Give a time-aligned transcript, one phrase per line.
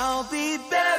[0.00, 0.97] I'll be buried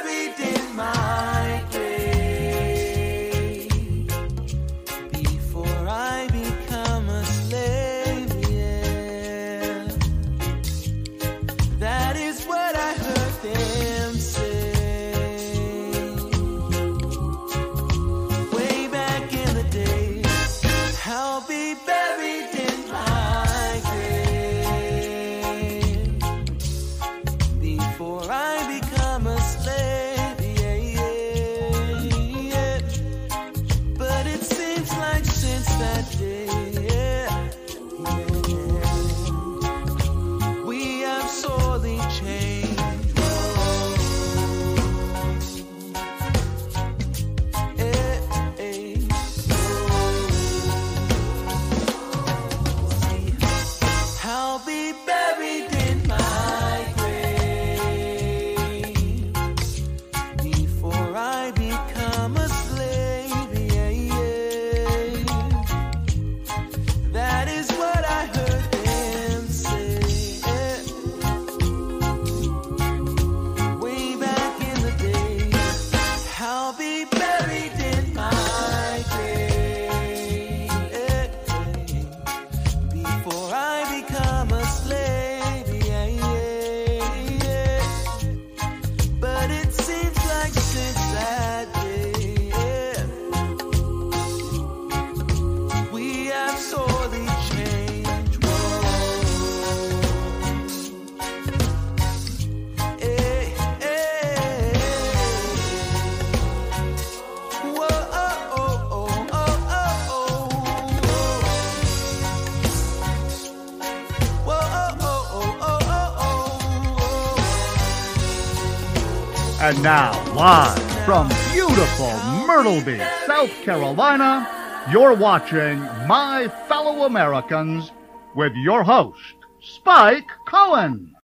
[119.82, 122.12] now, live from beautiful
[122.46, 124.46] Myrtle Beach, South Carolina,
[124.92, 127.90] you're watching My Fellow Americans
[128.36, 131.14] with your host, Spike Cohen.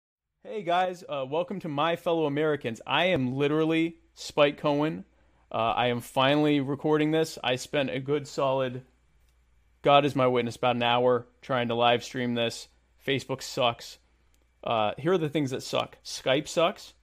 [0.43, 2.81] Hey guys, uh, welcome to my fellow Americans.
[2.87, 5.05] I am literally Spike Cohen.
[5.53, 7.39] Uh, I am finally recording this.
[7.45, 8.83] I spent a good solid,
[9.83, 12.69] God is my witness, about an hour trying to live stream this.
[13.07, 13.99] Facebook sucks.
[14.65, 16.95] Uh, here are the things that suck Skype sucks.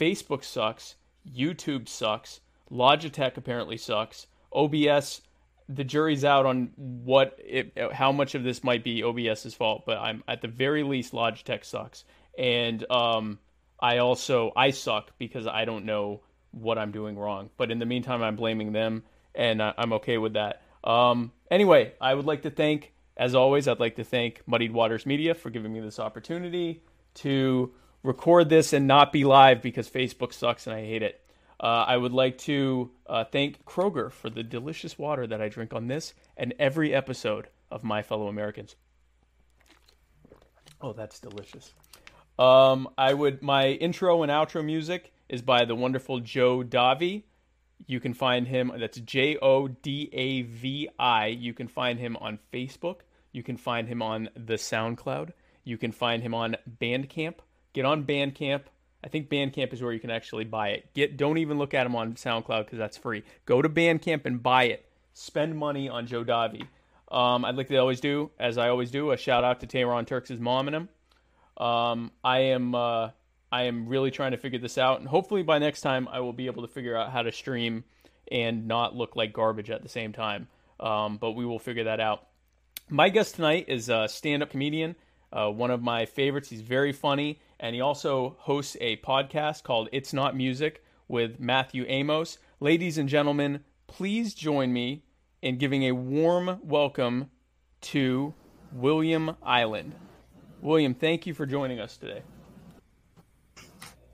[0.00, 0.96] Facebook sucks.
[1.30, 2.40] YouTube sucks.
[2.70, 4.26] Logitech apparently sucks.
[4.52, 5.20] OBS,
[5.68, 9.98] the jury's out on what it, how much of this might be OBS's fault, but
[9.98, 12.04] I'm at the very least Logitech sucks.
[12.38, 13.38] And um,
[13.78, 16.22] I also I suck because I don't know
[16.52, 17.50] what I'm doing wrong.
[17.56, 20.62] But in the meantime, I'm blaming them, and I- I'm okay with that.
[20.82, 25.06] Um, anyway, I would like to thank, as always, I'd like to thank Muddied Waters
[25.06, 26.82] Media for giving me this opportunity
[27.14, 27.72] to
[28.02, 31.20] record this and not be live because Facebook sucks and I hate it.
[31.58, 35.74] Uh, I would like to uh, thank Kroger for the delicious water that I drink
[35.74, 38.76] on this and every episode of My Fellow Americans.
[40.80, 41.74] Oh, that's delicious.
[42.38, 47.24] Um, I would my intro and outro music is by the wonderful Joe Davi.
[47.86, 48.72] You can find him.
[48.78, 51.26] That's J O D A V I.
[51.26, 53.00] You can find him on Facebook.
[53.32, 55.32] You can find him on the SoundCloud.
[55.64, 57.34] You can find him on Bandcamp.
[57.72, 58.62] Get on Bandcamp.
[59.02, 60.92] I think Bandcamp is where you can actually buy it.
[60.94, 63.22] Get don't even look at them on SoundCloud because that's free.
[63.46, 64.86] Go to Bandcamp and buy it.
[65.14, 66.66] Spend money on Joe Davi.
[67.10, 70.04] Um, I'd like to always do, as I always do, a shout out to Tehran
[70.04, 70.88] Turks' mom and him.
[71.56, 73.10] Um, I am uh,
[73.52, 76.32] I am really trying to figure this out, and hopefully by next time I will
[76.32, 77.84] be able to figure out how to stream
[78.30, 80.48] and not look like garbage at the same time.
[80.78, 82.26] Um, but we will figure that out.
[82.88, 84.96] My guest tonight is a stand-up comedian,
[85.32, 86.48] uh, one of my favorites.
[86.48, 91.84] He's very funny, and he also hosts a podcast called "It's Not Music" with Matthew
[91.86, 92.38] Amos.
[92.58, 95.04] Ladies and gentlemen, please join me
[95.42, 97.30] in giving a warm welcome
[97.82, 98.34] to
[98.72, 99.94] William Island.
[100.62, 102.22] William, thank you for joining us today.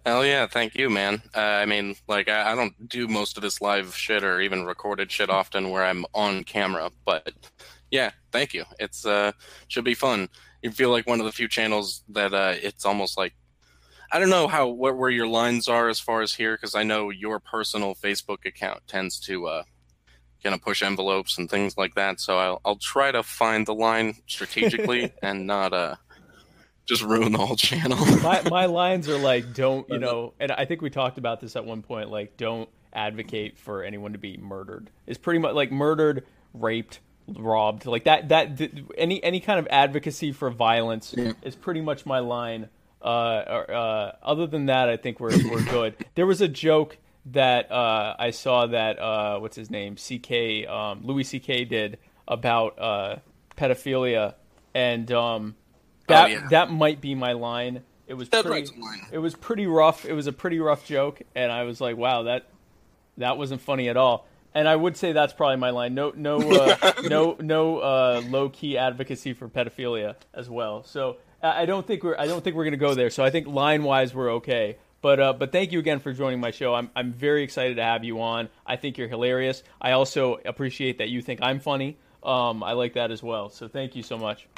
[0.04, 1.20] Hell yeah, thank you, man.
[1.34, 4.64] Uh, I mean, like, I, I don't do most of this live shit or even
[4.64, 7.32] recorded shit often where I'm on camera, but
[7.90, 8.64] yeah, thank you.
[8.78, 9.32] It's uh
[9.68, 10.28] should be fun.
[10.66, 13.34] You feel like one of the few channels that uh it's almost like
[14.10, 16.82] I don't know how what where your lines are as far as here because I
[16.82, 19.62] know your personal Facebook account tends to uh
[20.42, 22.18] kind of push envelopes and things like that.
[22.18, 25.94] So I'll I'll try to find the line strategically and not uh
[26.84, 28.04] just ruin the whole channel.
[28.24, 31.54] my my lines are like don't you know and i think we talked about this
[31.54, 35.70] at one point like don't advocate for anyone to be murdered it's pretty much like
[35.70, 36.24] murdered
[36.54, 37.00] raped
[37.34, 41.32] robbed like that that th- any any kind of advocacy for violence Yeah.
[41.42, 42.68] is pretty much my line
[43.02, 45.94] uh, or, uh other than that, I think we're we're good.
[46.14, 51.00] There was a joke that uh, I saw that uh, what's his name, CK um,
[51.04, 53.16] Louis CK did about uh,
[53.56, 54.34] pedophilia,
[54.74, 55.56] and um,
[56.08, 56.46] that yeah.
[56.50, 57.82] that might be my line.
[58.06, 59.02] It was That pretty, line.
[59.10, 60.04] it was pretty rough.
[60.04, 62.46] It was a pretty rough joke, and I was like, wow, that
[63.18, 64.26] that wasn't funny at all.
[64.56, 65.94] And I would say that's probably my line.
[65.94, 70.82] No, no, uh, no, no uh, low key advocacy for pedophilia as well.
[70.82, 73.10] So I don't think we're I don't think we're gonna go there.
[73.10, 74.78] So I think line wise we're okay.
[75.02, 76.74] But uh, but thank you again for joining my show.
[76.74, 78.48] I'm I'm very excited to have you on.
[78.66, 79.62] I think you're hilarious.
[79.78, 81.98] I also appreciate that you think I'm funny.
[82.22, 83.50] Um, I like that as well.
[83.50, 84.48] So thank you so much.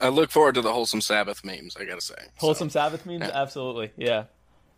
[0.00, 1.76] I look forward to the wholesome Sabbath memes.
[1.76, 3.30] I gotta say, So, Wholesome Sabbath memes, yeah.
[3.34, 4.24] absolutely, yeah,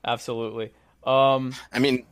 [0.02, 0.72] absolutely.
[1.04, 2.06] Um, I mean,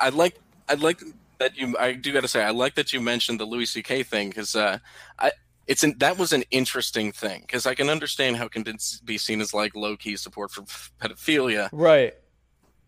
[0.00, 1.02] I like I like
[1.38, 1.76] that you.
[1.78, 4.02] I do gotta say, I like that you mentioned the Louis C.K.
[4.04, 4.78] thing because uh,
[5.18, 5.32] I
[5.66, 8.64] it's an, that was an interesting thing because I can understand how it can
[9.04, 10.62] be seen as like low key support for
[11.00, 12.14] pedophilia, right,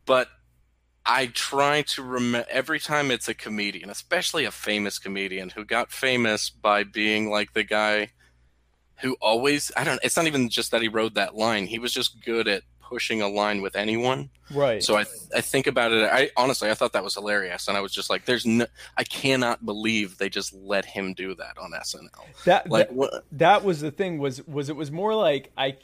[0.05, 0.29] but
[1.05, 5.93] I try to remember every time it's a comedian, especially a famous comedian who got
[5.93, 8.11] famous by being like the guy
[9.01, 11.67] who always I don't it's not even just that he wrote that line.
[11.67, 14.29] He was just good at pushing a line with anyone.
[14.53, 14.83] right.
[14.83, 15.05] So I
[15.35, 18.11] I think about it I honestly I thought that was hilarious and I was just
[18.11, 18.67] like there's no
[18.99, 22.11] I cannot believe they just let him do that on SNL.
[22.45, 25.77] that, Like that what that was the thing was was it was more like I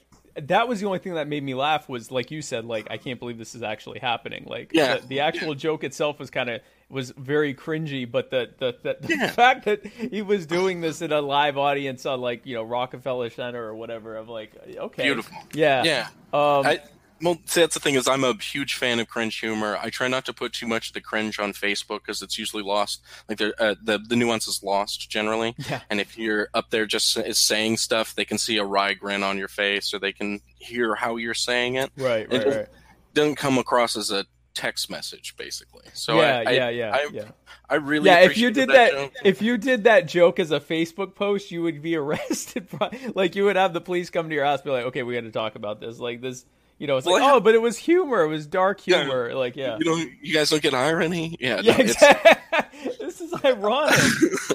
[0.42, 2.96] that was the only thing that made me laugh was like you said like I
[2.98, 4.98] can't believe this is actually happening like Yeah.
[4.98, 6.60] the, the actual joke itself was kind of
[6.90, 9.30] was very cringy but the the, the, the Yeah.
[9.30, 13.30] fact that he was doing this in a live audience on like you know Rockefeller
[13.30, 14.52] Center or whatever I'm like
[14.88, 15.36] okay Beautiful.
[15.54, 16.02] yeah yeah.
[16.32, 16.80] um I
[17.20, 19.76] well, see, that's the thing is I'm a huge fan of cringe humor.
[19.80, 22.62] I try not to put too much of the cringe on Facebook because it's usually
[22.62, 23.02] lost.
[23.28, 25.54] Like uh, the the nuance is lost generally.
[25.68, 25.80] Yeah.
[25.90, 29.22] And if you're up there just is saying stuff, they can see a wry grin
[29.22, 31.90] on your face, or they can hear how you're saying it.
[31.96, 32.66] right It right right
[33.14, 34.24] doesn't come across as a
[34.54, 35.86] text message, basically.
[35.94, 37.24] So yeah, I, I, yeah yeah I, yeah
[37.70, 39.12] I really yeah, if you did that, joke.
[39.24, 42.68] if you did that joke as a Facebook post, you would be arrested.
[42.68, 45.02] pro- Like you would have the police come to your house, and be like, "Okay,
[45.02, 46.44] we got to talk about this." Like this,
[46.78, 48.22] you know, it's like, Well, "Oh, but it was humor.
[48.22, 49.02] It was dark Yeah.
[49.04, 51.36] humor." Like, yeah, You don't, you guys don't get irony.
[51.40, 52.92] Yeah, yeah, no, exactly.
[53.00, 54.00] this is ironic.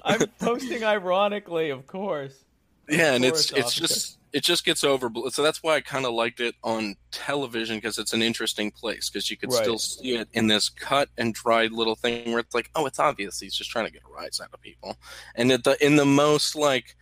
[0.04, 2.36] I'm posting ironically, of course.
[2.90, 6.06] yeah and course, it's it's just it just gets over so that's why i kind
[6.06, 9.62] of liked it on television because it's an interesting place because you could Right.
[9.64, 13.00] still see it in this cut and dried little thing where it's like oh it's
[13.00, 14.98] obvious he's just trying to get a rise out of people
[15.36, 16.98] and at the in the most like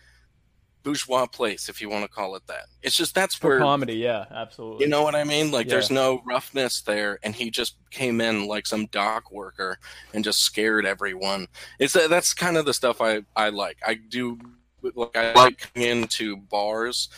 [0.83, 3.95] bourgeois place if you want to call it that it's just that's For where comedy,
[3.95, 4.83] yeah, absolutely.
[4.85, 5.51] you know what I mean?
[5.51, 5.73] Like, Yeah.
[5.73, 9.77] there's no roughness there, and he just came in like some dock worker
[10.13, 11.47] and just scared everyone.
[11.79, 13.77] It's uh, that's kind of the stuff I I like.
[13.85, 14.39] I do
[14.95, 17.09] like I like coming into bars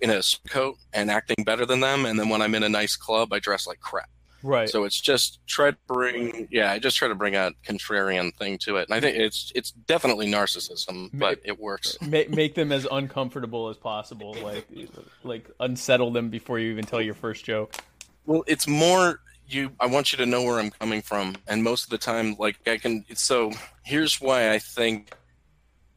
[0.00, 2.94] in a coat and acting better than them, and then when I'm in a nice
[2.94, 4.08] club, I dress like crap.
[4.44, 4.68] Right.
[4.68, 8.58] So it's just try to bring, yeah, I just try to bring a contrarian thing
[8.58, 12.00] to it, and I think it's it's definitely narcissism, but it works.
[12.00, 14.34] make, make them as uncomfortable as possible.
[14.34, 14.68] Like,
[15.24, 17.74] like unsettle them before you even tell your first joke.
[18.26, 19.72] Well, it's more you.
[19.80, 22.56] I want you to know where I'm coming from, and most of the time, like
[22.68, 23.04] I can.
[23.14, 23.52] So
[23.82, 25.16] here's why I think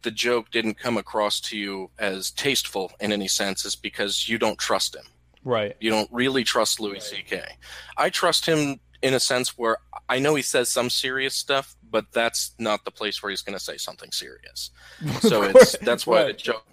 [0.03, 4.37] the joke didn't come across to you as tasteful in any sense, is because you
[4.37, 5.05] don't trust him.
[5.47, 5.77] Right.
[5.79, 7.41] You don't really trust Louis C.K.
[7.95, 9.77] I trust him in a sense where
[10.09, 13.57] I know he says some serious stuff, but that's not the place where he's going
[13.57, 14.71] to say something serious.
[15.21, 16.65] So it's that's why the joke.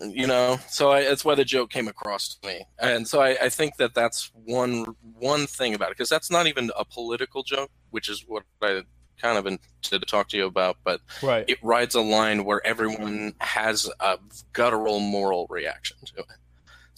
[0.00, 3.36] You know, so I, that's why the joke came across to me, and so I,
[3.42, 7.42] I think that that's one one thing about it because that's not even a political
[7.42, 8.82] joke, which is what I
[9.20, 10.78] kind of intended to talk to you about.
[10.84, 11.44] But Right.
[11.48, 14.18] it rides a line where everyone has a
[14.52, 16.26] guttural moral reaction to it.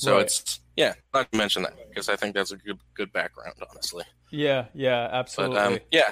[0.03, 0.23] So Right.
[0.23, 4.05] it's yeah, not to mention that because I think that's a good good background, honestly.
[4.31, 4.67] Yeah.
[4.75, 5.07] Yeah.
[5.09, 5.59] But Absolutely.
[5.59, 6.11] um, yeah,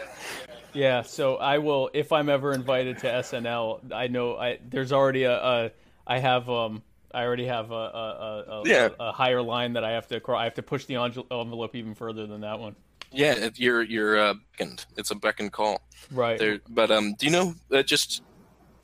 [0.72, 3.80] Yeah, so I will if I'm ever invited to SNL.
[3.92, 5.70] I know I there's already a, a
[6.06, 6.82] I have um
[7.12, 8.88] I already have a a, a, Yeah.
[9.00, 12.26] a higher line that I have to I have to push the envelope even further
[12.28, 12.76] than that one.
[13.10, 14.86] yeah, you're you're uh, beckoned.
[14.96, 15.82] It's a beck and call.
[16.12, 16.38] Right.
[16.38, 18.22] There, but um, do you know uh, just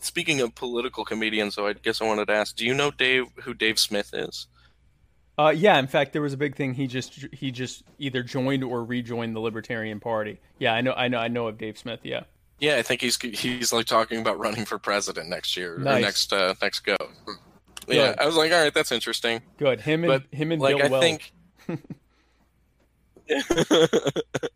[0.01, 1.55] speaking of political comedians?
[1.55, 4.49] So I guess I wanted to ask: Do you know Dave who Dave Smith is?
[5.39, 6.73] Uh, yeah, in fact, there was a big thing.
[6.75, 10.41] He just he just either joined or rejoined the Libertarian Party.
[10.59, 12.01] Yeah, I know, I know, I know of Dave Smith.
[12.05, 12.23] Yeah,
[12.59, 15.99] Yeah, I think he's he's like talking about running for president next year Nice.
[15.99, 16.97] or next uh, next go.
[17.87, 18.19] Yeah, Good.
[18.21, 19.43] I was like, all right, that's interesting.
[19.59, 19.81] good.
[19.83, 21.03] Him and But him and like, Bill I Weld.
[21.03, 21.33] think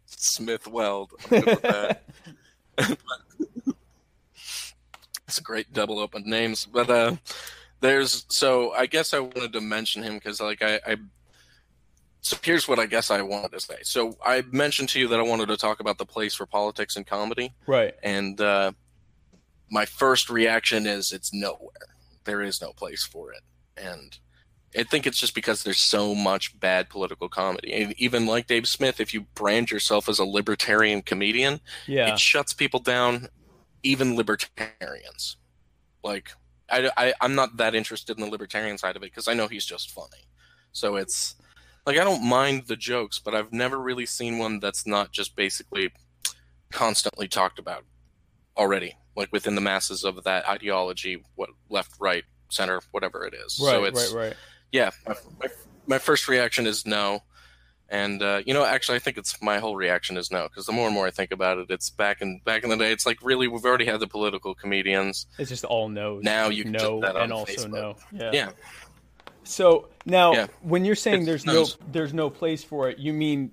[0.07, 1.13] Smith Weld.
[1.31, 2.03] I'm good with that.
[5.29, 7.15] It's a great double open names, but uh,
[7.81, 10.97] there's so I guess I wanted to mention him because like I, I
[12.23, 13.77] so here's what I guess I wanted to say.
[13.83, 16.97] So I mentioned to you that I wanted to talk about the place for politics
[16.97, 17.95] and comedy, Right.
[18.03, 18.73] and uh,
[19.71, 21.97] my first reaction is it's nowhere.
[22.25, 23.41] There is no place for it,
[23.77, 24.19] and
[24.79, 27.73] I think it's just because there's so much bad political comedy.
[27.73, 32.13] And even like Dave Smith, if you brand yourself as a libertarian comedian, Yeah.
[32.13, 33.29] it shuts people down,
[33.83, 35.37] even libertarians.
[36.05, 36.31] Like
[36.71, 39.49] I, I I'm not that interested in the libertarian side of it because I know
[39.49, 40.27] he's just funny.
[40.73, 41.37] So it's
[41.87, 45.37] like I don't mind the jokes, but I've never really seen one that's not just
[45.37, 45.91] basically
[46.71, 47.85] constantly talked about
[48.57, 53.61] already, like within the masses of that ideology, what left, right, center, whatever it is.
[53.63, 53.73] Right.
[53.73, 54.27] so it's right.
[54.27, 54.37] Right.
[54.73, 55.47] yeah, my, my,
[55.87, 57.23] my first reaction is no.
[57.91, 60.73] And uh, you know, actually, I think it's my whole reaction is no because the
[60.73, 62.93] more and more I think about it, it's back in back in the day.
[62.93, 65.27] It's like really, we've already had the political comedians.
[65.39, 66.23] It's just all no's.
[66.23, 67.71] Now you can no that and also Facebook.
[67.71, 67.97] no.
[68.13, 68.31] Yeah.
[68.33, 68.51] Yeah,
[69.43, 70.47] So now, Yeah.
[70.63, 73.51] when you're saying It's there's no there's no place for it, you mean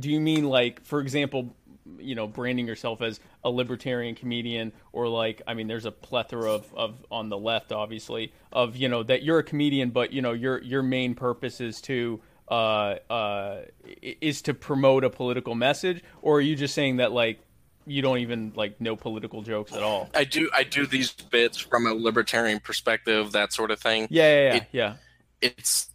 [0.00, 1.54] do you mean like for example,
[1.98, 6.50] you know, branding yourself as a libertarian comedian or like I mean there's a plethora
[6.50, 10.20] of, of on the left obviously of you know that you're a comedian but you
[10.20, 13.62] know your your main purpose is to uh uh
[14.02, 17.40] is to promote a political message or are you just saying that like
[17.86, 20.10] you don't even like know political jokes at all?
[20.14, 20.50] I do.
[20.54, 24.08] I do these bits from a libertarian perspective, that sort of thing.
[24.10, 24.56] Yeah, yeah, yeah.
[24.56, 24.94] It- yeah.
[25.40, 25.90] it's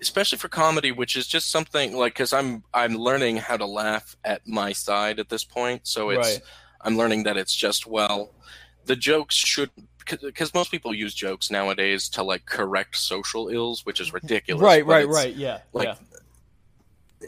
[0.00, 4.16] especially for comedy which is just something like because i'm i'm learning how to laugh
[4.24, 6.40] at my side at this point so it's Right.
[6.82, 8.30] i'm learning that it's just well
[8.84, 9.70] the jokes should
[10.22, 14.84] because most people use jokes nowadays to like correct social ills which is ridiculous Right,
[14.86, 15.34] right, right.
[15.34, 15.58] Yeah.
[15.72, 16.18] like, yeah.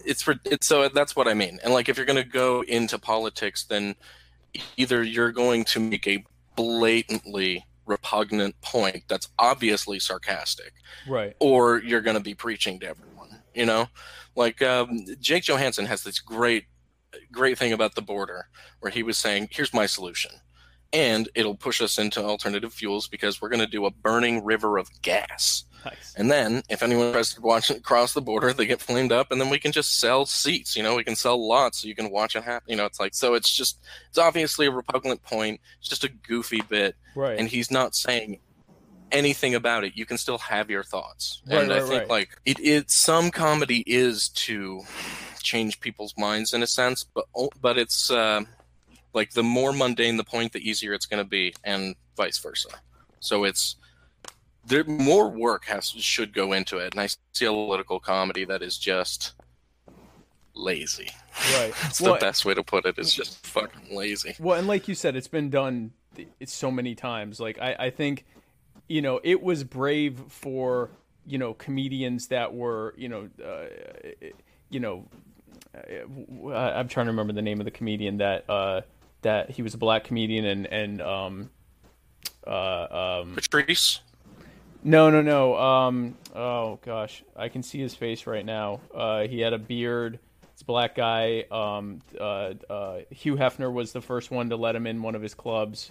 [0.05, 2.63] it's for it's so that's what i mean and like if you're going to go
[2.63, 3.95] into politics then
[4.77, 6.25] either you're going to make a
[6.57, 10.73] blatantly repugnant point that's obviously sarcastic
[11.09, 11.35] Right.
[11.41, 13.41] or you're going to be preaching to everyone.
[13.55, 13.87] You know,
[14.37, 16.67] like um, Jake Johannsen has this great,
[17.33, 18.47] great thing about the border
[18.81, 20.31] where he was saying, "Here's my solution."
[20.93, 24.77] And it'll push us into alternative fuels because we're going to do a burning river
[24.77, 25.65] of gas.
[25.85, 26.15] Nice.
[26.17, 29.31] And then, if anyone tries to watch it cross the border, they get flamed up,
[29.31, 30.77] and then we can just sell seats.
[30.77, 32.69] You know, we can sell lots so you can watch it happen.
[32.71, 33.35] You know, it's like so.
[33.35, 33.79] It's just,
[34.09, 35.61] it's obviously a repugnant point.
[35.79, 37.39] It's just a goofy bit, Right.
[37.39, 38.41] and he's not saying
[39.11, 39.97] anything about it.
[39.97, 42.09] You can still have your thoughts, Right, and I think right.
[42.11, 42.91] like it, it.
[42.91, 44.83] Some comedy is to
[45.43, 47.25] change people's minds in a sense, but
[47.61, 48.43] but it's uh,
[49.13, 52.69] like the more mundane the point, the easier it's going to be, and vice versa.
[53.21, 53.77] So it's
[54.67, 58.63] there more work has should go into it, and I see a political comedy that
[58.63, 59.35] is just
[60.55, 61.11] lazy.
[61.55, 61.73] right.
[61.83, 62.99] That's Well, the best way to put it.
[62.99, 64.37] It's just fucking lazy.
[64.39, 65.93] Well, and like you said, it's been done
[66.39, 67.41] it's so many times.
[67.41, 68.25] Like I, I think,
[68.89, 70.91] you know, it was brave for
[71.27, 73.67] you know comedians that were you know, uh,
[74.71, 75.07] you know,
[75.75, 78.83] uh, I'm trying to remember the name of the comedian that uh,
[79.23, 81.51] that he was a black comedian and and um,
[82.47, 84.01] uh, um, Patrice.
[84.83, 85.57] no, no, no.
[85.57, 88.81] Um, oh gosh, I can see his face right now.
[88.95, 90.19] Uh, he had a beard.
[90.53, 91.45] It's a black guy.
[91.51, 95.23] Um, uh, uh, Hugh Hefner was the first one to let him in one of
[95.23, 95.91] his clubs,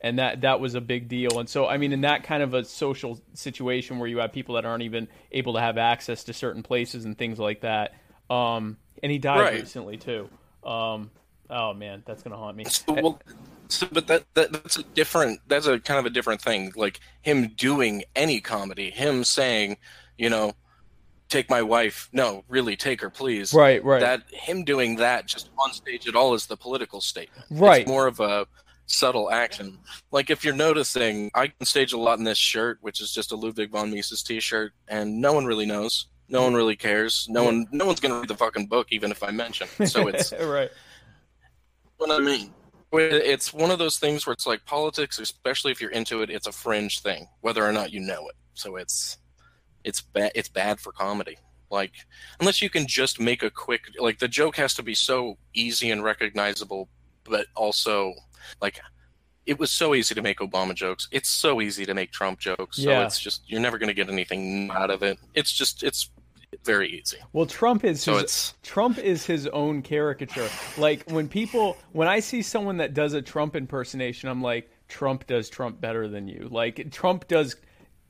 [0.00, 1.38] and that that was a big deal.
[1.38, 4.56] And so, I mean, in that kind of a social situation where you have people
[4.56, 7.94] that aren't even able to have access to certain places and things like that.
[8.28, 9.60] Um, and he died Right.
[9.60, 10.28] recently too.
[10.62, 11.10] Um,
[11.50, 12.64] oh man, that's gonna haunt me.
[12.64, 13.20] So, well,
[13.68, 15.40] so, but that, that that's a different.
[15.46, 16.72] That's a kind of a different thing.
[16.76, 19.76] Like him doing any comedy, him saying,
[20.18, 20.54] you know,
[21.28, 22.08] take my wife.
[22.12, 23.54] No, really, take her, please.
[23.54, 24.00] Right, right.
[24.00, 27.44] That him doing that just on stage at all is the political statement.
[27.50, 27.82] Right.
[27.82, 28.46] It's more of a
[28.86, 29.78] subtle action.
[30.10, 33.32] Like if you're noticing, I can stage a lot in this shirt, which is just
[33.32, 36.06] a Ludwig von Mises T-shirt, and no one really knows.
[36.28, 37.26] No one really cares.
[37.28, 39.68] No one, no one's gonna read the fucking book, even if I mention.
[39.78, 39.88] it.
[39.88, 40.70] So it's right.
[42.00, 42.52] What I mean.
[42.92, 46.48] It's one of those things where it's like politics, especially if you're into it, it's
[46.48, 48.34] a fringe thing, whether or not you know it.
[48.54, 49.18] So it's
[49.84, 50.32] it's bad.
[50.34, 51.38] It's bad for comedy.
[51.70, 51.92] Like
[52.40, 55.90] unless you can just make a quick like the joke has to be so easy
[55.92, 56.88] and recognizable,
[57.24, 58.14] but also
[58.60, 58.80] like
[59.46, 61.06] it was so easy to make Obama jokes.
[61.12, 62.76] It's so easy to make Trump jokes.
[62.78, 63.06] So Yeah.
[63.06, 65.18] it's just you're never going to get anything out of it.
[65.34, 66.10] It's just it's
[66.64, 67.16] very easy.
[67.32, 70.48] Well, Trump is So his, it's- Trump is his own caricature.
[70.78, 75.26] Like when people, when I see someone that does a Trump impersonation, I'm like, Trump
[75.26, 76.48] does Trump better than you.
[76.50, 77.56] Like Trump does,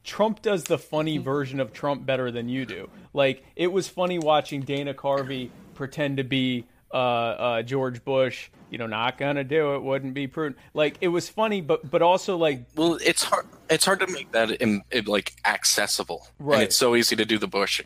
[0.04, 2.88] Trump does the funny version of Trump better than you do.
[3.12, 8.48] Like it was funny watching Dana Carvey pretend to be uh, uh, George Bush.
[8.70, 9.82] You know, not gonna do it.
[9.82, 10.56] Wouldn't be prudent.
[10.74, 13.46] Like it was funny, but but also like Well, it's hard.
[13.68, 16.54] It's hard to make that in, in, like accessible, Right.
[16.54, 17.82] And it's so easy to do the Bush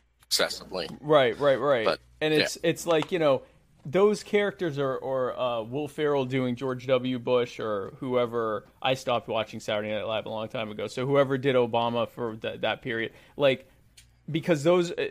[1.00, 1.84] Right, right, right.
[1.84, 3.42] But, and it's it's like you know
[3.86, 7.18] those characters are or uh, Will Ferrell doing George W.
[7.18, 8.66] Bush or whoever.
[8.80, 10.86] I stopped watching Saturday Night Live a long time ago.
[10.86, 13.68] So whoever did Obama for th- that period, like
[14.30, 15.08] because those uh,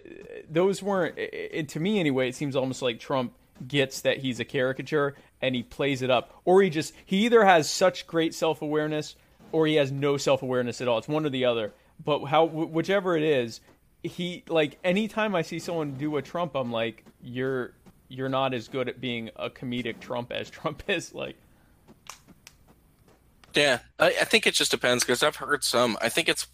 [0.50, 2.30] those weren't it, to me anyway.
[2.30, 3.34] It seems almost like Trump
[3.68, 7.46] gets that he's a caricature and he plays it up, or he just he either
[7.46, 9.16] has such great self awareness
[9.52, 10.98] or he has no self awareness at all.
[10.98, 11.74] It's one or the other.
[12.04, 13.62] But how whichever it is,
[14.04, 17.74] he like anytime I see someone do a Trump, I'm like, you're
[18.10, 21.14] you're not as good at being a comedic Trump as Trump is.
[21.14, 21.36] Like,
[23.56, 25.98] yeah, I, I think it just depends because I've heard some.
[26.02, 26.48] I think it's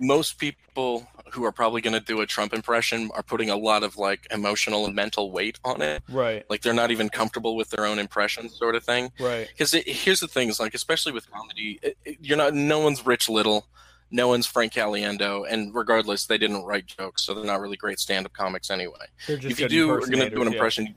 [0.00, 3.82] most people who are probably going to do a Trump impression are putting a lot
[3.82, 6.02] of like emotional and mental weight on it.
[6.08, 9.10] right, Like they're not even comfortable with their own impression, sort of thing.
[9.20, 12.54] right, Because here's the thing: is like especially with comedy, it, it- you're not.
[12.54, 13.66] No one's Rich Little,
[14.14, 17.98] no one's Frank Caliendo, and regardless, they didn't write jokes, so they're not really great
[17.98, 19.06] stand-up comics anyway.
[19.26, 20.52] if you do, going to do an impersonators, yeah.
[20.52, 20.94] impression,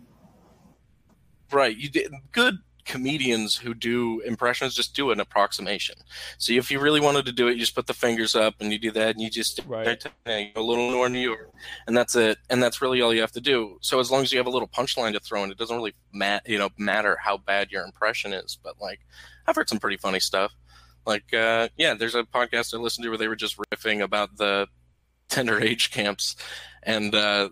[1.52, 1.76] right?
[1.76, 5.96] You did good comedians who do impressions just do an approximation.
[6.38, 8.72] So if you really wanted to do it, you just put the fingers up and
[8.72, 10.02] you do that, and you just Right.
[10.28, 11.52] a little more New York,
[11.88, 12.38] and that's it.
[12.52, 13.80] And that's really all you have to do.
[13.82, 15.96] So as long as you have a little punchline to throw in, it doesn't really
[16.14, 18.60] mat you know matter how bad your impression is.
[18.64, 19.00] But like,
[19.48, 20.54] I've heard some pretty funny stuff.
[21.08, 24.36] Like, uh, yeah, there's a podcast I listened to where they were just riffing about
[24.36, 24.68] the
[25.30, 26.36] tender age camps,
[26.84, 27.48] and uh,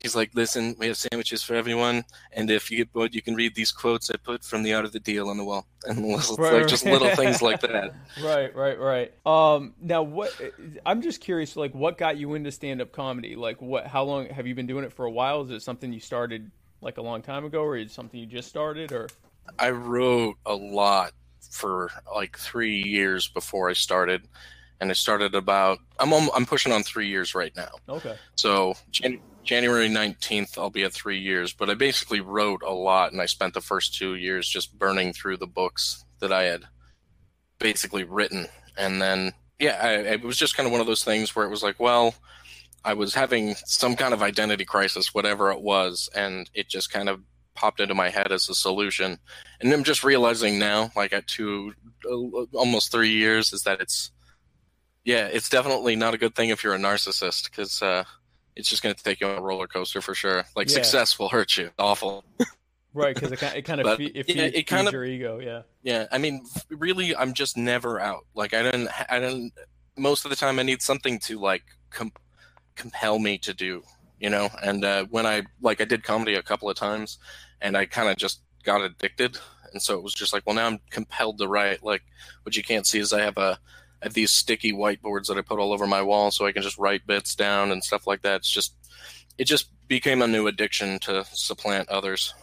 [0.00, 3.36] he's like, "Listen, we have sandwiches for everyone, and if you get bored, you can
[3.36, 6.04] read these quotes I put from the Art of the Deal on the wall." And
[6.10, 7.94] it's Right, like just little things like that.
[8.24, 9.12] right, right, right.
[9.24, 10.36] Um, now what?
[10.84, 13.36] I'm just curious, like, what got you into stand-up comedy?
[13.36, 13.86] Like, what?
[13.86, 15.42] How long have you been doing it for a while?
[15.42, 18.26] Is it something you started like a long time ago, or is it something you
[18.26, 19.06] just started, or?
[19.60, 21.12] I wrote a lot
[21.50, 24.26] for like three years before I started,
[24.80, 27.70] and I started about I'm I'm pushing on three years right now.
[27.88, 28.16] Okay.
[28.36, 31.52] So Jan- January 19th, I'll be at three years.
[31.52, 35.12] But I basically wrote a lot, and I spent the first two years just burning
[35.12, 36.64] through the books that I had
[37.58, 38.46] basically written.
[38.76, 41.50] And then, yeah, I, it was just kind of one of those things where it
[41.50, 42.14] was like, well,
[42.84, 47.08] I was having some kind of identity crisis, whatever it was, and it just kind
[47.08, 47.20] of
[47.60, 49.18] popped into my head as a solution.
[49.60, 51.74] And I'm just realizing now, like at two,
[52.10, 54.10] uh, almost three years, is that it's,
[55.04, 58.04] yeah, it's definitely not a good thing if you're a narcissist because uh,
[58.56, 60.44] it's just going to take you on a roller coaster for sure.
[60.56, 60.74] Like Yeah.
[60.74, 61.70] success will hurt you.
[61.78, 62.24] Awful.
[62.92, 64.88] Right, because it kind it kind of But, fe- it, yeah, feeds, it kind feeds
[64.88, 65.38] of- your ego.
[65.38, 65.62] Yeah.
[65.84, 68.26] Yeah, I mean, really, I'm just never out.
[68.34, 69.52] Like I don't, I don't.
[69.96, 72.10] Most of the time, I need something to like com-
[72.74, 73.84] compel me to do.
[74.20, 77.18] You know, and uh, when I like, I did comedy a couple of times,
[77.60, 79.38] and I kind of just got addicted,
[79.72, 81.82] and so it was just like, well, now I'm compelled to write.
[81.82, 82.02] Like,
[82.42, 83.58] what you can't see is I have a,
[84.02, 86.62] I have these sticky whiteboards that I put all over my wall, so I can
[86.62, 88.36] just write bits down and stuff like that.
[88.40, 88.74] It's just,
[89.38, 92.34] it just became a new addiction to supplant others.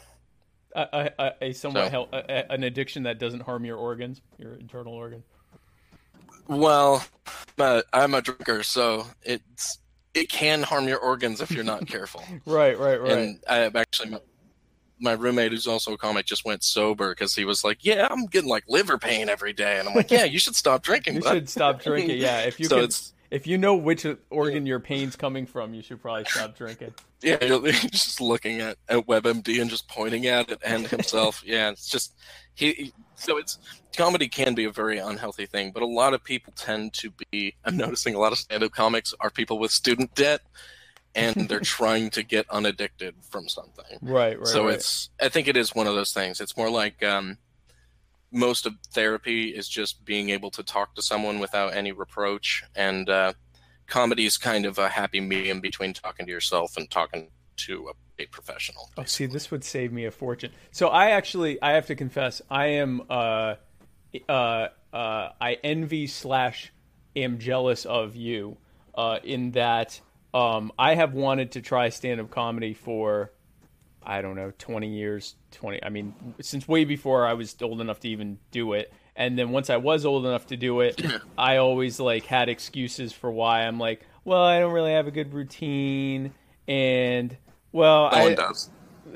[0.76, 4.20] A, a, a somewhat So- hel- a, a- an addiction that doesn't harm your organs,
[4.40, 5.24] your internal organ.
[6.48, 7.06] Well,
[7.56, 9.80] but I'm a drinker, so it's
[10.18, 12.24] it can harm your organs if you're not careful.
[12.46, 13.12] Right, right, right.
[13.12, 14.20] And I actually, my,
[15.00, 18.26] my roommate, who's also a comic, just went sober because he was like, "Yeah, I'm
[18.26, 21.22] getting like liver pain every day," and I'm like, "Yeah, you should stop drinking." you
[21.22, 22.18] bud." should stop drinking.
[22.18, 22.90] Yeah, if you so can,
[23.30, 26.94] if you know which organ your pain's coming from, you should probably stop drinking.
[27.22, 31.44] yeah, you're just looking at at WebMD and just pointing at it and himself.
[31.46, 32.16] yeah, it's just
[32.56, 32.94] he.
[33.18, 33.58] So it's
[33.96, 37.56] comedy can be a very unhealthy thing, but a lot of people tend to be.
[37.66, 40.42] I'm noticing a lot of stand-up comics are people with student debt,
[41.16, 43.98] and they're trying to get unaddicted from something.
[44.02, 44.48] Right, right.
[44.48, 44.76] so right.
[44.76, 47.38] it's i think it is one of those things it's more like um,
[48.32, 53.10] most of therapy is just being able to talk to someone without any reproach and
[53.10, 53.34] uh,
[53.88, 57.94] comedy is kind of a happy medium between talking to yourself and talking to a,
[58.20, 60.52] a professional Oh, see, this would save me a fortune.
[60.72, 63.56] So I actually, I have to confess, I am, uh,
[64.28, 64.32] uh,
[64.94, 66.72] uh, I envy slash
[67.16, 68.58] am jealous of you,
[68.96, 70.00] uh, in that,
[70.34, 73.32] um, I have wanted to try stand up comedy for,
[74.04, 78.00] I don't know, 20 years, 20, I mean, since way before I was old enough
[78.02, 78.92] to even do it.
[79.16, 81.02] And then once I was old enough to do it,
[81.38, 85.12] I always like had excuses for why I'm like, well, I don't really have a
[85.12, 86.34] good routine.
[86.68, 87.36] And,
[87.72, 88.70] well, no I, one does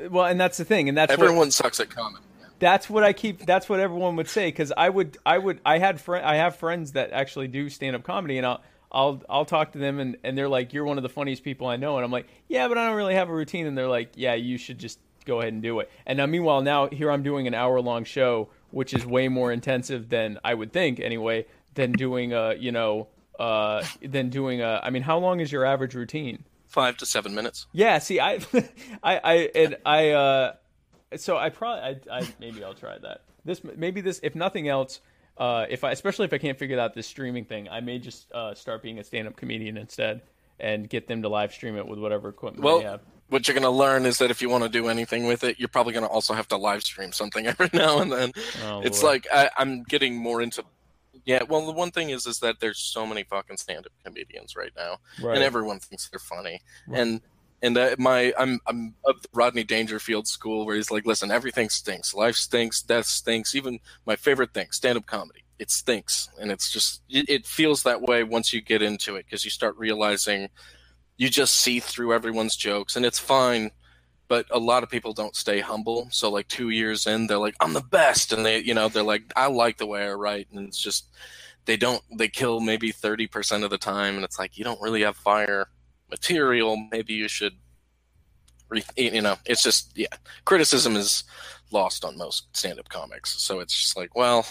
[0.10, 2.26] well, and that's the thing, and that's everyone what, sucks at comedy
[2.62, 3.46] that's what I keep.
[3.46, 6.56] That's what everyone would say because I would, I would, I had friend, I have
[6.56, 8.62] friends that actually do stand up comedy, and I'll,
[8.92, 11.68] I'll, I'll talk to them, and and they're like, "You're one of the funniest people
[11.68, 13.88] I know," and I'm like, "Yeah, but I don't really have a routine," and they're
[13.88, 17.10] like, "Yeah, you should just go ahead and do it." And now, meanwhile, now here
[17.12, 21.00] I'm doing an hour long show, which is way more intensive than I would think
[21.00, 23.08] anyway, than doing a, you know,
[23.40, 24.82] uh, than doing a.
[24.84, 26.44] I mean, how long is your average routine?
[26.72, 27.68] Five to seven minutes.
[27.74, 28.40] Yeah, see, I,
[29.04, 30.54] I, I, and I, uh,
[31.18, 33.22] so I probably, I, I, maybe I'll try that.
[33.46, 35.02] This, maybe this, if nothing else,
[35.38, 38.32] uh, if I, especially if I can't figure out this streaming thing, I may just
[38.32, 40.22] uh, start being a stand-up comedian instead
[40.60, 43.02] and get them to live stream it with whatever equipment Well, they have.
[43.30, 45.60] what you're going to learn is that if you want to do anything with it,
[45.60, 48.32] you're probably going to also have to live stream something every now and then.
[48.66, 49.26] Oh, it's Lord.
[49.26, 50.64] like I, I'm getting more into.
[51.26, 54.72] Yeah, well, the one thing is, is that there's so many fucking stand-up comedians right
[54.76, 55.36] now, right.
[55.36, 56.62] and everyone thinks they're funny.
[56.88, 57.00] Right.
[57.00, 57.22] And
[57.62, 61.70] and uh, my I'm I'm of the Rodney Dangerfield school where he's like, listen, everything
[61.70, 63.54] stinks, life stinks, death stinks.
[63.54, 68.02] Even my favorite thing, stand-up comedy, it stinks, and it's just it, it feels that
[68.02, 70.50] way once you get into it because you start realizing
[71.18, 73.70] you just see through everyone's jokes, and it's fine.
[74.32, 76.08] But a lot of people don't stay humble.
[76.10, 79.12] So like two years in, they're like, "I'm the best," and they, you know, they're
[79.14, 81.06] like, "I like the way I write," and it's just
[81.66, 85.02] they don't they kill maybe 30% of the time and it's like you don't really
[85.02, 85.68] have fire
[86.10, 87.54] material maybe you should
[88.70, 90.08] re- you know it's just yeah
[90.46, 91.24] criticism is
[91.72, 94.46] lost on most stand-up comics so it's just like well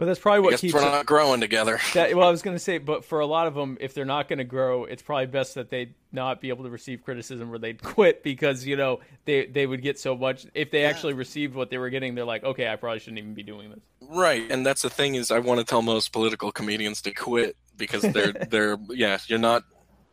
[0.00, 2.40] but that's probably I what guess keeps we're not growing together That, well, I was
[2.40, 4.84] going to say, but for a lot of them, if they're not going to grow,
[4.84, 8.64] it's probably best that they not be able to receive criticism where they'd quit because
[8.66, 10.46] you know they they would get so much.
[10.54, 13.34] If they actually received what they were getting, they're like, okay, I probably shouldn't even
[13.34, 13.80] be doing this.
[14.08, 17.56] right and that's the thing is i want to tell most political comedians to quit
[17.76, 19.62] because they're they're yeah you're not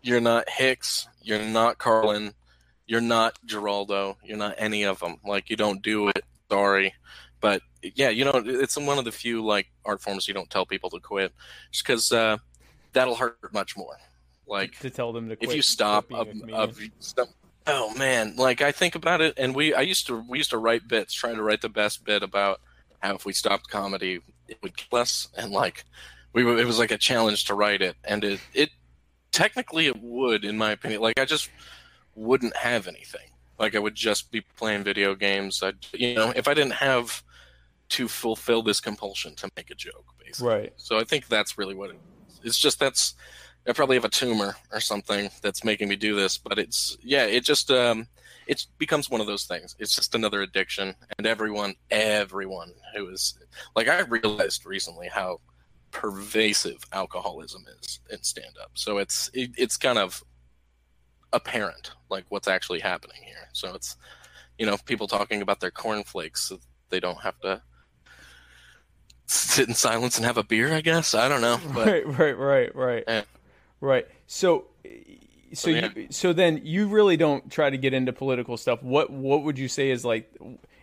[0.01, 2.33] you're not hicks you're not carlin
[2.85, 6.93] you're not geraldo you're not any of them like you don't do it sorry
[7.39, 7.61] but
[7.95, 10.89] yeah you know it's one of the few like art forms you don't tell people
[10.89, 11.33] to quit
[11.71, 12.37] just because uh,
[12.93, 13.97] that'll hurt much more
[14.47, 15.49] like to tell them to quit.
[15.49, 16.59] if you stop of, being a comedian.
[16.59, 17.27] of stop,
[17.67, 20.57] oh man like i think about it and we i used to we used to
[20.57, 22.59] write bits trying to write the best bit about
[22.99, 25.85] how if we stopped comedy it would kill us and like
[26.33, 28.69] we were- it was like a challenge to write it and it it
[29.31, 31.49] technically it would in my opinion like i just
[32.15, 36.47] wouldn't have anything like i would just be playing video games i you know if
[36.47, 37.21] i didn't have
[37.89, 40.73] to fulfill this compulsion to make a joke basically right.
[40.77, 41.97] so I think that's really what it
[42.27, 42.39] is.
[42.43, 43.15] It's just that's
[43.67, 47.25] I probably have a tumor or something that's making me do this, but it's yeah,
[47.25, 48.07] it just um
[48.47, 49.75] it becomes one of those things.
[49.77, 53.37] It's just another addiction and everyone everyone who is
[53.75, 55.41] like I realized recently how
[55.91, 58.71] pervasive alcoholism is in stand up.
[58.75, 60.23] So it's it, it's kind of
[61.33, 63.49] apparent like what's actually happening here.
[63.51, 63.97] So it's
[64.57, 67.61] you know, people talking about their cornflakes so they don't have to
[69.27, 71.13] sit in silence and have a beer, I guess.
[71.13, 71.59] I don't know.
[71.73, 73.21] But right, right, right, right, Yeah.
[73.81, 74.07] right.
[74.25, 74.65] So,
[75.53, 75.89] so oh, yeah.
[75.95, 78.81] you, so then you really don't try to get into political stuff.
[78.81, 80.33] What, what would you say is like,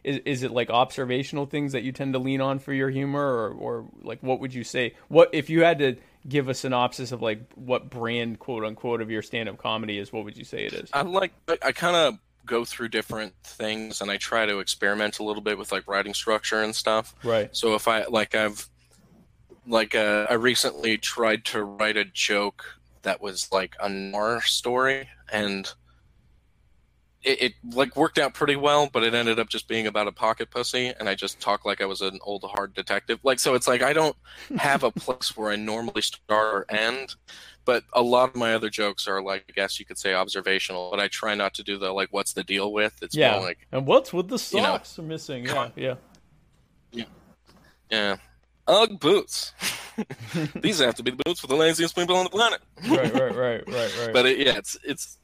[0.02, 3.22] is, is it like observational things that you tend to lean on for your humor,
[3.22, 4.94] or, or like what would you say?
[5.08, 5.96] What if you had to
[6.28, 10.12] give a synopsis of like what brand, quote unquote, of your stand-up comedy is?
[10.12, 10.90] What would you say it is?
[10.92, 15.18] I like I, I kind of go through different things and I try to experiment
[15.18, 17.14] a little bit with like writing structure and stuff.
[17.22, 17.54] Right.
[17.54, 18.68] So if I like I've
[19.66, 22.64] like uh, I recently tried to write a joke
[23.02, 25.72] that was like a noir story and
[27.24, 30.12] it, it like worked out pretty well, but it ended up just being about a
[30.12, 33.18] pocket pussy, and I just talk like I was an old hard detective.
[33.22, 34.16] Like so, it's like I don't
[34.58, 37.16] have a place where I normally start or end,
[37.64, 40.90] but a lot of my other jokes are like I guess you could say observational,
[40.90, 42.94] but I try not to do the like what's the deal with.
[43.02, 43.32] It's Yeah.
[43.32, 45.44] more like And what's with the You know, socks are missing?
[45.46, 45.94] Yeah, yeah.
[46.92, 47.04] yeah,
[47.90, 48.16] yeah.
[48.66, 49.52] Ugg boots.
[50.60, 52.60] These have to be the boots for the laziest people on the planet.
[52.88, 54.10] Right, right, right, right, right.
[54.12, 55.18] but it, yeah, it's it's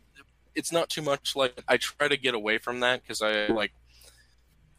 [0.55, 1.35] it's not too much.
[1.35, 3.73] Like I try to get away from that because I like.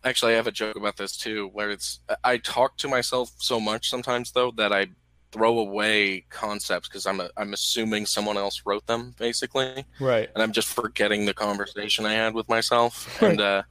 [0.04, 3.60] Actually, I have a joke about this too, where it's I talk to myself so
[3.60, 4.88] much sometimes though that I
[5.32, 10.30] throw away concepts because I'm a, I'm assuming someone else wrote them basically, right.
[10.34, 13.32] and I'm just forgetting the conversation I had with myself, Right.
[13.32, 13.64] and uh,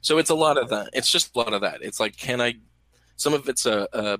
[0.00, 0.90] so it's a lot of that.
[0.92, 1.82] It's just a lot of that.
[1.82, 2.54] It's like, can I?
[3.16, 4.18] Some of it's a, a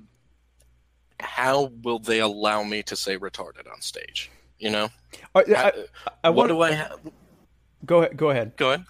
[1.21, 4.29] how will they allow me to say retarded on stage?
[4.57, 4.89] You know,
[5.33, 5.71] I, I,
[6.25, 6.99] I what want do I have?
[7.85, 8.17] go ahead.
[8.17, 8.57] Go ahead.
[8.57, 8.85] Go ahead.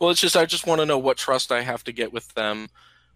[0.00, 2.32] Well, it's just I just want to know what trust I have to get with
[2.34, 2.68] them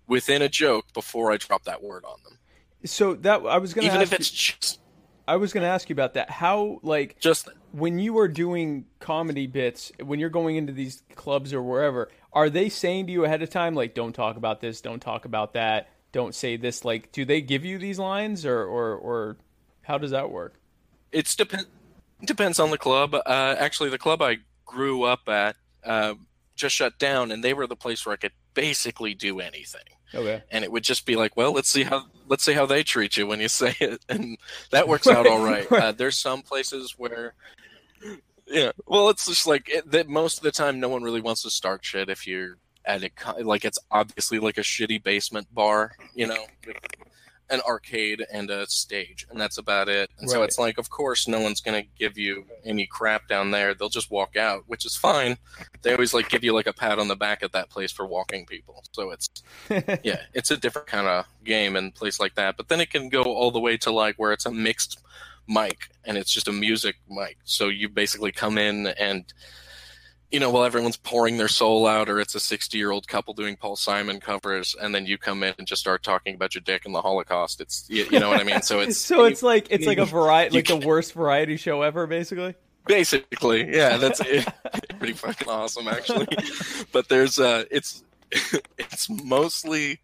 [0.06, 2.38] within a joke before I drop that word on them.
[2.84, 4.80] So that I was gonna Even ask if it's you, just
[5.26, 6.30] I was gonna ask you about that.
[6.30, 11.52] How like just when you are doing comedy bits, when you're going into these clubs
[11.52, 14.80] or wherever, are they saying to you ahead of time like don't talk about this,
[14.80, 16.84] don't talk about that, don't say this?
[16.84, 19.36] Like, do they give you these lines or or or
[19.82, 20.58] how does that work?
[21.12, 21.66] it's depend
[22.24, 23.14] depends on the club.
[23.14, 26.14] Uh, actually, the club I grew up at uh,
[26.56, 29.82] just shut down, and they were the place where I could basically do anything.
[30.14, 30.42] Okay.
[30.50, 33.18] And it would just be like, well, let's see how let's see how they treat
[33.18, 34.38] you when you say it, and
[34.70, 35.70] that works out all right.
[35.70, 37.34] Uh, there's some places where
[38.46, 38.72] yeah.
[38.86, 40.08] Well, it's just like it, that.
[40.08, 43.10] Most of the time, no one really wants to start shit if you're at a
[43.42, 46.46] like it's obviously like a shitty basement bar, you know,
[47.52, 50.10] an arcade and a stage, and that's about it.
[50.18, 53.74] And so it's like, of course, no one's gonna give you any crap down there.
[53.74, 55.36] They'll just walk out, which is fine.
[55.82, 58.06] They always like give you like a pat on the back at that place for
[58.06, 58.82] walking people.
[58.92, 59.28] So it's
[60.02, 62.56] yeah, it's a different kind of game and place like that.
[62.56, 64.98] But then it can go all the way to like where it's a mixed
[65.46, 67.36] mic and it's just a music mic.
[67.44, 69.24] So you basically come in and
[70.32, 73.34] you know, while everyone's pouring their soul out, or it's a 60 year old couple
[73.34, 76.62] doing Paul Simon covers, and then you come in and just start talking about your
[76.62, 77.60] dick and the Holocaust.
[77.60, 78.62] It's, you, you know what I mean?
[78.62, 82.06] So it's, so it's like it's like a variety, like the worst variety show ever,
[82.06, 82.54] basically.
[82.84, 84.44] basically yeah that's it.
[84.98, 86.26] pretty fucking awesome actually
[86.92, 88.02] but there's uh it's
[88.76, 90.00] it's mostly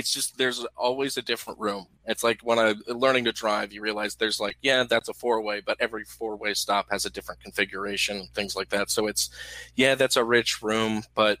[0.00, 1.86] it's just there's always a different room.
[2.06, 5.40] It's like when I'm learning to drive you realize there's like yeah that's a four
[5.40, 8.90] way but every four way stop has a different configuration and things like that.
[8.90, 9.30] So it's
[9.76, 11.38] yeah that's a rich room but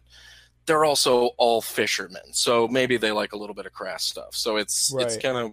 [0.66, 2.32] they're also all fishermen.
[2.32, 4.34] So maybe they like a little bit of crass stuff.
[4.34, 5.52] So it's it's kind of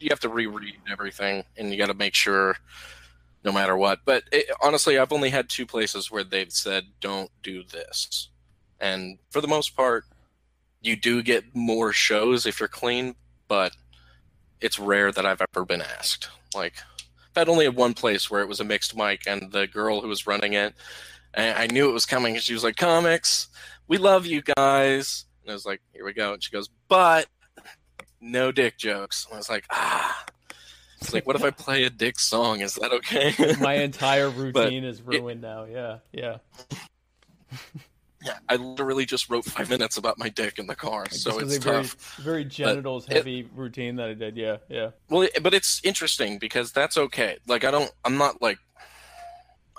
[0.00, 2.56] you have to reread everything and you got to make sure
[3.44, 4.00] no matter what.
[4.04, 8.28] But it, honestly, I've only had two places where they've said, don't do this.
[8.80, 10.04] And for the most part,
[10.80, 13.14] you do get more shows if you're clean,
[13.48, 13.72] but
[14.60, 16.28] it's rare that I've ever been asked.
[16.54, 16.74] Like,
[17.30, 20.00] I've had only had one place where it was a mixed mic, and the girl
[20.00, 20.74] who was running it,
[21.34, 23.48] and I knew it was coming, and she was like, Comics,
[23.88, 25.26] we love you guys.
[25.42, 26.32] And I was like, Here we go.
[26.32, 27.26] And she goes, But
[28.20, 29.26] no dick jokes.
[29.26, 30.24] And I was like, Ah.
[31.00, 32.60] It's like, what if I play a dick song?
[32.60, 33.34] Is that okay?
[33.60, 35.64] My entire routine is ruined now.
[35.64, 36.38] Yeah, yeah.
[38.22, 41.56] Yeah, I literally just wrote five minutes about my dick in the car, so it's
[41.56, 42.16] a very, tough.
[42.16, 44.36] very genitals heavy routine that I did.
[44.36, 44.90] Yeah, yeah.
[45.08, 47.38] Well, but it's interesting because that's okay.
[47.46, 48.58] Like, I don't, I'm not like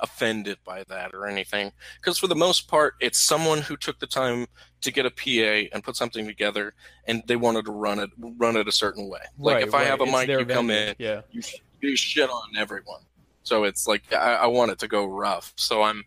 [0.02, 4.08] offended by that or anything, because for the most part, it's someone who took the
[4.08, 4.48] time
[4.82, 6.74] to get a PA and put something together,
[7.06, 9.20] and they wanted to run it, run it a certain way.
[9.38, 9.88] Like, right, if I right.
[9.88, 11.44] have a It's mic, you come in, Yeah, you,
[11.80, 13.02] you shit on everyone.
[13.44, 15.54] So it's like I, I want it to go rough.
[15.58, 16.04] So I'm,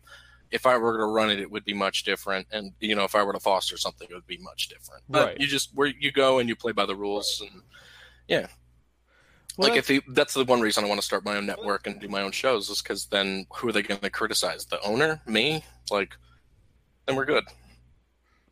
[0.55, 2.47] if I were to run it, it would be much different.
[2.51, 5.03] And you know, if I were to foster something, it would be much different.
[5.09, 5.39] But Right.
[5.39, 7.41] you just where you go and you play by the rules.
[7.41, 7.61] And
[8.27, 8.47] yeah,
[9.57, 11.87] Well, like if you, that's the one reason I want to start my own network
[11.87, 14.65] and do my own shows is because then who are they going to criticize?
[14.65, 15.21] The owner?
[15.27, 15.63] Me?
[15.91, 16.15] Like,
[17.05, 17.43] then we're good.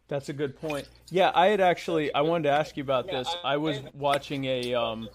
[0.08, 0.88] That's a good point.
[1.10, 3.34] Yeah, I had actually I wanted to ask you about this.
[3.44, 5.10] I was watching a um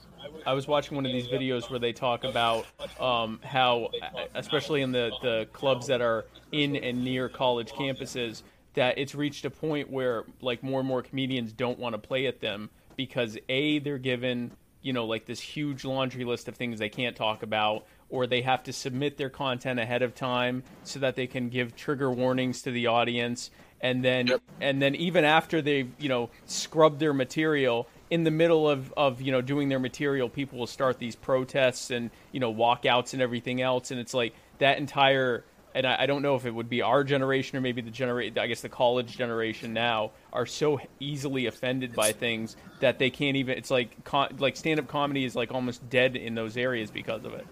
[0.46, 2.66] I was watching one of these videos where they talk about
[2.98, 3.90] um how
[4.34, 8.42] especially in the the clubs that are in and near college campuses
[8.74, 12.26] that it's reached a point where like more and more comedians don't want to play
[12.26, 16.78] at them because a they're given you know like this huge laundry list of things
[16.78, 20.98] they can't talk about or they have to submit their content ahead of time so
[20.98, 24.40] that they can give trigger warnings to the audience and then Yep.
[24.60, 29.20] and then even after they've you know scrubbed their material in the middle of, of
[29.20, 33.22] you know doing their material people will start these protests and you know walkouts and
[33.22, 36.70] everything else and it's like that entire and I, I don't know if it would
[36.70, 40.80] be our generation or maybe the generation I guess the college generation now are so
[40.98, 45.24] easily offended by things that they can't even it's like con, like stand up comedy
[45.24, 47.46] is like almost dead in those areas because of it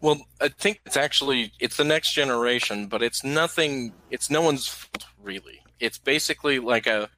[0.00, 3.92] Well, I think it's actually it's the next generation, but it's nothing.
[4.10, 5.60] It's no one's fault really.
[5.80, 7.08] It's basically like a.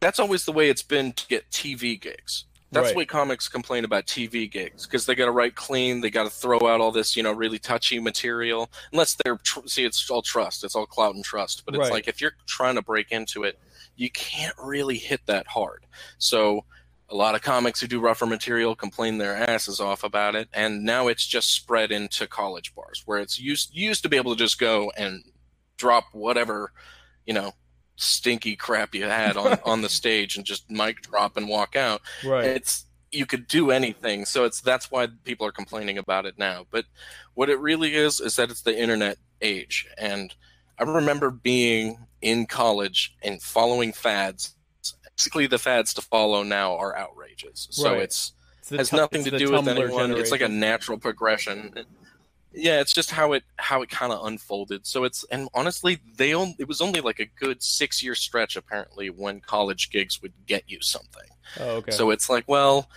[0.00, 2.44] That's always the way it's been to get TV gigs.
[2.72, 2.92] That's Right.
[2.92, 6.00] the way comics complain about TV gigs because they got to write clean.
[6.00, 8.70] They got to throw out all this, you know, really touchy material.
[8.92, 10.64] Unless they're tr- see, it's all trust.
[10.64, 11.64] It's all clout and trust.
[11.64, 11.92] But it's Right.
[11.92, 13.58] like if you're trying to break into it,
[13.94, 15.86] you can't really hit that hard.
[16.18, 16.64] So
[17.08, 20.84] a lot of comics who do rougher material complain their asses off about it, and
[20.84, 24.38] now it's just spread into college bars where it's used used to be able to
[24.38, 25.22] just go and
[25.76, 26.72] drop whatever,
[27.24, 27.52] you know,
[27.96, 32.00] stinky crap you had on on the stage and just mic drop and walk out.
[32.24, 36.38] right It's you could do anything, so it's that's why people are complaining about it
[36.38, 36.66] now.
[36.70, 36.86] But
[37.34, 40.34] what it really is is that it's the internet age, and
[40.78, 44.55] I remember being in college and following fads.
[45.16, 47.68] Basically, the fads to follow now are outrageous.
[47.70, 48.02] So Right.
[48.02, 50.12] it's It's has nothing it's to do with Tumblr anyone.
[50.16, 51.72] It's like a natural progression.
[52.52, 54.86] Yeah, it's just how it how it kind of unfolded.
[54.86, 59.08] So it's and honestly, they it was only like a good six year stretch apparently
[59.10, 61.28] when college gigs would get you something.
[61.60, 62.88] oh, okay So it's like, well,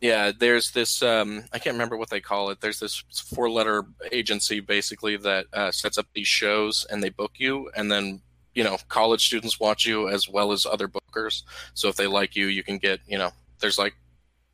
[0.00, 2.60] yeah, there's this um, I can't remember what they call it.
[2.60, 7.32] There's this four letter agency basically that uh, sets up these shows and they book
[7.36, 8.20] you, and then
[8.54, 11.42] you know college students watch you as well as other bookers.
[11.74, 13.94] So if they like you, you can get you know there's like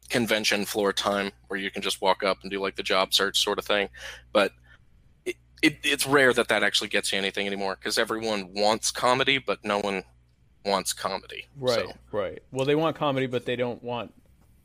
[0.08, 3.42] convention floor time where you can just walk up and do like the job search
[3.42, 3.88] sort of thing.
[4.32, 4.52] But
[5.24, 9.38] it, it, it's rare that that actually gets you anything anymore because everyone wants comedy,
[9.38, 10.04] but no one
[10.64, 11.46] wants comedy.
[11.58, 12.42] Right, So, right.
[12.50, 14.12] Well, they want comedy, but they don't want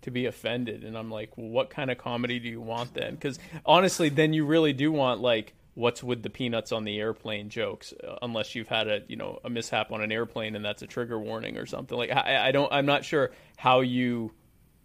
[0.03, 0.83] to be offended.
[0.83, 3.15] And I'm like, well, what kind of comedy do you want then?
[3.15, 7.49] Because honestly, then you really do want like what's with the peanuts on the airplane
[7.49, 10.81] jokes, uh, unless you've had a you know a mishap on an airplane and that's
[10.81, 11.97] a trigger warning or something.
[11.97, 14.31] Like I, I don't, I'm not sure how you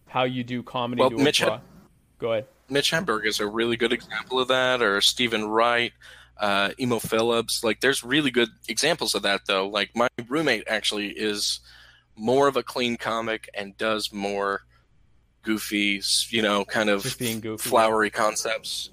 [0.07, 1.01] how you do comedy.
[1.01, 1.42] Well, to Mitch
[2.18, 2.46] Go ahead.
[2.68, 5.92] Mitch Hedberg is a really good example of that, or Steven Wright,
[6.38, 7.64] uh, Emo Philips.
[7.64, 9.68] Like, there's really good examples of that, though.
[9.68, 11.61] Like, my roommate actually is
[12.16, 14.62] more of a clean comic and does more
[15.42, 17.68] goofy, you know, kind of Just being goofy.
[17.68, 18.90] flowery concepts.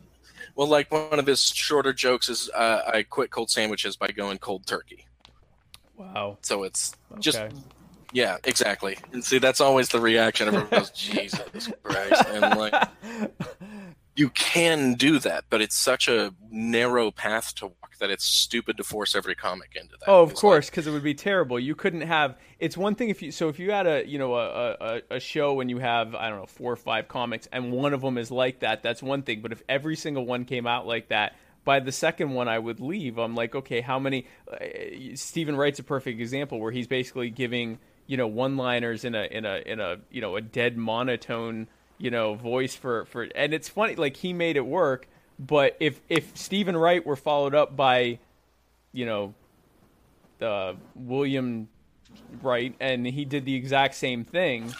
[0.55, 4.37] Well, like one of his shorter jokes is, uh, "I quit cold sandwiches by going
[4.37, 5.05] cold turkey."
[5.97, 6.37] Wow.
[6.41, 7.19] So it's Okay.
[7.21, 7.41] just
[8.11, 8.97] yeah, exactly.
[9.11, 10.47] And see, that's always the reaction.
[10.47, 12.73] Everyone goes, "Jesus Christ!" And like,
[14.15, 18.77] you can do that, but it's such a narrow path to walk that it's stupid
[18.77, 20.07] to force every comic into that.
[20.07, 21.59] Oh, of It's course, because it would be terrible.
[21.59, 22.37] You couldn't have.
[22.59, 23.31] It's one thing if you.
[23.31, 26.29] So if you had a you know a, a a show and you have I
[26.29, 29.23] don't know four or five comics and one of them is like that, that's one
[29.23, 29.41] thing.
[29.41, 32.79] But if every single one came out like that, by the second one I would
[32.79, 33.17] leave.
[33.17, 34.27] I'm like, okay, how many?
[34.51, 34.57] Uh,
[35.15, 39.23] Steven Wright's a perfect example where he's basically giving you know one liners in a
[39.23, 43.53] in a in a you know a dead monotone you know voice for for and
[43.53, 45.07] it's funny like he made it work.
[45.39, 48.19] But if if Steven Wright were followed up by
[48.93, 49.35] you know
[50.41, 51.69] uh, William
[52.41, 54.75] Wright, and he did the exact same thing,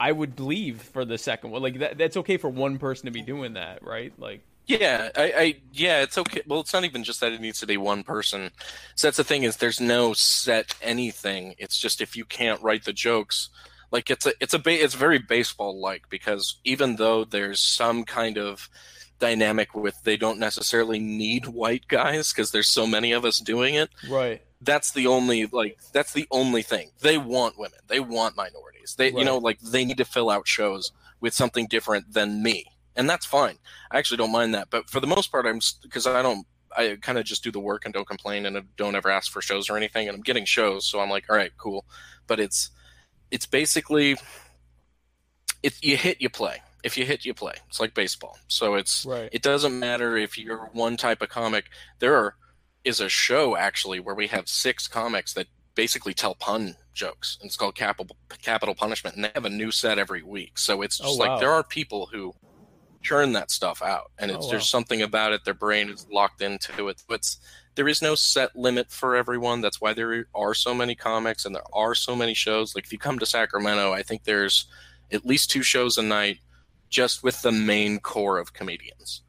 [0.00, 1.62] I would leave for the second one.
[1.62, 4.12] Like that, that's okay for one person to be doing that, right?
[4.18, 6.42] Like, Yeah, I, I yeah, it's okay.
[6.46, 8.50] Well, it's not even just that it needs to be one person.
[8.96, 11.54] So that's the thing is there's no set anything.
[11.58, 13.48] It's just if you can't write the jokes,
[13.90, 18.04] like it's a it's a ba- it's very baseball like because even though there's some
[18.04, 18.68] kind of
[19.18, 23.74] dynamic with they don't necessarily need white guys because there's so many of us doing
[23.74, 23.90] it.
[24.08, 26.90] right, That's the only like that's the only thing.
[27.00, 27.80] They want women.
[27.88, 28.94] They want minorities.
[28.96, 32.66] They you know like they need to fill out shows with something different than me.
[32.96, 33.58] And that's fine.
[33.90, 34.68] I actually don't mind that.
[34.70, 36.46] But for the most part I'm because I don't
[36.76, 39.40] I kind of just do the work and don't complain and don't ever ask for
[39.40, 41.84] shows or anything and I'm getting shows so I'm like all right, cool.
[42.26, 42.70] But it's
[43.30, 44.16] it's basically
[45.62, 46.62] it's you hit you play.
[46.84, 47.54] If you hit you play.
[47.68, 48.38] It's like baseball.
[48.48, 51.66] So it's right, it doesn't matter if you're one type of comic.
[51.98, 52.36] There are,
[52.84, 57.36] is a show actually where we have six comics that basically tell pun jokes.
[57.40, 60.58] And it's called Capital Capital Punishment, and they have a new set every week.
[60.58, 61.32] So it's oh, just Oh, wow.
[61.32, 62.34] like there are people who
[63.02, 65.44] churn that stuff out, and oh, it's Oh, there's something about it.
[65.44, 67.02] Their brain is locked into it.
[67.10, 67.38] It's
[67.78, 69.60] there is no set limit for everyone.
[69.60, 72.74] That's why there are so many comics and there are so many shows.
[72.74, 74.66] Like if you come to Sacramento, I think there's
[75.12, 76.38] at least two shows a night
[76.88, 79.22] just with the main core of comedians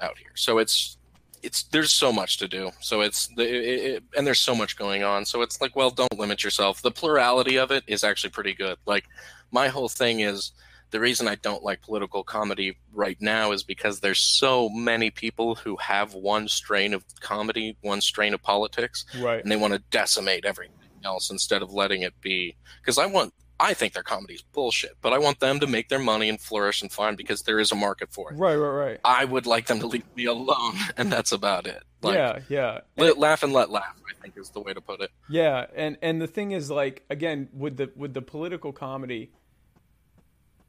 [0.00, 0.30] out here.
[0.36, 0.98] So it's
[1.42, 2.70] it's there's so much to do.
[2.80, 5.24] So it's the it, it, and there's so much going on.
[5.24, 6.82] So it's like, well, don't limit yourself.
[6.82, 8.78] The plurality of it is actually pretty good.
[8.86, 9.06] Like
[9.50, 10.52] my whole thing is
[10.90, 15.54] the reason I don't like political comedy right now is because there's so many people
[15.54, 19.42] who have one strain of comedy, one strain of politics, right.
[19.42, 20.74] and they want to decimate everything
[21.04, 22.56] else instead of letting it be.
[22.80, 25.88] Because I want, I think their comedy is bullshit, but I want them to make
[25.88, 28.36] their money and flourish and fine because there is a market for it.
[28.36, 29.00] Right, right, right.
[29.04, 31.82] I would like them to leave me alone, and that's about it.
[32.02, 32.80] Like, yeah, yeah.
[32.96, 33.94] let, laugh and let laugh.
[34.08, 35.10] I think is the way to put it.
[35.28, 39.30] Yeah, and and the thing is, like, again, with the with the political comedy,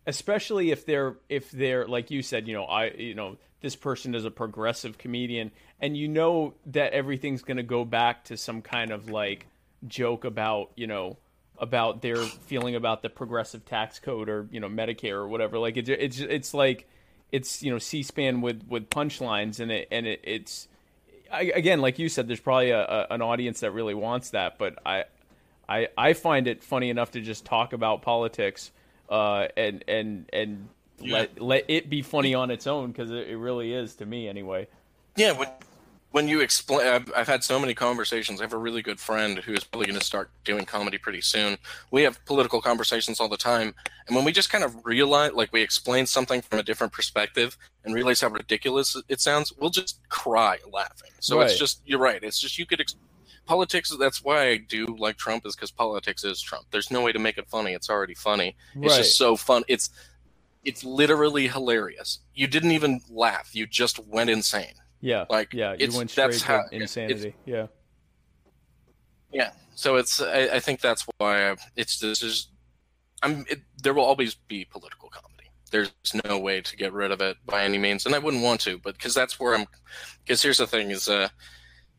[0.05, 4.15] especially if they're if they're like you said, you know, I you know this person
[4.15, 8.61] is a progressive comedian, and you know that everything's going to go back to some
[8.61, 9.47] kind of like
[9.87, 11.17] joke about you know
[11.57, 15.57] about their feeling about the progressive tax code or you know Medicare or whatever.
[15.57, 16.89] Like it's it's it's like
[17.31, 20.67] it's you know C-SPAN with with punchlines, and it and it, it's
[21.31, 24.57] I, again, like you said, there's probably a, a, an audience that really wants that,
[24.57, 25.05] but I,
[25.67, 28.71] I, I find it funny enough to just talk about politics,
[29.11, 30.69] uh, and and and
[30.99, 31.13] Yeah.
[31.13, 34.27] let let it be funny on its own because it, it really is to me
[34.27, 34.67] anyway.
[35.17, 35.49] Yeah, when
[36.11, 38.41] when you explain, I've, I've had so many conversations.
[38.41, 41.21] I have a really good friend who is probably going to start doing comedy pretty
[41.21, 41.57] soon.
[41.89, 43.73] We have political conversations all the time,
[44.07, 47.57] and when we just kind of realize, like, we explain something from a different perspective
[47.85, 51.11] and realize how ridiculous it sounds, we'll just cry laughing.
[51.19, 51.49] So Right.
[51.49, 52.21] it's just you're right.
[52.23, 52.81] It's just you could.
[52.81, 52.95] Ex-
[53.45, 53.95] Politics.
[53.99, 56.65] That's why I do like Trump is because politics is Trump.
[56.71, 57.73] There's no way to make it funny.
[57.73, 58.55] It's already funny.
[58.75, 58.97] It's Right.
[58.97, 59.63] just so fun.
[59.67, 59.89] It's
[60.63, 62.19] it's literally hilarious.
[62.35, 63.49] You didn't even laugh.
[63.55, 64.75] You just went insane.
[65.01, 67.33] Yeah, Like, yeah, you it's- went straight to how- insanity.
[67.47, 67.65] Yeah,
[69.31, 69.51] Yeah.
[69.75, 72.49] So it's I, I think that's why I, it's this is
[73.23, 75.49] I'm it, there will always be political comedy.
[75.71, 75.91] there's
[76.25, 78.77] no way to get rid of it by any means, and I wouldn't want to,
[78.77, 79.65] but because that's where I'm.
[80.23, 81.29] Because here's the thing: is uh,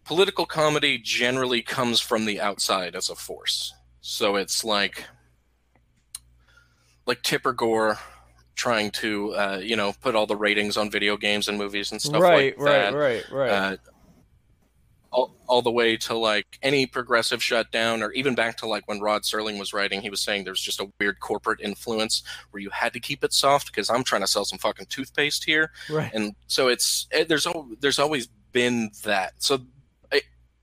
[0.05, 3.73] political comedy generally comes from the outside as a force.
[4.01, 5.05] So it's like
[7.07, 7.99] like Tipper Gore
[8.55, 12.01] trying to uh, you know put all the ratings on video games and movies and
[12.01, 12.63] stuff right, like that.
[12.63, 12.95] right, that.
[12.95, 13.77] right, right, Uh,
[15.13, 19.01] all, all the way to like any progressive shutdown, or even back to like when
[19.01, 22.71] Rod Serling was writing, he was saying there's just a weird corporate influence where you
[22.71, 26.11] had to keep it soft because I'm trying to sell some fucking toothpaste here, right.
[26.15, 29.35] and so it's it, there's al- there's always been that.
[29.39, 29.61] So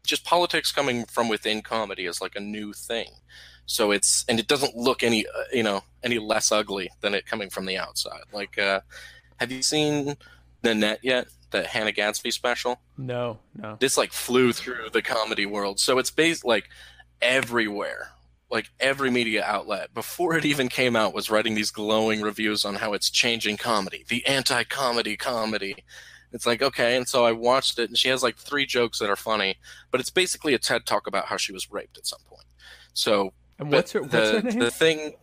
[0.10, 3.12] just politics coming from within comedy is like a new thing.
[3.66, 7.26] So it's and it doesn't look any uh, you know any less ugly than it
[7.26, 8.24] coming from the outside.
[8.34, 8.82] Like, uh,
[9.38, 10.16] have you seen
[10.64, 11.28] Nanette yet?
[11.52, 13.76] The Hannah Gadsby special No, no.
[13.80, 15.80] this like flew through the comedy world.
[15.80, 16.70] So it's based like
[17.22, 18.12] everywhere.
[18.52, 22.76] Like every media outlet before it even came out was writing these glowing reviews on
[22.76, 25.76] how it's changing comedy, the anti-comedy comedy.
[26.32, 29.10] It's like okay, and so I watched it, and she has like three jokes that
[29.10, 29.58] are funny,
[29.92, 32.46] but it's basically a TED talk about how she was raped at some point.
[32.94, 34.60] So And what's her what's the, her name?
[34.60, 35.14] The thing,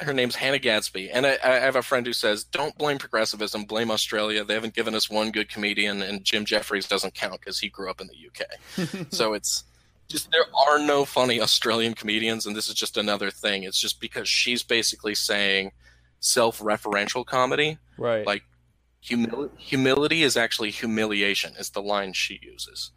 [0.00, 3.64] her name's Hannah Gadsby, and I, I have a friend who says, "Don't blame progressivism,
[3.64, 4.44] blame Australia.
[4.44, 7.90] They haven't given us one good comedian, and Jim Jefferies doesn't count because he grew
[7.90, 9.06] up in the UK.
[9.12, 9.64] so it's
[10.08, 13.64] just there are no funny Australian comedians, and this is just another thing.
[13.64, 15.72] It's just because she's basically saying
[16.20, 18.26] self-referential comedy, right.
[18.26, 18.42] like
[19.04, 22.90] humil- humility is actually humiliation is the line she uses.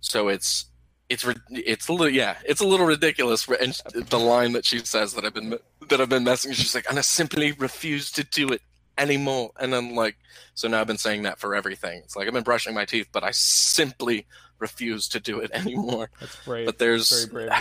[0.00, 0.66] So it's
[1.08, 5.12] it's it's a little yeah it's a little ridiculous and the line that she says
[5.14, 5.58] that I've been
[5.88, 8.62] that I've been messing she's like and I simply refuse to do it
[8.96, 10.16] anymore and I'm like
[10.54, 13.08] so now I've been saying that for everything it's like I've been brushing my teeth
[13.12, 14.26] but I simply
[14.58, 16.66] refuse to do it anymore That's brave.
[16.66, 17.60] but there's very brave.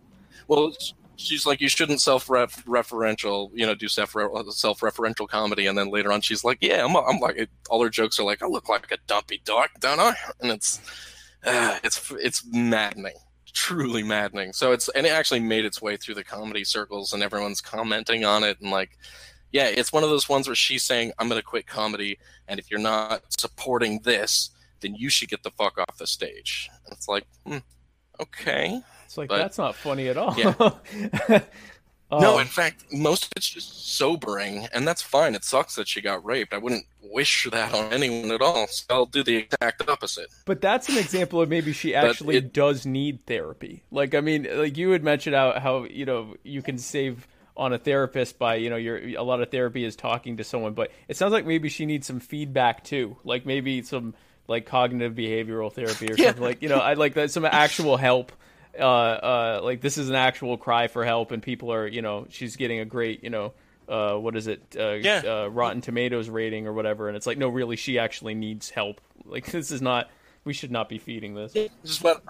[0.46, 0.72] well
[1.16, 5.66] she's like you shouldn't self-referential you know do self self-referential comedy.
[5.66, 8.42] And then later on she's like yeah i'm, I'm like all her jokes are like
[8.42, 10.14] i look like a dumpy dog don't i?
[10.40, 10.80] And it's
[11.44, 13.16] uh, it's it's maddening
[13.54, 14.52] truly maddening.
[14.52, 18.24] So it's and it actually made its way through the comedy circles and everyone's commenting
[18.24, 18.98] on it and like
[19.52, 22.58] yeah it's one of those ones where she's saying i'm going to quit comedy and
[22.58, 24.50] if you're not supporting this
[24.80, 26.68] then you should get the fuck off the stage.
[26.84, 27.58] And it's like hmm,
[28.20, 28.82] okay
[29.14, 30.34] It's like but- that's not funny at all.
[30.36, 30.54] Yeah.
[30.58, 31.40] Um,
[32.20, 35.34] No, in fact, most of it's just sobering, and that's fine.
[35.34, 36.52] It sucks that she got raped.
[36.54, 38.68] I wouldn't wish that on anyone at all.
[38.68, 40.28] So I'll do the exact opposite.
[40.44, 43.82] But that's an example of maybe she actually it- does need therapy.
[43.90, 47.72] Like I mean, like you had mentioned out how you know you can save on
[47.72, 50.92] a therapist by you know your a lot of therapy is talking to someone, but
[51.08, 53.16] it sounds like maybe she needs some feedback too.
[53.24, 54.14] Like maybe some
[54.46, 56.26] like cognitive behavioral therapy or Yeah.
[56.26, 58.30] something like you know I like that some actual help.
[58.78, 62.26] Uh, uh, like this is an actual cry for help, and people are you know
[62.30, 63.52] she's getting a great you know.
[63.86, 64.62] Uh, what is it?
[64.78, 65.22] Uh, Yeah.
[65.26, 69.00] uh, Rotten Tomatoes rating or whatever, and it's like, no, really, she actually needs help.
[69.26, 70.10] Like, this is not.
[70.44, 71.52] We should not be feeding this.
[71.52, 72.22] This is what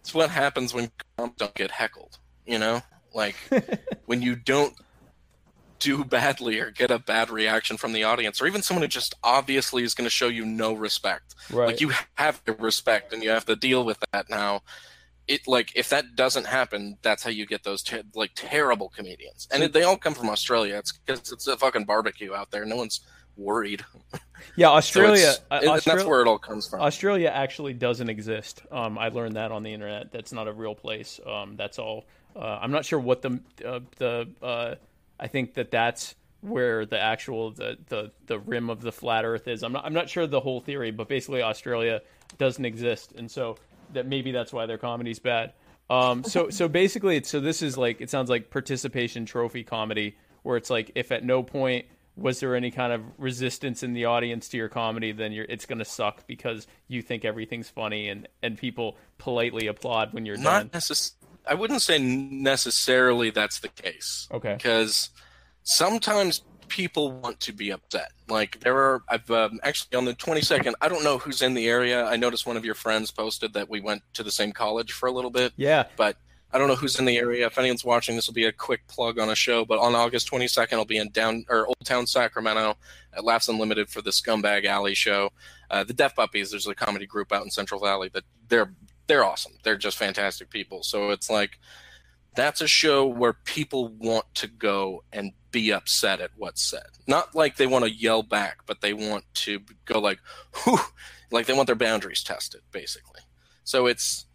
[0.00, 2.18] it's what happens when comics don't get heckled.
[2.46, 2.82] You know,
[3.14, 3.36] like
[4.06, 4.74] when you don't
[5.78, 9.14] do badly or get a bad reaction from the audience, or even someone who just
[9.24, 11.34] obviously is going to show you no respect.
[11.50, 11.66] Right.
[11.68, 14.62] Like you have to respect, and you have to deal with that now.
[15.30, 19.46] It like if that doesn't happen, that's how you get those ter- like terrible comedians,
[19.52, 20.76] and it, they all come from Australia.
[20.78, 22.64] It's because it's a fucking barbecue out there.
[22.64, 23.00] No one's
[23.36, 23.84] worried.
[24.56, 25.14] Yeah, So Australia.
[25.14, 26.80] it's- uh, and Austra- that's where it all comes from.
[26.80, 28.62] Australia actually doesn't exist.
[28.72, 30.10] Um, I learned that on the internet.
[30.12, 31.20] That's not a real place.
[31.26, 32.06] Um, that's all.
[32.34, 34.28] Uh, I'm not sure what the uh, the.
[34.42, 34.74] Uh,
[35.20, 39.46] I think that that's where the actual the, the the rim of the flat Earth
[39.46, 39.62] is.
[39.62, 39.84] I'm not.
[39.84, 42.00] I'm not sure the whole theory, but basically Australia
[42.38, 43.56] doesn't exist, and so
[43.94, 45.52] that maybe that's why their comedy's bad.
[45.88, 50.16] Um, so so basically, it's so this is like it sounds like participation trophy comedy,
[50.42, 51.86] where it's like if at no point
[52.16, 55.66] was there any kind of resistance in the audience to your comedy, then you're it's
[55.66, 60.70] gonna suck because you think everything's funny and and people politely applaud when you're not
[61.46, 64.28] I wouldn't say necessarily that's the case.
[64.30, 64.54] Okay.
[64.54, 65.10] Because
[65.62, 68.12] sometimes people want to be upset.
[68.28, 70.72] Like there are, I've um, actually on the 22nd.
[70.80, 72.06] I don't know who's in the area.
[72.06, 75.06] I noticed one of your friends posted that we went to the same college for
[75.08, 75.84] a little bit, Yeah.
[75.96, 76.16] but
[76.52, 77.46] I don't know who's in the area.
[77.46, 79.64] If anyone's watching, this will be a quick plug on a show.
[79.64, 82.76] But on August 22nd, I'll be in down or Old Town Sacramento
[83.12, 85.30] at Laughs Unlimited for the Scumbag Alley show.
[85.70, 88.72] Uh, the Deaf Puppies, there's a comedy group out in Central Valley that they're
[89.06, 89.52] they're awesome.
[89.64, 90.82] They're just fantastic people.
[90.84, 91.58] So it's like
[92.34, 96.86] that's a show where people want to go and be upset at what's said.
[97.06, 100.20] Not like they want to yell back, but they want to go like,
[100.64, 100.78] whew,
[101.32, 103.20] like they want their boundaries tested, basically.
[103.64, 104.26] So it's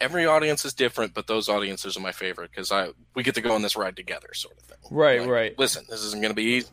[0.00, 3.40] every audience is different, but those audiences are my favorite because I we get to
[3.40, 4.78] go on this ride together, sort of thing.
[4.90, 5.58] Right, Like, right.
[5.58, 6.68] Listen, this isn't going to be easy.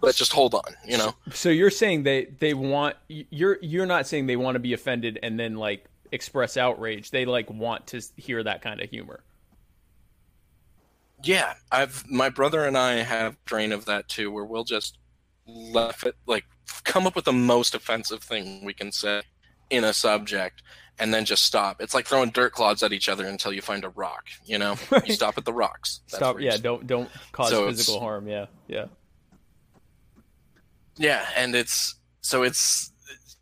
[0.00, 1.14] but just hold on, you know.
[1.32, 5.18] So you're saying they they want you're you're not saying they want to be offended
[5.22, 7.10] and then like express outrage.
[7.10, 9.20] They like want to hear that kind of humor.
[11.22, 14.98] Yeah, I've my brother and I have drain of that too, where we'll just
[15.46, 16.44] laugh it like
[16.84, 19.22] come up with the most offensive thing we can say
[19.70, 20.62] in a subject
[20.98, 21.80] and then just stop.
[21.80, 24.26] It's like throwing dirt clods at each other until you find a rock.
[24.44, 26.00] You know, you stop at the rocks.
[26.10, 26.40] That's Stop.
[26.40, 26.56] Yeah.
[26.56, 28.28] Don't don't cause So physical harm.
[28.28, 28.46] Yeah.
[28.66, 28.86] Yeah.
[30.96, 32.92] Yeah, and it's so it's.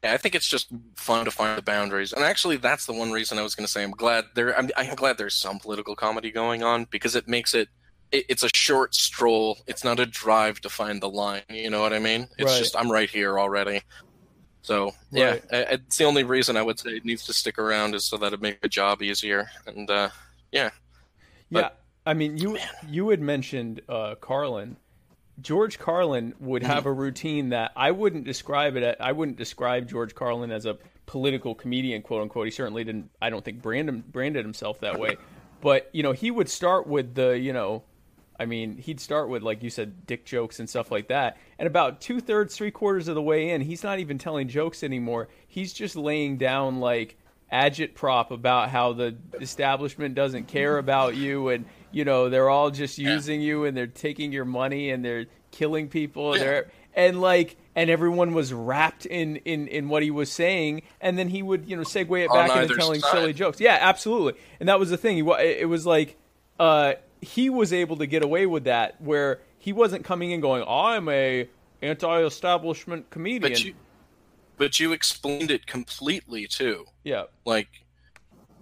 [0.06, 3.12] Yeah, I think it's just fun to find the boundaries, and actually, that's the one
[3.12, 4.56] reason I was going to say I'm glad there.
[4.58, 7.68] I'm, I'm glad there's some political comedy going on because it makes it,
[8.12, 8.24] it.
[8.28, 9.58] It's a short stroll.
[9.66, 11.42] It's not a drive to find the line.
[11.50, 12.28] You know what I mean?
[12.38, 12.58] It's Right.
[12.58, 13.82] just I'm right here already.
[14.62, 15.44] So yeah, Right.
[15.52, 18.16] I- it's the only reason I would say it needs to stick around is so
[18.18, 19.48] that it make the job easier.
[19.66, 20.08] And uh,
[20.52, 20.70] yeah,
[21.50, 22.56] Yeah, But- I mean, you
[22.88, 24.76] you had mentioned uh, Carlin.
[25.40, 26.72] George Carlin would Mm-hmm.
[26.72, 28.82] have a routine that I wouldn't describe it.
[28.82, 32.46] At, I wouldn't describe George Carlin as a political comedian, quote unquote.
[32.46, 33.10] He certainly didn't.
[33.20, 35.16] I don't think branded branded himself that way.
[35.60, 37.82] But you know, he would start with the you know,
[38.38, 41.36] I mean, he'd start with like you said, dick jokes and stuff like that.
[41.58, 44.82] And about two thirds, three quarters of the way in, he's not even telling jokes
[44.82, 45.28] anymore.
[45.46, 47.16] He's just laying down like
[47.52, 51.64] agitprop about how the establishment doesn't care about you and
[51.96, 55.88] you know they're all just using you and they're taking your money and they're killing
[55.88, 56.34] people.
[56.34, 60.82] And they're and like and everyone was wrapped in in in what he was saying.
[61.00, 63.12] And then he would you know segue it back into telling side.
[63.12, 63.60] silly jokes.
[63.60, 64.38] Yeah absolutely.
[64.60, 65.16] And that was the thing.
[65.16, 66.18] He it was like
[66.60, 70.62] uh he was able to get away with that where he wasn't coming in going
[70.68, 71.48] i'm a
[71.80, 73.40] anti-establishment comedian.
[73.40, 73.74] but you,
[74.58, 76.84] but you explained it completely too.
[77.04, 77.24] yeah.
[77.46, 77.85] Like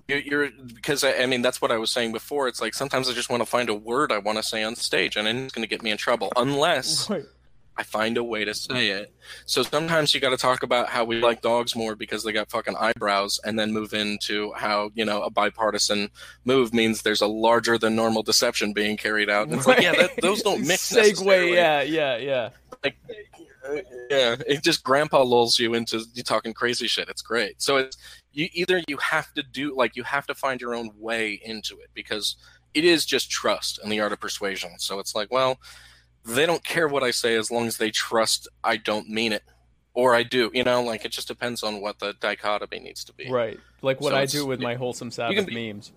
[0.08, 2.48] you're, you're because I, I mean that's what I was saying before.
[2.48, 4.76] It's like sometimes I just want to find a word I want to say on
[4.76, 7.24] stage, and it's going to get me in trouble unless right
[7.76, 9.12] I find a way to say it.
[9.46, 12.48] So sometimes you got to talk about how we like dogs more because they got
[12.50, 16.10] fucking eyebrows, and then move into how you know a bipartisan
[16.44, 19.48] move means there's a larger than normal deception being carried out.
[19.48, 20.92] And it's like yeah, that, those don't mix.
[20.92, 22.50] segue yeah yeah yeah
[22.84, 22.96] like
[24.10, 27.96] yeah it just grandpa lulls you into you talking crazy shit it's great so it's
[28.34, 31.78] you either you have to do like you have to find your own way into
[31.80, 32.36] it because
[32.74, 35.58] it is just trust and the art of persuasion so it's like well
[36.24, 39.42] they don't care what i say as long as they trust i don't mean it
[39.94, 43.12] or i do you know like it just depends on what the dichotomy needs to
[43.14, 43.58] be Right.
[43.82, 45.92] Like what So I do with my wholesome Sabbath be- memes.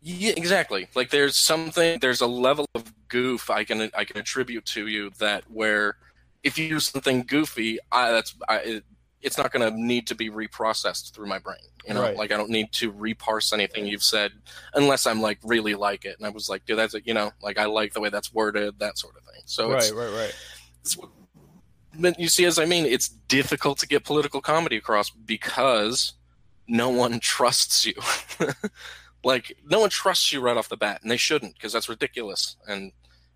[0.00, 0.86] Yeah, exactly.
[0.94, 5.10] Like there's something, there's a level of goof I can I can attribute to you
[5.18, 5.96] that where
[6.42, 8.84] if you do something goofy, I, that's I, it,
[9.24, 11.56] it's not going to need to be reprocessed through my brain.
[11.86, 12.16] You know, Right.
[12.16, 14.32] like I don't need to reparse anything you've said
[14.74, 16.16] unless I'm like really like it.
[16.18, 18.32] And I was like, dude, that's a, you know, like I like the way that's
[18.32, 19.42] worded, that sort of thing.
[19.46, 20.34] So right, it's, right, right.
[20.80, 20.96] it's
[21.98, 26.14] but you see, as I mean, it's difficult to get political comedy across because
[26.66, 27.94] no one trusts you.
[29.24, 32.56] like no one trusts you right off the bat, and they shouldn't because that's ridiculous.
[32.66, 32.92] And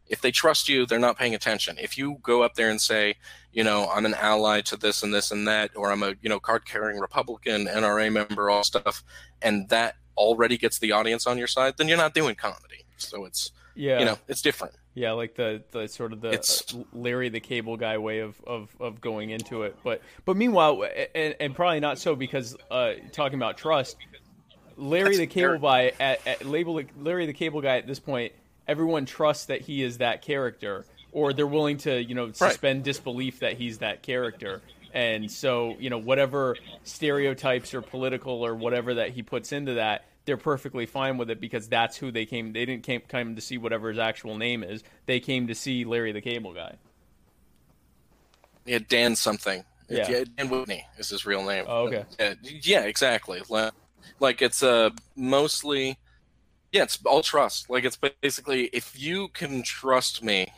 [0.08, 1.76] if they trust you, they're not paying attention.
[1.78, 3.16] If you go up there and say,
[3.52, 6.28] you know, I'm an ally to this and this and that, or I'm a you
[6.28, 9.04] know card carrying Republican, NRA member, all stuff,
[9.42, 12.84] and that already gets the audience on your side, then you're not doing comedy.
[12.96, 13.98] So it's Yeah.
[14.00, 14.74] you know it's different.
[14.94, 18.34] Yeah, like the, the sort of the It's- uh, Larry the Cable Guy way of,
[18.44, 20.82] of, of going into it, but but meanwhile,
[21.14, 23.96] and, and probably not so because uh, talking about trust,
[24.76, 28.32] Larry That's the Cable Guy at, at label Larry the Cable Guy at this point,
[28.68, 33.40] everyone trusts that he is that character, or they're willing to you know suspend disbelief
[33.40, 34.60] that he's that character,
[34.92, 40.04] and so you know whatever stereotypes or political or whatever that he puts into that,
[40.26, 42.52] they're perfectly fine with it because that's who they came.
[42.52, 44.84] They didn't came come to see whatever his actual name is.
[45.06, 46.76] They came to see Larry the Cable Guy.
[48.66, 49.64] Yeah, Dan something.
[49.88, 50.24] Yeah.
[50.36, 51.64] Dan Whitney is his real name.
[51.66, 52.04] Oh, okay.
[52.20, 53.40] Yeah, yeah, exactly.
[53.48, 53.72] Like,
[54.20, 55.96] like it's uh, mostly,
[56.72, 57.70] yeah, it's all trust.
[57.70, 60.52] Like it's basically if you can trust me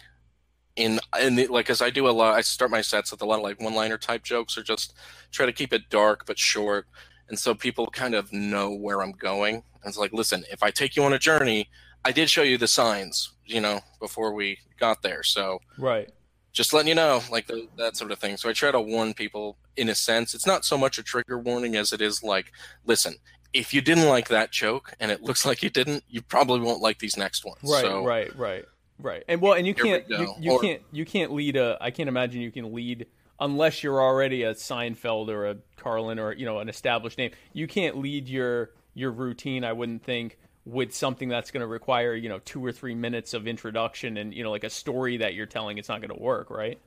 [0.77, 3.27] in in the, like as I do a lot, I start my sets with a
[3.27, 4.95] lot of like one-liner type jokes or just
[5.31, 6.87] try to keep it dark but short,
[7.29, 9.57] and so people kind of know where I'm going.
[9.57, 11.69] And it's like, listen, if I take you on a journey,
[12.05, 16.11] I did show you the signs, you know, before we got there, so Right.
[16.53, 18.37] just letting you know, like the, that sort of thing.
[18.37, 20.35] So I try to warn people in a sense.
[20.35, 22.53] It's not so much a trigger warning as it is like,
[22.85, 23.15] listen,
[23.53, 26.81] if you didn't like that joke and it looks like you didn't, you probably won't
[26.81, 27.59] like these next ones.
[27.65, 27.83] Right.
[27.83, 28.35] so, Right.
[28.37, 28.65] Right.
[28.99, 29.25] Right.
[29.29, 31.79] And well, and you can't you, you Or- can't you can't lead a.
[31.81, 33.07] I can't imagine you can lead
[33.39, 37.31] unless you're already a Seinfeld or a Carlin or you know an established name.
[37.55, 39.65] You can't lead your your routine.
[39.65, 43.33] I wouldn't think with something that's going to require you know two or three minutes
[43.33, 46.23] of introduction and you know like a story that you're telling it's not going to
[46.23, 46.79] work right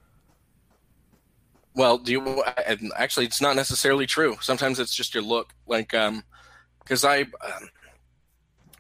[1.76, 2.44] Well, do you
[2.96, 3.26] actually?
[3.26, 4.38] It's not necessarily true.
[4.42, 5.54] Sometimes it's just your look.
[5.66, 6.24] Like, um,
[6.84, 7.70] because I, um,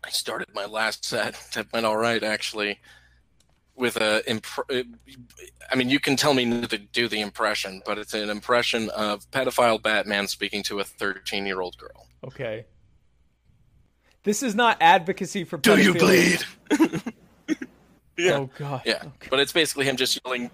[0.03, 2.79] I started my last set that went all right actually,
[3.75, 4.29] with a.
[4.29, 4.45] Imp-
[5.71, 9.29] I mean, you can tell me to do the impression, but it's an impression of
[9.31, 12.07] pedophile Batman speaking to a thirteen-year-old girl.
[12.23, 12.65] okay
[14.23, 16.43] this is not advocacy for Do you bleed?
[18.17, 18.37] yeah.
[18.37, 20.49] oh god Yeah, but it's basically him just yelling,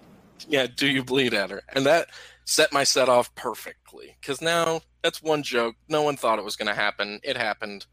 [0.48, 2.08] "Yeah, do you bleed at her?" And that
[2.44, 5.76] set my set off perfectly because now that's one joke.
[5.88, 7.20] No one thought it was going to happen.
[7.22, 7.86] It happened.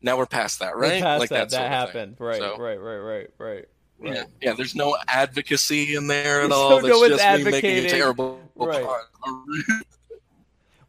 [0.00, 1.02] Now we're past that, We're right?
[1.02, 1.70] past like that that, thing.
[1.70, 3.64] happened right So- right right right right
[4.00, 4.52] right Yeah, yeah.
[4.52, 6.70] There's no advocacy in there at So all.
[6.70, 7.84] no That's one's just me making advocating.
[7.86, 8.86] a terrible Right.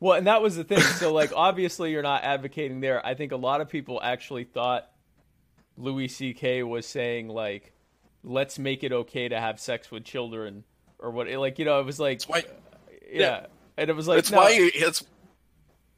[0.01, 0.79] Well, and that was the thing.
[0.79, 3.05] So, like, obviously, you're not advocating there.
[3.05, 4.89] I think a lot of people actually thought
[5.75, 6.63] Louis C.K.
[6.63, 7.73] was saying, like,
[8.23, 10.63] let's make it okay to have sex with children,
[10.99, 11.27] or what?
[11.27, 12.45] Like, you know, it was like, why.
[13.11, 13.47] yeah.
[13.77, 14.37] And it was like, it's no.
[14.37, 14.53] why.
[14.53, 15.03] He, it's.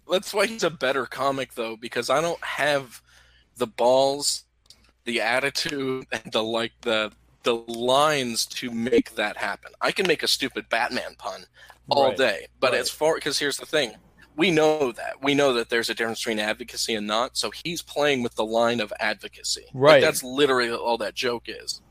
[0.09, 3.01] That's why he's a better comic, though, because I don't have
[3.57, 4.45] the balls,
[5.05, 7.11] the attitude, and the like the
[7.43, 9.71] the lines to make that happen.
[9.81, 11.45] I can make a stupid Batman pun
[11.89, 12.17] all Right.
[12.17, 12.81] day, but Right.
[12.81, 13.93] as far because here's the thing.
[14.35, 15.15] We know that.
[15.21, 17.37] We know that there's a difference between advocacy and not.
[17.37, 19.65] So he's playing with the line of advocacy.
[19.85, 20.01] Like, Right.
[20.01, 21.81] that's literally all that joke is.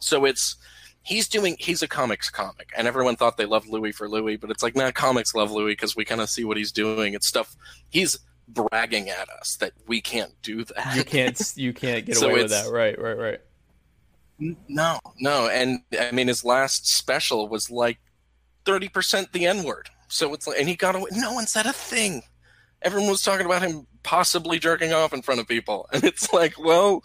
[0.00, 0.56] So it's
[1.04, 4.50] he's doing he's a comics comic and everyone thought they loved louis for louis but
[4.50, 7.28] it's like nah comics love louis because we kind of see what he's doing it's
[7.28, 7.56] stuff.
[7.90, 10.96] He's bragging at us that we can't do that.
[10.96, 12.70] You can't, you can't get So away with that.
[12.70, 13.40] Right, right, right.
[14.68, 17.98] no no and i mean his last special was like
[18.64, 19.90] 30% the n-word.
[20.08, 22.22] So it's like and he got away no one said a thing.
[22.82, 25.88] Everyone was talking about him possibly jerking off in front of people.
[25.92, 27.04] And it's like well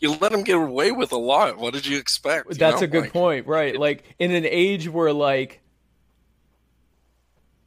[0.00, 2.84] you let him get away with a lot what did you expect you That's know?
[2.84, 3.76] a good Like, point, right?
[3.76, 5.60] Like in an age where like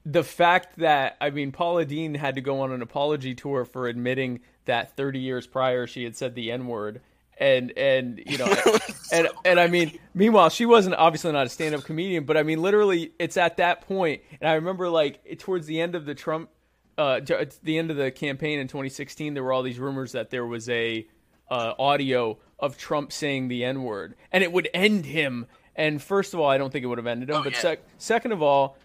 [0.06, 3.88] the fact that I mean Paula Deen had to go on an apology tour for
[3.88, 7.02] admitting that 30 years prior she had said the n-word
[7.38, 8.54] and and you know
[9.12, 12.62] and and I mean meanwhile she wasn't obviously not a stand-up comedian but I mean
[12.62, 16.50] literally it's at that point and I remember like towards the end of the Trump
[16.98, 17.22] uh
[17.64, 20.70] the end of the campaign in 2016 there were all these rumors that there was
[20.70, 21.08] a
[21.50, 25.48] uh, audio of Trump saying the N word, and it would end him.
[25.76, 27.38] And first of all, I don't think it would have ended him.
[27.38, 27.60] Oh, but yeah.
[27.60, 28.78] sec- second of all,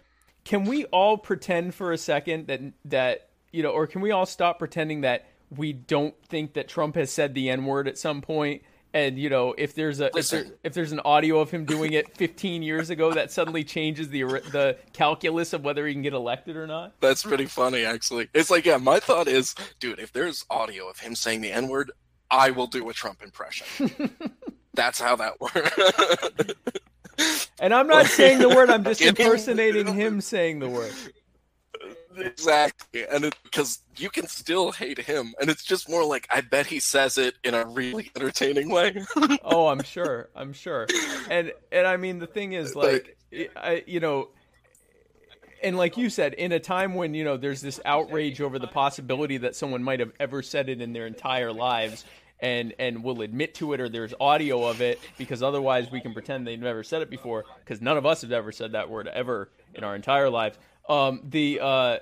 [0.43, 4.25] can we all pretend for a second that that you know, or can we all
[4.25, 8.21] stop pretending that we don't think that Trump has said the N word at some
[8.21, 8.63] point?
[8.93, 11.93] And you know, if there's a if, there, if there's an audio of him doing
[11.93, 16.13] it 15 years ago, that suddenly changes the the calculus of whether he can get
[16.13, 16.93] elected or not.
[16.99, 18.29] That's pretty funny, actually.
[18.33, 21.67] It's like, yeah, my thought is, dude, if there's audio of him saying the N
[21.67, 21.91] word,
[22.31, 23.91] I will do a Trump impression.
[24.73, 26.55] That's how that works.
[27.59, 30.93] And I'm not saying the word; I'm just impersonating him saying the word.
[32.17, 33.05] exactly.
[33.07, 35.33] And because you can still hate him.
[35.39, 39.03] And it's just more like, I bet he says it in a really entertaining way.
[39.43, 40.29] Oh, I'm sure.
[40.35, 40.87] I'm sure.
[41.29, 43.17] And and I mean the thing is like
[43.55, 44.29] I you know
[45.63, 48.67] and like you said in a time when you know there's this outrage over the
[48.67, 52.05] possibility that someone might have ever said it in their entire lives
[52.39, 56.13] and and will admit to it or there's audio of it because otherwise we can
[56.13, 59.07] pretend they've never said it before because none of us have ever said that word
[59.07, 60.57] ever in our entire lives.
[60.87, 61.97] Um the uh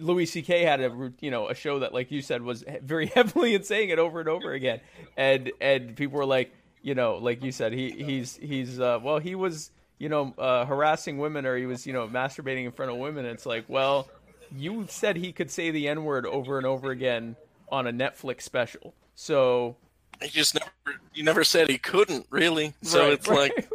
[0.00, 0.62] Louis C.K.
[0.64, 3.90] had a you know a show that, like you said, was very heavily in saying
[3.90, 4.80] it over and over again,
[5.16, 9.18] and and people were like, you know, like you said, he he's he's uh, well,
[9.18, 9.70] he was
[10.00, 13.24] you know uh, harassing women or he was you know masturbating in front of women.
[13.24, 14.08] It's like, well,
[14.56, 17.36] you said he could say the N word over and over again
[17.70, 19.76] on a Netflix special, so
[20.20, 22.74] he just never, you never said he couldn't, really.
[22.82, 23.52] So Right, it's right.
[23.56, 23.70] like,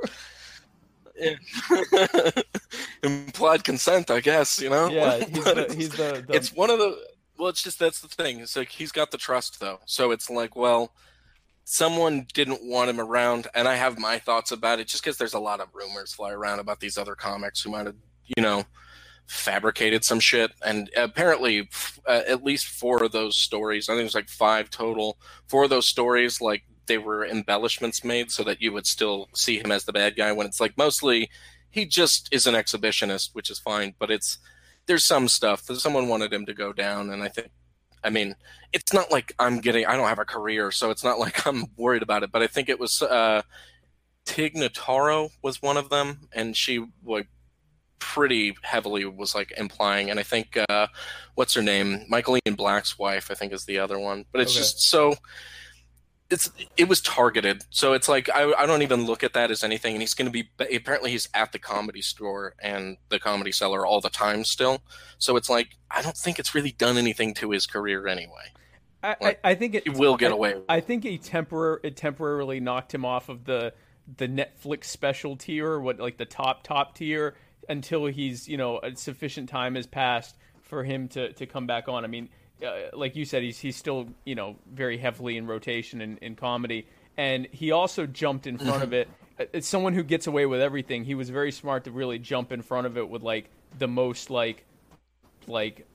[1.17, 2.41] yeah.
[3.03, 4.89] implied consent, I guess, you know?
[4.89, 6.99] yeah, he's the, he's the, the it's one of the
[7.37, 10.29] well it's just that's the thing it's like he's got the trust though so it's
[10.29, 10.91] like well
[11.65, 15.33] someone didn't want him around and i have my thoughts about it just because there's
[15.33, 17.95] a lot of rumors fly around about these other comics who might have
[18.37, 18.63] you know
[19.27, 20.51] fabricated some shit.
[20.63, 21.69] And apparently
[22.07, 25.63] uh, at least four of those stories i think it was like five total four
[25.63, 29.71] of those stories like they were embellishments made so that you would still see him
[29.71, 31.29] as the bad guy when it's like mostly
[31.71, 34.37] he just is an exhibitionist which is fine but it's
[34.85, 37.49] there's some stuff that someone wanted him to go down and i think
[38.05, 38.35] i mean
[38.71, 41.65] it's not like i'm getting i don't have a career so it's not like i'm
[41.77, 43.41] worried about it but i think it was uh
[44.25, 47.27] tig notaro was one of them and she like
[47.99, 50.87] pretty heavily was like implying and i think uh
[51.35, 54.51] what's her name michael ian black's wife i think is the other one but it's
[54.51, 54.59] Okay.
[54.59, 55.15] just so
[56.29, 57.63] it's it was targeted.
[57.69, 60.31] So it's like I, I don't even look at that as anything and he's going
[60.31, 64.43] to be apparently he's at the comedy store and the comedy cellar all the time
[64.43, 64.81] still.
[65.17, 68.51] So it's like i don't think it's really done anything to his career anyway.
[69.03, 71.79] I, Like, I, I think it he will get I- away I think he tempor-
[71.83, 73.73] it temporarily knocked him off of the
[74.17, 77.35] the Netflix special tier, what like the top top tier,
[77.69, 81.87] until he's you know a sufficient time has passed for him to to come back
[81.87, 82.03] on.
[82.03, 82.29] I mean,
[82.63, 86.35] uh, like you said, he's he's still you know very heavily in rotation in, in
[86.35, 86.87] comedy,
[87.17, 89.09] and he also jumped in front of it.
[89.37, 91.03] It's someone who gets away with everything.
[91.03, 94.29] He was very smart to really jump in front of it with like the most
[94.29, 94.65] like
[95.47, 95.85] like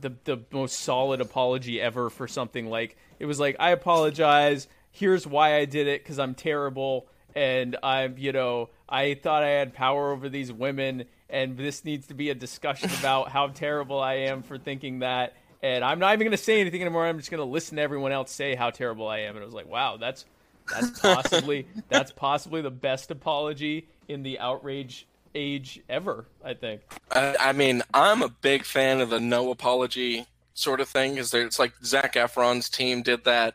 [0.00, 4.68] the the most solid apology ever for something like it was like I apologize.
[4.90, 9.48] Here's why I did it because I'm terrible and I'm you know I thought I
[9.48, 14.00] had power over these women and this needs to be a discussion about how terrible
[14.00, 15.34] I am for thinking that.
[15.64, 17.06] And I'm not even going to say anything anymore.
[17.06, 19.34] I'm just going to listen to everyone else say how terrible I am.
[19.34, 20.26] And I was like, wow, that's
[20.70, 26.26] that's possibly that's possibly the best apology in the outrage age ever.
[26.44, 26.82] I think.
[27.10, 31.32] I, I mean, I'm a big fan of the no apology sort of thing because
[31.32, 33.54] it's like Zac Efron's team did that.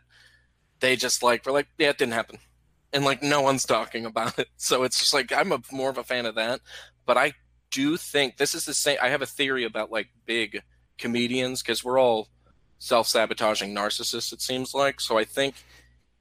[0.80, 2.40] They just like were like, yeah, it didn't happen,
[2.92, 4.48] and like no one's talking about it.
[4.58, 6.62] So it's just like I'm a more of a fan of that.
[7.06, 7.34] But I
[7.70, 8.98] do think this is the same.
[9.00, 10.64] I have a theory about like big
[11.00, 12.28] comedians because we're all
[12.80, 14.32] self-sabotaging narcissists.
[14.34, 15.18] It seems like so.
[15.18, 15.56] I think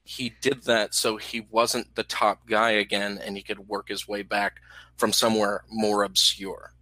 [0.04, 4.08] he did that so he wasn't the top guy again, and he could work his
[4.08, 4.56] way back
[4.96, 6.72] from somewhere more obscure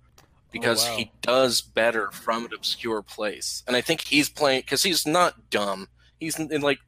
[0.53, 0.97] because oh, wow.
[0.97, 3.63] he does better from an obscure place.
[3.67, 5.89] And I think he's playing because he's not dumb.
[6.19, 6.79] He's in, like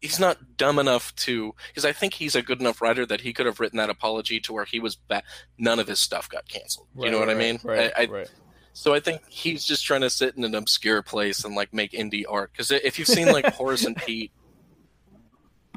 [0.00, 3.32] he's not dumb enough to because I think he's a good enough writer that he
[3.32, 5.24] could have written that apology to where he was back.
[5.58, 6.86] none of his stuff got canceled.
[6.96, 7.58] you know what I mean?
[7.62, 7.92] Right.
[7.96, 8.30] I, I, right.
[8.78, 11.90] So I think he's just trying to sit in an obscure place and like make
[11.90, 12.52] indie art.
[12.52, 14.30] Because if you've seen like Horace and Pete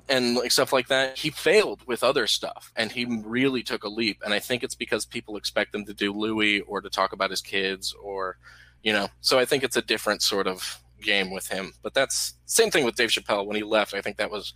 [0.08, 3.90] and like stuff like that, he failed with other stuff, and he really took a
[3.90, 4.22] leap.
[4.24, 7.32] And I think it's because people expect him to do Louis or to talk about
[7.32, 8.38] his kids, or
[8.84, 9.08] you know.
[9.20, 11.74] So I think it's a different sort of game with him.
[11.82, 13.96] But that's same thing with Dave Chappelle when he left.
[13.96, 14.54] I think that was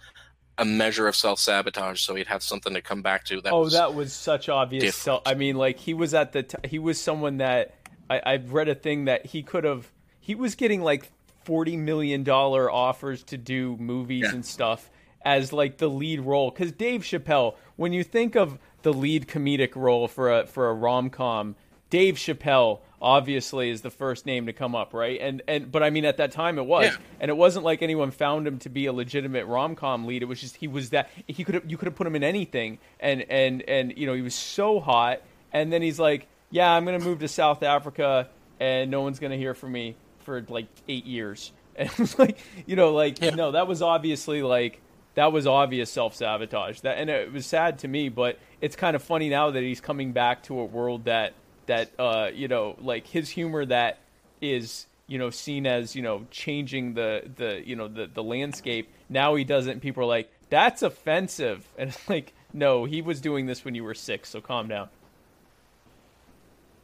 [0.59, 3.41] a measure of self sabotage, so he'd have something to come back to.
[3.41, 4.95] That oh, was, that was such obvious.
[4.95, 6.43] Self, I mean, like he was at the.
[6.43, 7.73] T- he was someone that
[8.09, 9.91] I, I've read a thing that he could have.
[10.19, 11.09] He was getting like
[11.43, 14.33] forty million dollar offers to do movies Yeah.
[14.35, 14.89] and stuff
[15.23, 16.51] as like the lead role.
[16.51, 20.73] Because Dave Chappelle, when you think of the lead comedic role for a for a
[20.73, 21.55] rom com,
[21.89, 25.19] Dave Chappelle obviously is the first name to come up, right?
[25.21, 26.97] And and but I mean at that time it was, Yeah.
[27.19, 30.21] and it wasn't like anyone found him to be a legitimate rom com lead.
[30.23, 32.23] It was just he was that he could have you could have put him in
[32.23, 35.21] anything, and and and you know he was so hot,
[35.53, 38.29] and then he's like, yeah, I'm gonna move to South Africa,
[38.61, 42.37] and no one's gonna hear from me for like eight years, and it was like
[42.65, 43.31] you know like Yeah.
[43.31, 44.79] no, that was obviously like
[45.15, 46.79] that was obvious self sabotage.
[46.79, 49.81] That and it was sad to me, but it's kind of funny now that he's
[49.81, 51.33] coming back to a world that
[51.65, 53.99] that uh, you know like his humor that
[54.41, 58.87] is you know seen as you know changing the the you know the the landscape.
[59.09, 59.81] Now he doesn't.
[59.81, 63.83] People are like that's offensive, and it's like no, he was doing this when you
[63.83, 64.87] were six, so calm down.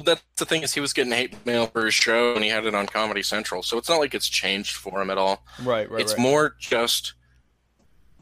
[0.01, 2.65] That's the thing is he was getting hate mail for his show and he had
[2.65, 5.43] it on Comedy Central, so it's not like it's changed for him at all.
[5.63, 6.21] Right, right, it's right.
[6.21, 7.13] more just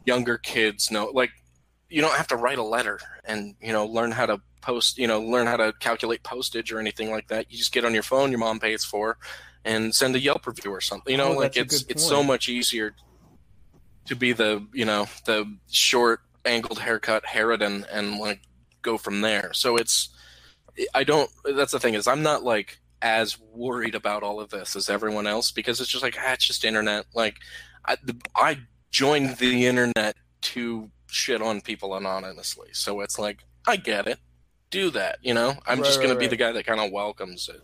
[0.06, 1.30] younger kids know like
[1.88, 5.06] you don't have to write a letter and you know learn how to post you
[5.06, 8.02] know learn how to calculate postage or anything like that you just get on your
[8.02, 9.18] phone your mom pays for
[9.64, 12.48] and send a yelp review or something you know Oh, like it's it's so much
[12.48, 12.94] easier
[14.06, 18.40] to be the you know the short angled haircut Harridan and like
[18.82, 20.08] go from there so it's
[20.94, 24.76] i don't that's the thing is i'm not like as worried about all of this
[24.76, 27.36] as everyone else because it's just like ah, it's just internet like
[27.84, 28.58] I, the, I
[28.90, 32.68] joined the internet to shit on people anonymously.
[32.72, 34.18] So it's like, I get it.
[34.70, 35.54] Do that, you know?
[35.66, 36.30] I'm Right, just going right, to be right.
[36.30, 37.60] the guy that kind of welcomes it.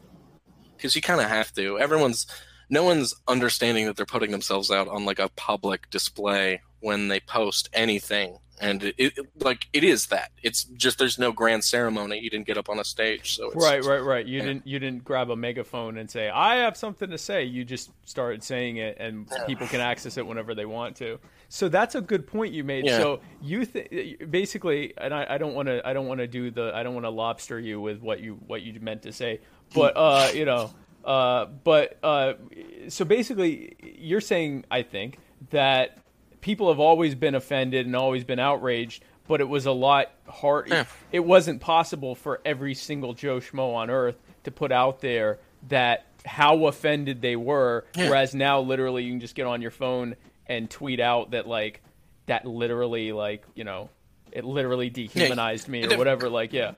[0.76, 1.78] Because you kind of have to.
[1.78, 2.26] Everyone's,
[2.68, 7.20] no one's understanding that they're putting themselves out on like a public display when they
[7.20, 8.38] post anything.
[8.60, 10.30] And it, it like it is that.
[10.42, 12.18] It's just there's no grand ceremony.
[12.18, 14.26] You didn't get up on a stage, so it's Right, right, right.
[14.26, 14.44] You yeah.
[14.44, 17.90] didn't you didn't grab a megaphone and say, "I have something to say." You just
[18.04, 21.18] started saying it, and people can access it whenever they want to.
[21.48, 22.86] So that's a good point you made.
[22.86, 22.98] Yeah.
[22.98, 26.50] So you th- basically, and I, I don't want to, I don't want to do
[26.50, 29.40] the, I don't want to lobster you with what you what you meant to say,
[29.74, 30.70] but uh, you know,
[31.04, 32.34] uh, but uh,
[32.88, 35.18] so basically, you're saying, I think
[35.50, 35.98] that
[36.46, 40.68] people have always been offended and always been outraged, but it was a lot hard.
[40.68, 40.84] Yeah.
[41.10, 45.40] It wasn't possible for every single Joe Schmo on earth to put out there
[45.70, 47.84] that how offended they were.
[47.96, 48.10] Yeah.
[48.10, 50.14] Whereas now, literally, you can just get on your phone
[50.46, 51.82] and tweet out that like
[52.26, 53.90] that literally like you know
[54.30, 56.28] it literally Yeah, dehumanized me or def- whatever.
[56.28, 56.74] Like yeah,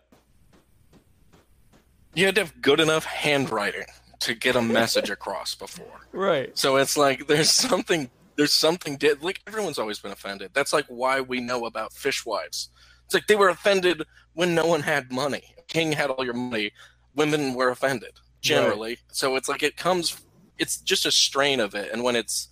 [2.15, 3.85] You had to have good enough handwriting
[4.21, 6.01] to get a message across before.
[6.13, 6.57] right.
[6.57, 8.09] So it's like there's something
[8.39, 10.53] there's something di- like everyone's always been offended.
[10.55, 12.71] That's like why we know about fishwives.
[13.05, 14.03] It's like they were offended
[14.35, 15.55] when no one had money.
[15.67, 16.71] King had all your money.
[17.15, 18.99] Women were offended generally.
[19.13, 20.23] So it's like it comes.
[20.57, 21.91] It's just a strain of it.
[21.93, 22.49] And when it's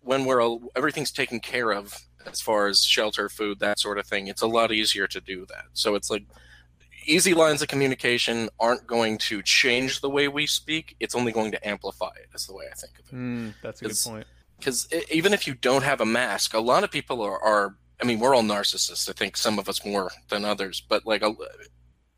[0.00, 4.06] when we're all- everything's taken care of as far as shelter, food, that sort of
[4.06, 5.64] thing, it's a lot easier to do that.
[5.72, 6.24] So it's like
[7.04, 10.96] easy lines of communication aren't going to change the way we speak.
[11.00, 12.28] It's only going to amplify it.
[12.34, 14.26] Is the way I think of it Mm, that's a good point.
[14.58, 17.76] Because even if you don't have a mask, a lot of people are, are.
[18.00, 19.08] I mean, we're all narcissists.
[19.08, 21.34] I think some of us more than others, but like a,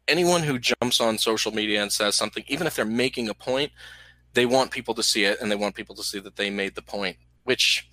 [0.08, 3.70] anyone who jumps on social media and says something, even if they're making a point,
[4.34, 6.74] they want people to see it and they want people to see that they made
[6.74, 7.88] the point, which,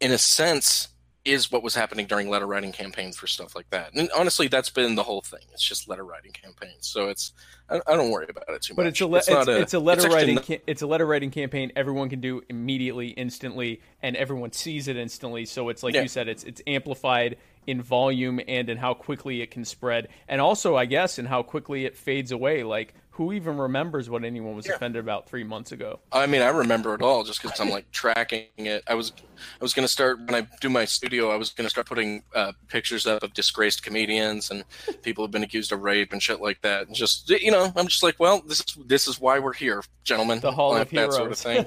[0.00, 0.88] in a sense,
[1.26, 3.92] is what was happening during letter writing campaigns for stuff like that.
[3.94, 5.40] And honestly, that's been the whole thing.
[5.52, 7.32] It's just letter writing campaigns, so it's
[7.68, 8.92] I, I don't worry about it too But much.
[8.92, 11.04] it's a le- it's, not it's a letter actually writing not- ca- it's a letter
[11.06, 15.44] writing campaign everyone can do immediately, instantly, and everyone sees it instantly.
[15.46, 16.02] So it's like Yeah.
[16.02, 20.40] you said, it's it's amplified in volume and in how quickly it can spread, and
[20.40, 22.62] also I guess in how quickly it fades away.
[22.62, 24.74] Like who even remembers what anyone was Yeah.
[24.74, 26.00] offended about three months ago?
[26.12, 28.82] I mean, I remember it all just because I'm like tracking it.
[28.86, 31.30] I was, I was gonna start when I do my studio.
[31.30, 34.64] I was gonna start putting uh, pictures up of disgraced comedians and
[35.02, 36.86] people who've been accused of rape and shit like that.
[36.88, 39.82] And just you know, I'm just like, well, this is this is why we're here,
[40.04, 40.40] gentlemen.
[40.40, 41.16] The Hall like of that Heroes.
[41.16, 41.66] sort of thing.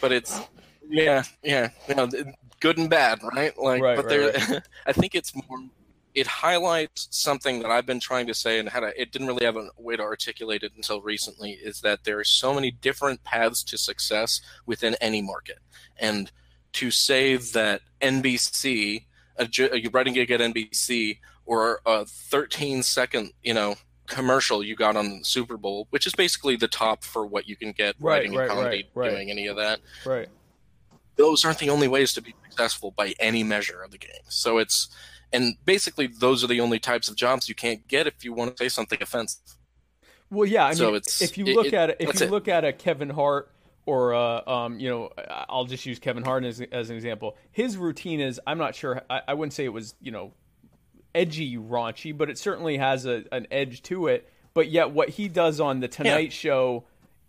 [0.00, 0.40] But it's
[0.90, 2.08] yeah, yeah, you know,
[2.60, 3.56] good and bad, right?
[3.56, 5.58] Like, Right, but right, there, I think it's more.
[6.14, 9.46] It highlights something that I've been trying to say and had a, it didn't really
[9.46, 11.52] have a way to articulate it until recently.
[11.52, 15.58] Is that there are so many different paths to success within any market,
[15.98, 16.30] and
[16.74, 19.04] to say that NBC,
[19.36, 19.48] a,
[19.92, 25.24] writing gig at NBC, or a 13 second, you know, commercial you got on the
[25.24, 28.44] Super Bowl, which is basically the top for what you can get Right, writing right,
[28.44, 29.10] a comedy right.
[29.10, 30.28] doing any of that right.
[31.16, 34.22] those aren't the only ways to be successful by any measure of the game.
[34.28, 34.88] So it's
[35.32, 38.56] and basically those are the only types of jobs you can't get if you want
[38.56, 39.40] to say something offensive.
[40.30, 40.64] Well, yeah.
[40.64, 42.30] I mean, So it's- if you look it- at it, if you it.
[42.30, 43.50] look at a Kevin Hart
[43.84, 45.10] or uh, um, you know,
[45.48, 47.36] I'll just use Kevin Hart as, as an example.
[47.50, 49.02] His routine is, I'm not sure.
[49.10, 50.32] I, I wouldn't say it was, you know,
[51.14, 54.28] edgy raunchy, but it certainly has a, an edge to it.
[54.54, 56.84] But yet, what he does on the Tonight Show,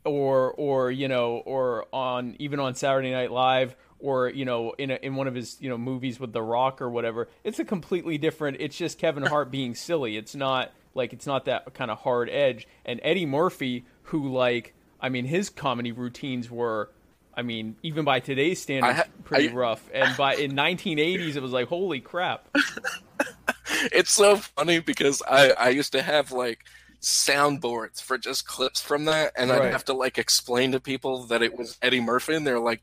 [0.05, 4.91] or or you know, or on even on Saturday Night Live, or you know, in
[4.91, 7.65] a, in one of his you know movies with The Rock or whatever, it's a
[7.65, 8.57] completely different.
[8.59, 10.17] It's just Kevin Hart being silly.
[10.17, 12.67] It's not like it's not that kind of hard edge.
[12.85, 16.91] And Eddie Murphy, who like, I mean, his comedy routines were.
[17.35, 19.89] I mean, even by today's standards, ha- pretty I- rough.
[19.91, 22.47] And by in 1980s, it was like, holy crap!
[23.91, 26.59] It's so funny because I I used to have like
[27.01, 29.63] soundboards for just clips from that and Right.
[29.63, 32.81] I'd have to like explain to people that it was Eddie Murphy and they're like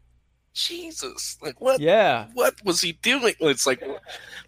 [0.53, 3.35] Jesus like what Yeah, what was he doing?
[3.41, 3.83] It's like,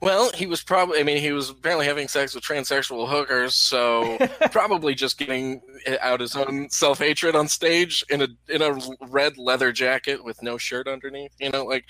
[0.01, 4.19] well, he was probably, I mean, he was apparently having sex with transsexual hookers, so
[4.51, 5.63] probably just getting
[6.01, 8.79] out his own self hatred on stage in a in a
[9.09, 11.35] red leather jacket with no shirt underneath.
[11.39, 11.85] You know, like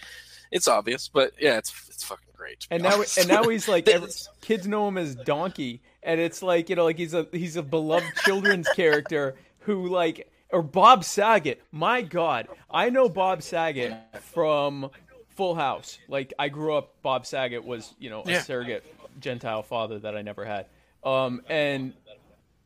[0.51, 2.67] it's obvious, but yeah, it's it's fucking great.
[2.71, 3.17] and now honest.
[3.17, 4.11] and now he's like every,
[4.43, 7.63] kids know him as Donkey, and it's like you know like he's a he's a
[7.63, 11.63] beloved children's character who like or Bob Saget.
[11.73, 14.91] My God, I know Bob Saget from
[15.31, 15.99] Full House.
[16.09, 18.41] Like I grew up, Bob Saget was you know a Yeah.
[18.43, 18.85] surrogate
[19.19, 20.67] Gentile father that I never had.
[21.03, 21.95] Um, and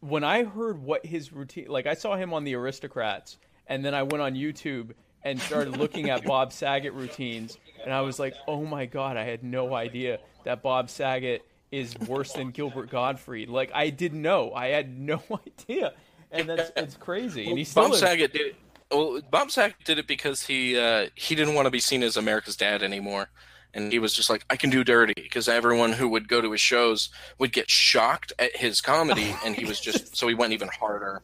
[0.01, 3.95] when I heard what his routine, like I saw him on The Aristocrats, and then
[3.95, 4.93] I went on YouTube
[5.24, 9.24] and started looking at Bob Saget routines, and I was like, oh my god, I
[9.24, 13.49] had no idea that Bob Saget is worse than Gilbert Gottfried.
[13.49, 15.95] Like I didn't know, I had no idea,
[16.39, 17.49] and that's it's crazy.
[17.49, 17.99] And he still Bob.
[17.99, 18.57] Saget did it.
[18.91, 22.16] Well, Bob Saget did it because he uh, he didn't want to be seen as
[22.16, 23.28] America's dad anymore,
[23.74, 26.53] and he was just like, I can do dirty because everyone who would go to
[26.53, 30.53] his shows would get shocked at his comedy, and he was just so he went
[30.53, 31.22] even harder.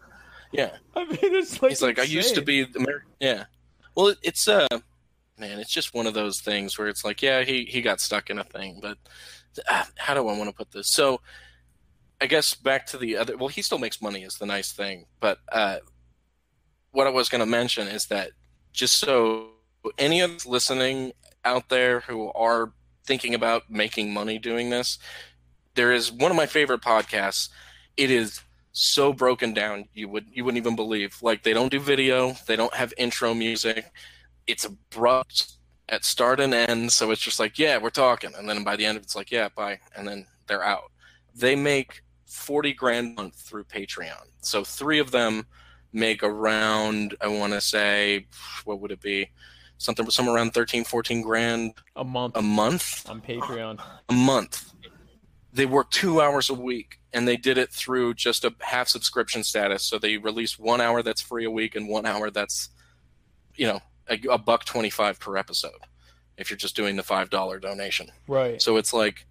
[0.50, 3.10] Yeah, I mean, it's like he's like, I used to be American.
[3.20, 3.44] Yeah,
[3.94, 4.68] well, it's uh,
[5.38, 8.28] man, it's just one of those things where it's like, yeah, he he got stuck
[8.28, 8.98] in a thing, but
[9.68, 10.92] uh, how do I want to put this?
[10.92, 11.20] So.
[12.23, 13.37] I guess back to the other.
[13.37, 15.79] Well, he still makes money is the nice thing, but uh,
[16.93, 18.31] what I was going to mention is that
[18.73, 19.49] just so
[19.99, 21.12] any of us listening
[21.45, 22.73] out there who are
[23.05, 24.99] thinking about making money doing this,
[25.75, 27.49] there is one of my favorite podcasts.
[27.97, 28.41] It is
[28.73, 31.18] so broken down you would you wouldn't even believe.
[31.23, 33.91] Like they don't do video, they don't have intro music.
[34.47, 35.55] It's abrupt.
[35.89, 36.93] at start and end.
[36.93, 39.49] So it's just like, yeah, we're talking, and then by the end, it's like, yeah,
[39.55, 40.91] bye, and then they're out.
[41.35, 42.03] They make
[42.33, 44.26] forty grand a month through Patreon.
[44.41, 45.47] So three of them
[45.93, 48.26] make around, I want to say,
[48.64, 49.30] what would it be?
[49.78, 53.09] Something somewhere around 13, 14 grand A month a month.
[53.11, 53.83] on Patreon.
[54.09, 54.72] A month.
[55.53, 59.45] They work two hours a week, and they did it through just a half subscription
[59.45, 59.83] status.
[59.83, 62.70] So they release one hour that's free a week and one hour that's,
[63.57, 65.72] you know, a, a buck twenty five per episode.
[66.39, 68.09] If you're just doing the five dollar donation.
[68.26, 68.62] Right.
[68.62, 69.26] So it's like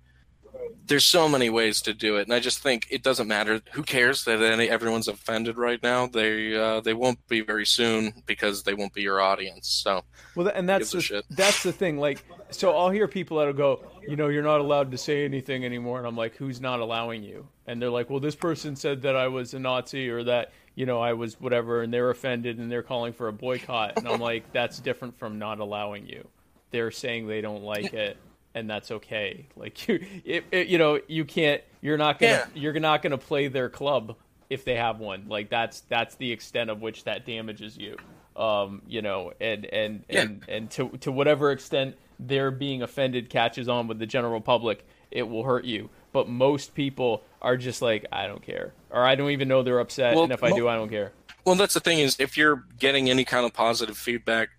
[0.85, 3.61] there's so many ways to do it, and I just think it doesn't matter.
[3.73, 6.07] Who cares that any, everyone's offended right now?
[6.07, 9.69] They uh, they won't be very soon because they won't be your audience.
[9.69, 10.03] So
[10.35, 11.25] Well, and that's the, shit?
[11.29, 11.97] that's the thing.
[11.97, 15.63] Like, so I'll hear people that'll go, you know, you're not allowed to say anything
[15.63, 17.47] anymore, and I'm like, who's not allowing you?
[17.67, 20.85] And they're like, well, this person said that I was a Nazi or that you
[20.85, 24.19] know I was whatever, and they're offended and they're calling for a boycott, and I'm
[24.19, 26.27] like, that's different from not allowing you.
[26.71, 28.17] They're saying they don't like it,
[28.55, 29.47] and that's okay.
[29.55, 31.61] Like you, it, it, you know, you can't.
[31.81, 32.31] You're not gonna.
[32.33, 32.45] Yeah.
[32.61, 34.15] You're not gonna play their club
[34.49, 35.25] if they have one.
[35.27, 37.97] Like that's that's the extent of which that damages you.
[38.35, 40.21] Um, you know, and and Yeah.
[40.21, 44.85] and and to to whatever extent their being offended catches on with the general public,
[45.09, 45.89] it will hurt you.
[46.13, 49.79] But most people are just like, I don't care, or I don't even know they're
[49.79, 51.13] upset, Well, and if I do, I don't care.
[51.45, 54.49] Well, that's the thing is, if you're getting any kind of positive feedback,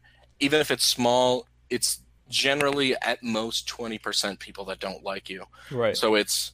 [0.41, 2.01] even if it's small, it's
[2.33, 5.45] generally at most twenty percent people that don't like you.
[5.71, 5.97] Right.
[5.97, 6.53] So it's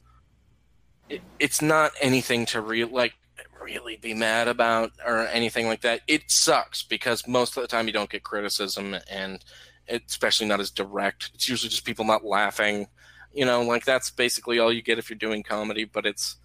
[1.07, 3.13] it, it's not anything to re- like
[3.61, 6.01] really be mad about or anything like that.
[6.07, 9.43] It sucks because most of the time you don't get criticism, and
[9.87, 11.31] it, especially not as direct.
[11.33, 12.87] It's usually just people not laughing.
[13.33, 15.85] You know, like that's basically all you get if you're doing comedy.
[15.85, 16.35] But it's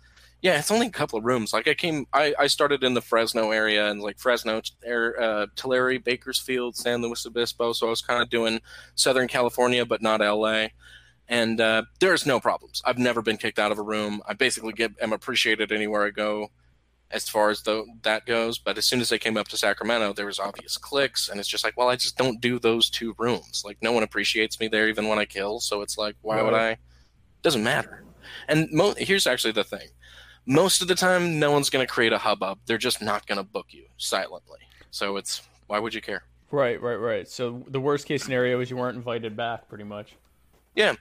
[0.45, 1.55] yeah, it's only a couple of rooms.
[1.55, 5.47] Like I came, I, I started in the Fresno area and like Fresno, er, uh,
[5.57, 7.73] Tulare, Bakersfield, San Luis Obispo.
[7.73, 8.61] So I was kind of doing
[8.95, 10.67] Southern California, but not LA.
[11.29, 12.83] And uh, there's no problems.
[12.85, 14.21] I've never been kicked out of a room.
[14.29, 16.51] I basically get am appreciated anywhere I go,
[17.11, 18.59] as far as though that goes.
[18.59, 21.49] But as soon as I came up to Sacramento, there was obvious clicks, and it's
[21.49, 23.63] just like, well, I just don't do those two rooms.
[23.65, 25.61] Like no one appreciates me there, even when I kill.
[25.61, 26.53] So it's like, why would.
[26.53, 26.77] I?
[27.41, 28.05] Doesn't matter.
[28.47, 29.89] And mo- here's actually the thing
[30.47, 32.59] most of the time no one's going to create a hubbub.
[32.67, 34.61] They're just not going to book you silently.
[34.91, 36.25] So it's why would you care?
[36.51, 37.29] Right, right, right.
[37.29, 40.15] So the worst case scenario is you weren't invited back, pretty much.
[40.75, 40.95] yeah.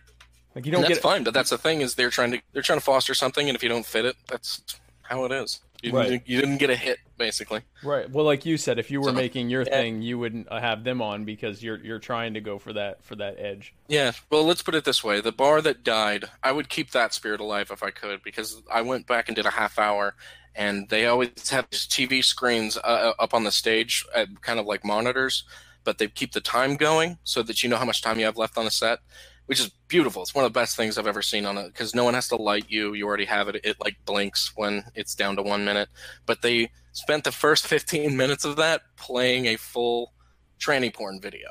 [0.56, 2.62] Like you don't that's get fine but that's the thing is they're trying to they're
[2.62, 4.62] trying to foster something and if you don't fit it that's
[5.02, 6.10] how it is you, Right.
[6.10, 8.10] didn't, you didn't get a hit basically right.
[8.10, 9.70] Well, like you said, if you were So, making your yeah.
[9.80, 13.04] thing, you wouldn't uh, have them on because you're you're trying to go for that
[13.04, 13.74] for that edge.
[13.88, 17.14] yeah well let's put it this way the bar that died i would keep that
[17.14, 20.16] spirit alive if i could because i went back and did a half hour
[20.56, 24.66] and they always have these tv screens uh, up on the stage uh, kind of
[24.66, 25.44] like monitors
[25.84, 28.38] but they keep the time going so that you know how much time you have
[28.38, 29.00] left on the set
[29.48, 31.94] which is beautiful it's one of the best things i've ever seen on it because
[31.96, 35.16] no one has to light you you already have it it like blinks when it's
[35.16, 35.90] down to one minute
[36.26, 40.14] but they spent the first 15 minutes of that playing a full
[40.60, 41.50] tranny porn video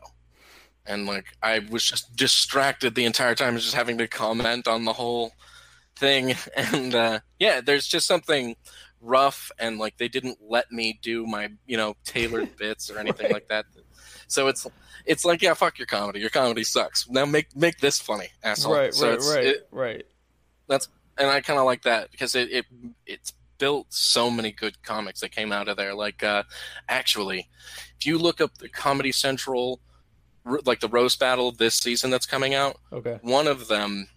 [0.87, 4.93] and like I was just distracted the entire time, just having to comment on the
[4.93, 5.33] whole
[5.97, 6.35] thing.
[6.57, 8.57] And uh, yeah, there's just something
[9.01, 13.27] rough, and like they didn't let me do my you know tailored bits or anything
[13.27, 13.33] Right.
[13.35, 13.67] like that.
[14.33, 14.67] So it's
[15.05, 16.21] it's like yeah, fuck your comedy.
[16.21, 17.09] Your comedy sucks.
[17.09, 18.75] Now make make this funny, asshole.
[18.75, 20.07] Right, so right, it's, right, it- right.
[20.69, 22.65] That's and I kind of like that because it, it
[23.07, 25.95] it's built so many good comics that came out of there.
[25.95, 26.43] Like, uh,
[26.89, 27.49] actually,
[28.01, 29.81] if you look up the Comedy Central,
[30.65, 33.19] like the roast battle this season that's coming out, Okay.
[33.23, 34.09] one of them,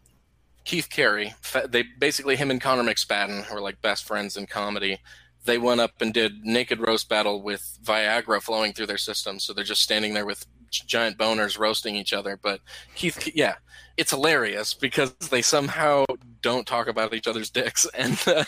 [0.64, 1.36] Keith Carey,
[1.68, 5.00] they basically him and Connor McSpadden were like best friends in comedy.
[5.46, 9.54] They went up and did naked roast battle with Viagra flowing through their system, so
[9.54, 12.38] they're just standing there with giant boners roasting each other.
[12.42, 12.62] But
[12.96, 13.56] Keith, yeah,
[13.98, 16.06] it's hilarious because they somehow
[16.42, 18.44] don't talk about each other's dicks, and uh,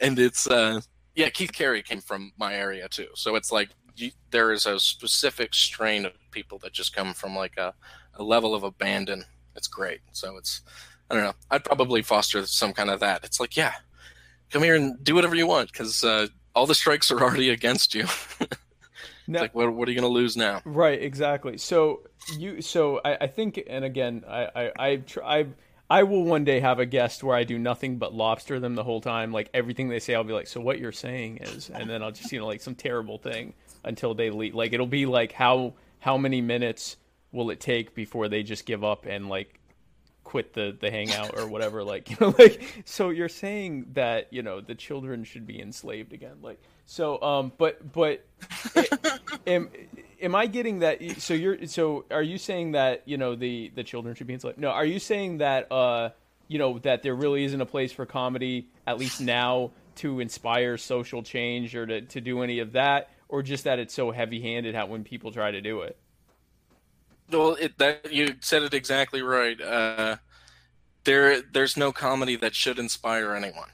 [0.00, 0.80] and it's uh,
[1.14, 4.78] yeah, Keith Carey came from my area too, so it's like you, there is a
[4.78, 7.74] specific strain of people that just come from like a,
[8.14, 9.24] a level of abandon.
[9.54, 10.00] It's great.
[10.12, 10.62] So it's
[11.10, 11.34] I don't know.
[11.50, 13.24] I'd probably foster some kind of that.
[13.24, 13.74] It's like yeah,
[14.50, 17.94] come here and do whatever you want because uh, all the strikes are already against
[17.94, 18.06] you.
[19.28, 20.62] Now, like what, what are you going to lose now?
[20.64, 21.58] Right, exactly.
[21.58, 22.02] So
[22.38, 25.46] you, so I, I think, and again, I, I, I, tr- I,
[25.88, 28.84] I will one day have a guest where I do nothing but lobster them the
[28.84, 29.32] whole time.
[29.32, 32.12] Like everything they say, I'll be like, so what you're saying is, and then I'll
[32.12, 34.54] just, you know, like some terrible thing until they leave.
[34.54, 36.96] Like it'll be like how how many minutes
[37.32, 39.60] will it take before they just give up and like
[40.26, 44.42] quit the the hangout or whatever like you know like so you're saying that you
[44.42, 48.26] know the children should be enslaved again like so um but but
[48.74, 48.92] it,
[49.46, 49.70] am-
[50.20, 51.00] am I getting that?
[51.20, 54.58] So you're so are you saying that you know the the children should be enslaved?
[54.58, 56.10] No, are you saying that uh
[56.48, 60.76] you know that there really isn't a place for comedy at least now to inspire
[60.76, 64.40] social change or to to do any of that, or just that it's so heavy
[64.40, 65.96] handed how when people try to do it?
[67.30, 69.60] Well, it, that you said it exactly right.
[69.60, 70.16] Uh,
[71.04, 73.68] there, there's no comedy that should inspire anyone,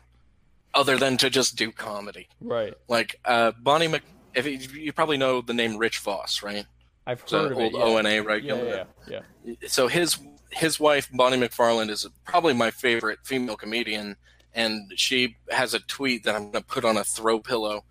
[0.74, 2.28] other than to just do comedy.
[2.40, 2.74] Right.
[2.88, 4.02] Like uh, Bonnie Mc.
[4.34, 6.64] If you, you probably know the name Rich Voss, right?
[7.06, 7.78] I've heard So of old it.
[7.78, 7.84] Yeah.
[7.84, 9.54] O and A yeah, yeah, yeah.
[9.66, 10.18] so his
[10.50, 14.16] his wife Bonnie McFarlane is probably my favorite female comedian,
[14.54, 17.84] and she has a tweet that I'm going to put on a throw pillow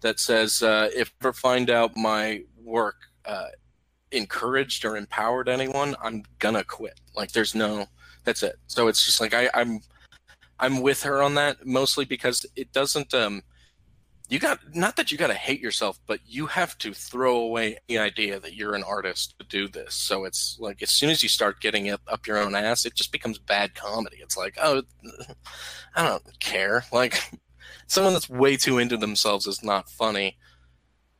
[0.00, 3.48] that says, uh, "If you ever find out my work uh,
[4.12, 7.86] encouraged or empowered anyone, I'm gonna quit." Like, there's no,
[8.24, 8.56] that's it.
[8.66, 9.80] So it's just like I, I'm,
[10.58, 13.12] I'm with her on that mostly because it doesn't.
[13.14, 13.42] Um,
[14.32, 17.76] you got not that you got to hate yourself, but you have to throw away
[17.86, 19.94] the idea that you're an artist to do this.
[19.94, 22.94] So it's like as soon as you start getting it up your own ass, it
[22.94, 24.16] just becomes bad comedy.
[24.22, 24.84] It's like, oh,
[25.94, 26.84] I don't care.
[26.92, 27.22] Like
[27.88, 30.38] someone that's way too into themselves is not funny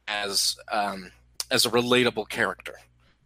[0.09, 1.11] as um,
[1.53, 2.75] as a relatable character.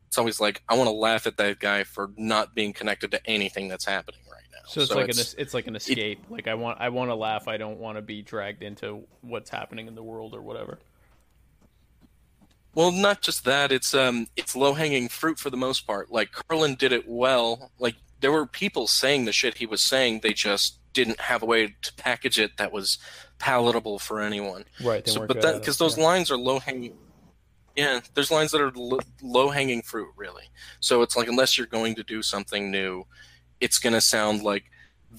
[0.08, 3.26] It's always like I want to laugh at that guy for not being connected to
[3.26, 4.58] anything that's happening right now.
[4.66, 6.24] So it's like an it's like an escape.
[6.28, 7.48] like I want I want to laugh.
[7.48, 10.78] I don't want to be dragged into what's happening in the world or whatever.
[12.74, 13.72] Well, not just that.
[13.72, 16.12] It's um, it's low hanging fruit for the most part.
[16.12, 17.70] Like Carlin did it well.
[17.78, 20.20] Like there were people saying the shit he was saying.
[20.20, 22.98] They just didn't have a way to package it that was
[23.38, 24.64] palatable for anyone.
[24.82, 25.04] Right.
[25.04, 26.04] They So, but that because those yeah.
[26.04, 26.96] lines are low hanging.
[27.76, 30.44] Yeah, there's lines that are lo- low hanging fruit, really.
[30.80, 33.04] So it's like unless you're going to do something new,
[33.60, 34.64] it's gonna sound like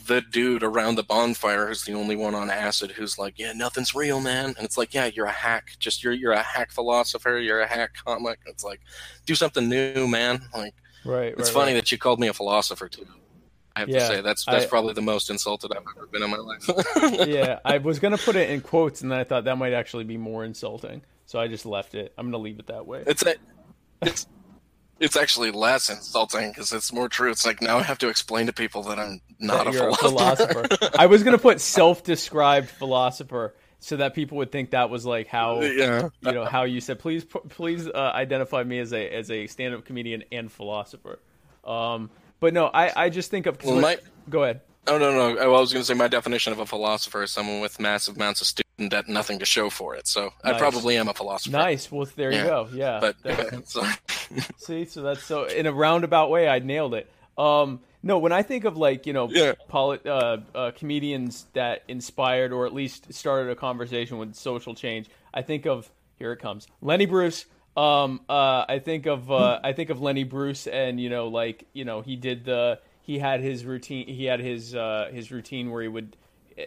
[0.06, 3.96] the dude around the bonfire who's the only one on acid who's like, yeah, nothing's
[3.96, 4.46] real, man.
[4.58, 5.70] And it's like, yeah, you're a hack.
[5.80, 7.38] Just you're you're a hack philosopher.
[7.40, 8.40] You're a hack comic.
[8.46, 8.82] It's like,
[9.26, 10.42] do something new, man.
[10.54, 10.74] Like
[11.06, 11.34] right.
[11.38, 11.76] it's right, funny right.
[11.76, 13.08] that you called me a philosopher too.
[13.76, 16.24] I have Yeah, to say that's that's I- probably the most insulted I've ever been
[16.24, 16.68] in my life.
[17.28, 20.04] yeah, I was gonna put it in quotes, and then I thought that might actually
[20.04, 22.12] be more insulting, so I just left it.
[22.18, 23.04] I'm gonna leave it that way.
[23.06, 23.36] It's a,
[24.02, 24.26] it's
[25.00, 27.30] it's actually less insulting because it's more true.
[27.30, 29.94] It's like now I have to explain to people that I'm not That a you're
[29.96, 30.66] philosopher.
[30.98, 35.62] I was gonna put self-described philosopher, so that people would think that was like how
[35.62, 39.46] yeah, you know how you said please please uh, identify me as a as a
[39.46, 41.20] stand-up comedian and philosopher.
[41.64, 42.10] Um,
[42.40, 44.00] but no, I I just think of Well, my-
[44.30, 44.62] go ahead.
[44.88, 45.38] Oh no no!
[45.38, 48.40] I was going to say my definition of a philosopher is someone with massive amounts
[48.40, 50.08] of student and nothing to show for it.
[50.08, 51.52] So I probably am a philosopher.
[51.58, 51.92] Nice.
[51.92, 52.46] Well, there you Yeah.
[52.46, 52.70] go.
[52.74, 53.00] Yeah.
[53.00, 53.84] But That- so,
[54.58, 57.10] See, so that's so in a roundabout way, I nailed it.
[57.38, 59.54] Um, no, when I think of like you know, Yeah.
[59.74, 65.42] uh, uh, comedians that inspired or at least started a conversation with social change, I
[65.42, 67.46] think of here it comes, Lenny Bruce.
[67.76, 71.66] Um, uh, I think of uh, I think of Lenny Bruce, and you know, like
[71.74, 74.08] you know, he did the he had his routine.
[74.08, 76.16] He had his uh, his routine where he would,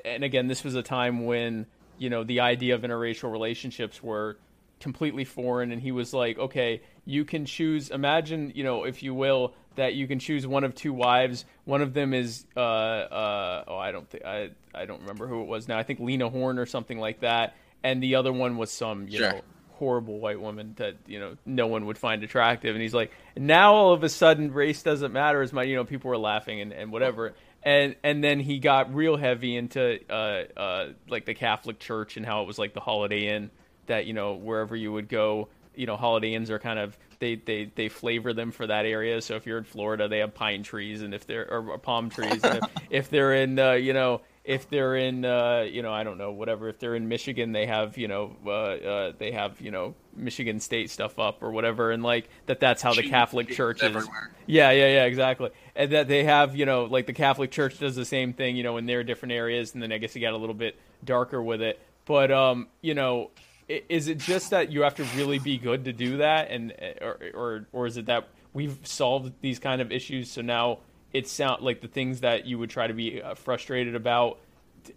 [0.04, 1.66] and again, this was a time when
[2.00, 4.36] you know the idea of interracial relationships were
[4.80, 5.70] completely foreign.
[5.72, 9.94] And he was like okay you can choose imagine you know if you will that
[9.94, 11.44] you can choose one of two wives.
[11.64, 15.42] One of them is uh uh oh i don't think i i don't remember who
[15.42, 15.78] it was now.
[15.78, 17.54] I think lena horne or something like that.
[17.84, 19.30] And the other one was some you Sure.
[19.32, 19.40] know
[19.80, 22.74] horrible white woman that you know no one would find attractive.
[22.74, 25.66] And he's like now all of a sudden race doesn't matter as much.
[25.68, 29.56] You know people were laughing and, and whatever and and then he got real heavy
[29.56, 33.50] into uh uh like the catholic church and how it was like the holiday inn
[33.86, 37.34] that you know wherever you would go you know holiday inns are kind of they
[37.34, 40.62] they they flavor them for that area so if you're in florida they have pine
[40.62, 44.20] trees and if they're or palm trees and if, if they're in uh, you know
[44.42, 47.66] if they're in uh, you know i don't know whatever if they're in michigan they
[47.66, 51.90] have you know uh, uh, they have you know michigan state stuff up or whatever
[51.90, 54.30] and like that that's how the catholic church is everywhere.
[54.46, 55.50] yeah, yeah, yeah, exactly.
[55.76, 58.62] And that they have, you know, like the Catholic Church does the same thing, you
[58.62, 61.42] know, in their different areas, and then I guess it got a little bit darker
[61.42, 61.80] with it.
[62.04, 63.30] But um, you know,
[63.68, 67.18] is it just that you have to really be good to do that, and or
[67.34, 70.78] or or is it that we've solved these kind of issues, so now
[71.12, 74.38] it sound like the things that you would try to be uh, frustrated about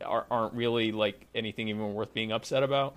[0.06, 2.96] are, aren't really like anything even worth being upset about?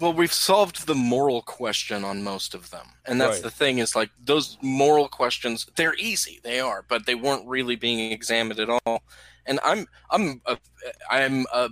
[0.00, 3.42] Well, we've solved the moral question on most of them, and that's Right.
[3.42, 5.66] the thing is like those moral questions.
[5.76, 9.02] They're easy, they are, but they weren't really being examined at all.
[9.46, 10.58] And I'm I'm a,
[11.10, 11.70] I'm a,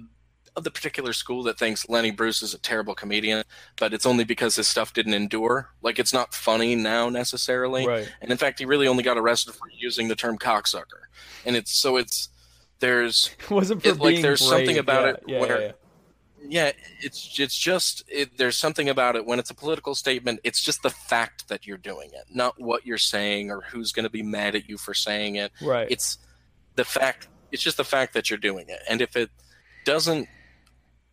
[0.57, 3.45] of the particular school that thinks Lenny Bruce is a terrible comedian,
[3.79, 5.69] but it's only because his stuff didn't endure.
[5.83, 7.87] Like it's not funny now necessarily.
[7.87, 8.11] Right.
[8.23, 11.05] And in fact, he really only got arrested for using the term cocksucker.
[11.45, 12.31] And it's so it's
[12.81, 14.49] there's Wasn't for It- like, there's brave.
[14.51, 15.73] something about yeah, it yeah, where- yeah,
[16.49, 20.41] yeah, it's it's just it, there's something about it when it's a political statement.
[20.45, 24.05] It's just the fact that you're doing it, not what you're saying or who's going
[24.05, 25.53] to be mad at you for saying it.
[25.63, 25.87] Right.
[25.91, 26.19] It's
[26.75, 27.29] the fact.
[27.53, 29.31] It's just the fact that you're doing it, and if it
[29.85, 30.29] doesn't,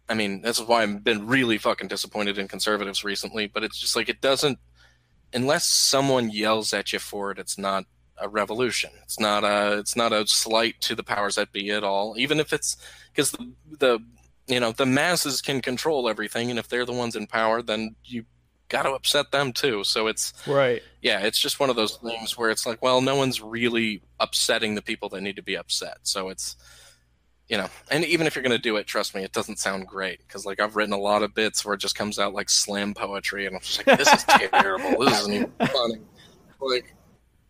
[0.09, 3.47] I mean, that's why I've been really fucking disappointed in conservatives recently.
[3.47, 4.59] But it's just like it doesn't,
[5.33, 7.39] unless someone yells at you for it.
[7.39, 7.85] It's not
[8.17, 8.91] a revolution.
[9.03, 9.77] It's not a.
[9.79, 12.15] It's not a slight to the powers that be at all.
[12.17, 12.77] Even if it's
[13.11, 13.99] because the the
[14.47, 17.95] you know the masses can control everything and if they're the ones in power then
[18.03, 18.25] you
[18.73, 19.83] got to upset them too.
[19.83, 20.81] So it's right.
[21.01, 24.75] yeah it's just one of those things where it's like well no one's really upsetting
[24.75, 25.97] the people that need to be upset.
[26.03, 26.55] So it's
[27.47, 29.87] you know and even if you're going to do it trust me it doesn't sound
[29.87, 30.19] great.
[30.19, 32.93] Because like i've written a lot of bits where it just comes out like slam
[32.93, 35.05] poetry and i'm just like this is terrible.
[35.05, 35.99] This isn't even funny.
[36.59, 36.95] Like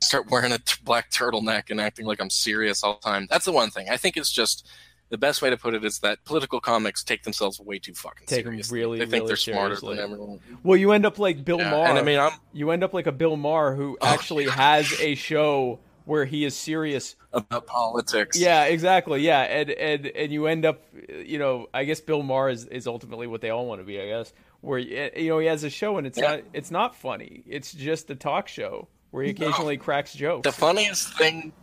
[0.02, 3.28] start wearing a t- black turtleneck and acting like i'm serious all the time.
[3.30, 3.88] That's the one thing.
[3.90, 4.68] I think it's just
[5.14, 8.26] the best way to put it is that political comics take themselves way too fucking
[8.26, 8.80] Take 'em seriously.
[8.80, 9.96] really, they think really they're smarter seriously.
[9.98, 10.40] than everyone.
[10.64, 11.88] Well, you end up like Bill Yeah, Maher.
[11.88, 14.92] And I mean, I'm you end up like a Bill Maher who Oh, actually has
[15.00, 17.16] a show where he is serious.
[17.32, 18.40] about politics.
[18.40, 19.22] Yeah, exactly.
[19.22, 20.84] Yeah, and and and you end up,
[21.24, 24.02] you know, I guess Bill Maher is, is ultimately what they all want to be.
[24.02, 26.32] I guess where you know he has a show and it's Yeah.
[26.38, 27.44] not it's not funny.
[27.48, 30.44] It's just a talk show where he occasionally cracks jokes.
[30.44, 31.54] The funniest thing,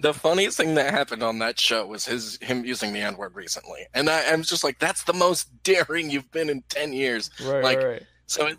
[0.00, 3.34] the funniest thing that happened on that show was his him using the N word
[3.34, 7.30] recently, and I, I'm just like, that's the most daring you've been in ten years.
[7.44, 8.02] right, like, right, right.
[8.26, 8.58] So, it,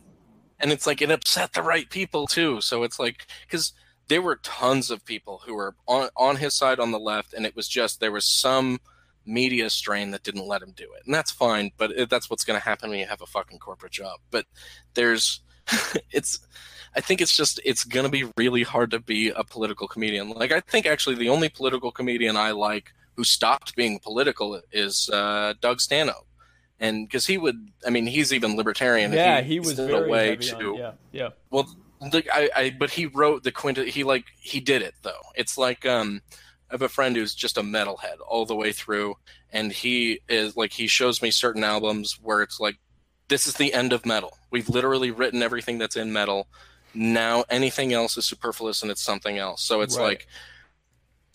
[0.59, 2.61] and it's like it upset the right people too.
[2.61, 3.73] So it's like because
[4.07, 7.45] there were tons of people who were on on his side on the left, and
[7.45, 8.79] it was just there was some
[9.25, 11.71] media strain that didn't let him do it, and that's fine.
[11.77, 14.19] But it, that's what's going to happen when you have a fucking corporate job.
[14.29, 14.45] But
[14.93, 15.41] there's,
[16.11, 16.39] it's.
[16.95, 20.29] I think it's just it's going to be really hard to be a political comedian.
[20.29, 25.09] Like I think actually the only political comedian I like who stopped being political is
[25.11, 26.27] uh, Doug Stanhope,
[26.79, 29.13] and because he would, I mean, he's even libertarian.
[29.13, 31.29] Yeah, he was in very a way to on, yeah, yeah.
[31.49, 31.69] well,
[32.01, 33.87] the, I, I, but he wrote the quintet.
[33.87, 35.21] He like he did it though.
[35.35, 36.21] It's like um,
[36.69, 39.15] I have a friend who's just a metalhead all the way through,
[39.51, 42.79] and he is like he shows me certain albums where it's like,
[43.27, 44.37] this is the end of metal.
[44.51, 46.47] We've literally written everything that's in metal.
[46.93, 49.61] Now anything else is superfluous and it's something else.
[49.61, 50.03] So it's Right.
[50.03, 50.27] like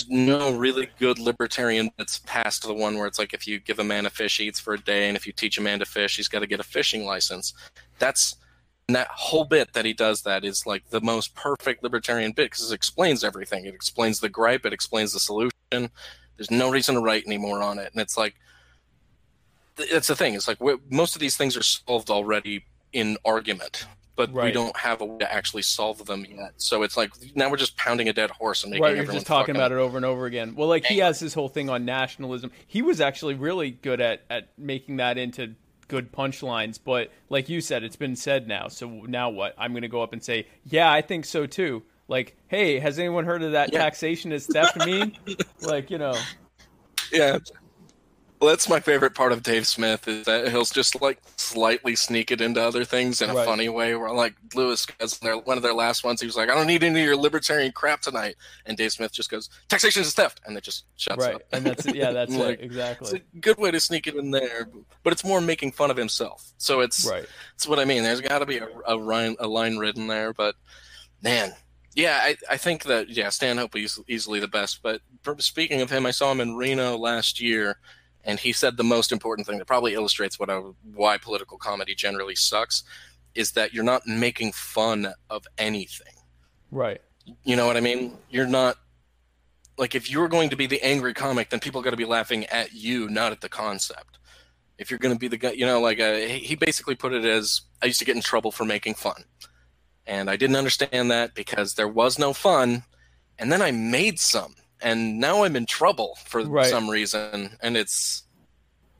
[0.08, 3.84] no really good libertarian that's past the one where it's like if you give a
[3.84, 5.86] man a fish he eats for a day and if you teach a man to
[5.86, 7.54] fish he's got to get a fishing license.
[7.98, 8.36] That's
[8.88, 12.50] and that whole bit that he does that is like the most perfect libertarian bit
[12.50, 13.64] because it explains everything.
[13.64, 15.50] It explains the gripe it explains the solution.
[15.72, 17.90] There's no reason to write anymore on it.
[17.92, 18.34] And it's like
[19.76, 20.34] th- that's the thing.
[20.34, 20.58] It's like
[20.90, 23.86] most of these things are solved already in argument
[24.16, 27.50] but we don't have a way to actually solve them yet so it's like now
[27.50, 29.96] we're just pounding a dead horse and making Right, you're just talking about it over
[29.96, 30.54] and over again.
[30.54, 32.50] Well, like he has his whole thing on nationalism.
[32.66, 35.54] He was actually really good at at making that into
[35.88, 38.68] good punchlines, but like you said, it's been said now.
[38.68, 39.54] So now what?
[39.56, 42.98] I'm going to go up and say, "Yeah, I think so too." Like, "Hey, has
[42.98, 43.80] anyone heard of that Yeah.
[43.80, 45.12] taxation is theft meme?"
[45.62, 46.14] like, you know.
[47.12, 47.38] Yeah.
[48.38, 52.30] Well, that's my favorite part of Dave Smith is that he'll just like slightly sneak
[52.30, 53.46] it into other things in a Right.
[53.46, 53.94] funny way.
[53.94, 56.66] Where like Lewis, as their, one of their last ones, he was like, "I don't
[56.66, 58.36] need any of your libertarian crap tonight,"
[58.66, 61.36] and Dave Smith just goes, "Taxation is theft," and it just shuts Right.
[61.36, 61.42] up.
[61.52, 62.38] And that's yeah, that's it.
[62.38, 63.16] like, Exactly.
[63.16, 64.68] It's a good way to sneak it in there,
[65.02, 66.52] but it's more making fun of himself.
[66.58, 67.26] So it's Right.
[67.54, 68.02] that's what I mean.
[68.02, 70.56] There's got to be a, a, line, a line written there, but
[71.22, 71.54] man,
[71.94, 74.82] yeah, I, I think that yeah, Stanhope is easily the best.
[74.82, 75.00] But
[75.38, 77.78] speaking of him, I saw him in Reno last year,
[78.26, 80.58] and he said the most important thing that probably illustrates what I,
[80.94, 82.82] why political comedy generally sucks
[83.34, 86.14] is that you're not making fun of anything.
[86.70, 87.00] Right.
[87.44, 88.18] You know what I mean?
[88.28, 88.76] You're not
[89.78, 92.46] like if you're going to be the angry comic, then people got to be laughing
[92.46, 94.18] at you, not at the concept.
[94.78, 97.12] If you're going to be the guy, you know, like uh, he he basically put
[97.12, 99.24] it as I used to get in trouble for making fun,
[100.06, 102.84] and I didn't understand that because there was no fun,
[103.38, 106.68] and then I made some, and now I'm in trouble for Right.
[106.68, 108.22] some reason, and it's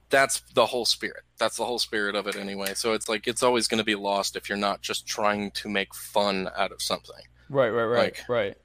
[0.09, 1.25] that's the whole spirit.
[1.39, 2.75] That's the whole spirit of it anyway.
[2.75, 5.69] So it's like it's always going to be lost if you're not just trying to
[5.69, 7.99] make fun out of something Right, right, right.
[7.99, 8.57] Like- right.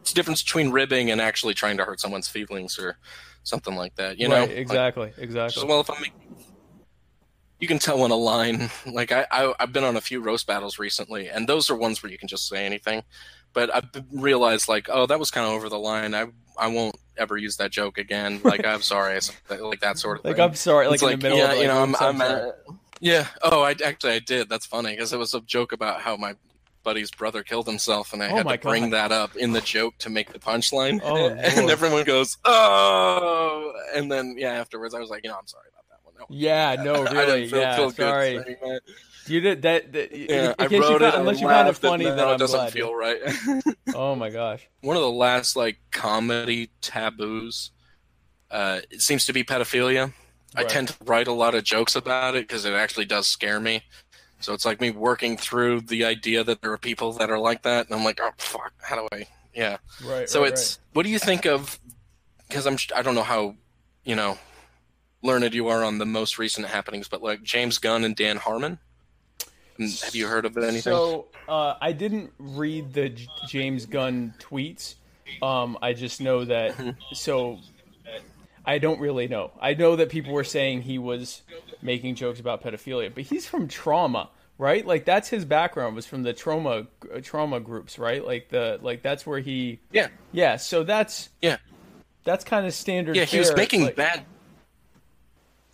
[0.00, 2.98] it's the difference between ribbing and actually trying to hurt someone's feelings or
[3.44, 4.18] something like that.
[4.18, 5.08] You know, right, Like, exactly.
[5.10, 5.64] just, Exactly.
[5.66, 6.04] well, if I'm,
[7.60, 8.68] you can tell when a line.
[8.86, 12.02] Like I, I, I've been on a few roast battles recently, and those are ones
[12.02, 13.02] where you can just say anything.
[13.58, 16.14] But I've realized, like, oh, that was kind of over the line.
[16.14, 16.26] I,
[16.56, 18.40] I won't ever use that joke again.
[18.44, 19.18] Like, I'm sorry,
[19.50, 20.44] like that sort of Like thing.
[20.44, 22.50] I'm sorry, like It's in the middle yeah, of like, you know, I'm, I'm, uh,
[23.00, 23.26] yeah.
[23.42, 24.48] Oh, I actually I did.
[24.48, 26.34] That's funny because it was a joke about how my
[26.84, 29.98] buddy's brother killed himself, and I Oh had to bring that up in the joke
[29.98, 31.00] to make the punchline.
[31.02, 31.70] Oh, and Lord.
[31.70, 35.84] everyone goes, "Oh!" And then yeah, afterwards I was like, you know, I'm sorry about
[35.90, 36.38] that one.
[36.38, 37.40] Yeah, no, I really.
[37.42, 38.34] didn't feel, yeah, feel sorry.
[38.62, 38.80] good.
[39.28, 39.92] You did that.
[39.92, 41.14] that Yeah, I you wrote found, it.
[41.14, 42.72] unless you found it funny, then it doesn't glad.
[42.72, 43.18] feel right.
[43.94, 44.66] Oh my gosh.
[44.80, 47.70] One of the last like comedy taboos
[48.50, 50.12] uh, it seems to be pedophilia.
[50.56, 53.60] I tend to write a lot of jokes about it because it actually does scare
[53.60, 53.82] me.
[54.40, 57.62] So it's like me working through the idea that there are people that are like
[57.62, 59.26] that, and I'm like, oh fuck, how do I?
[59.54, 59.76] Yeah.
[60.04, 60.28] Right.
[60.28, 61.78] So right, it's what do you think of?
[62.48, 63.56] Because I'm I don't know how
[64.04, 64.38] you know
[65.22, 68.78] learned you are on the most recent happenings, but like James Gunn and Dan Harmon.
[69.78, 70.82] Mm, Have you heard of anything?
[70.82, 74.94] So uh, I didn't read the J- James Gunn tweets.
[75.42, 76.74] Um, I just know that.
[77.12, 77.58] So
[78.64, 79.50] I don't really know.
[79.60, 81.42] I know that people were saying he was
[81.80, 84.28] making jokes about pedophilia, but he's from Troma,
[84.58, 84.84] right?
[84.86, 88.24] Like that's his background was from the Troma uh, Troma groups, right?
[88.24, 90.56] Like the like that's where he yeah, yeah.
[90.56, 91.56] So that's yeah.
[92.24, 93.16] that's kind of standard.
[93.16, 94.24] Yeah, he was making like- bad.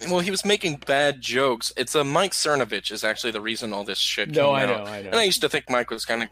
[0.09, 1.73] Well, he was making bad jokes.
[1.77, 4.69] It's a Mike Cernovich is actually the reason all this shit No, came I out.
[4.85, 5.11] know, I know.
[5.11, 6.29] And I used to think Mike was kind of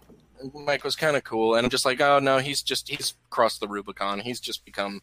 [0.55, 3.61] Mike was kind of cool, and I'm just like, oh no, he's just he's crossed
[3.61, 4.21] the Rubicon.
[4.21, 5.01] He's just become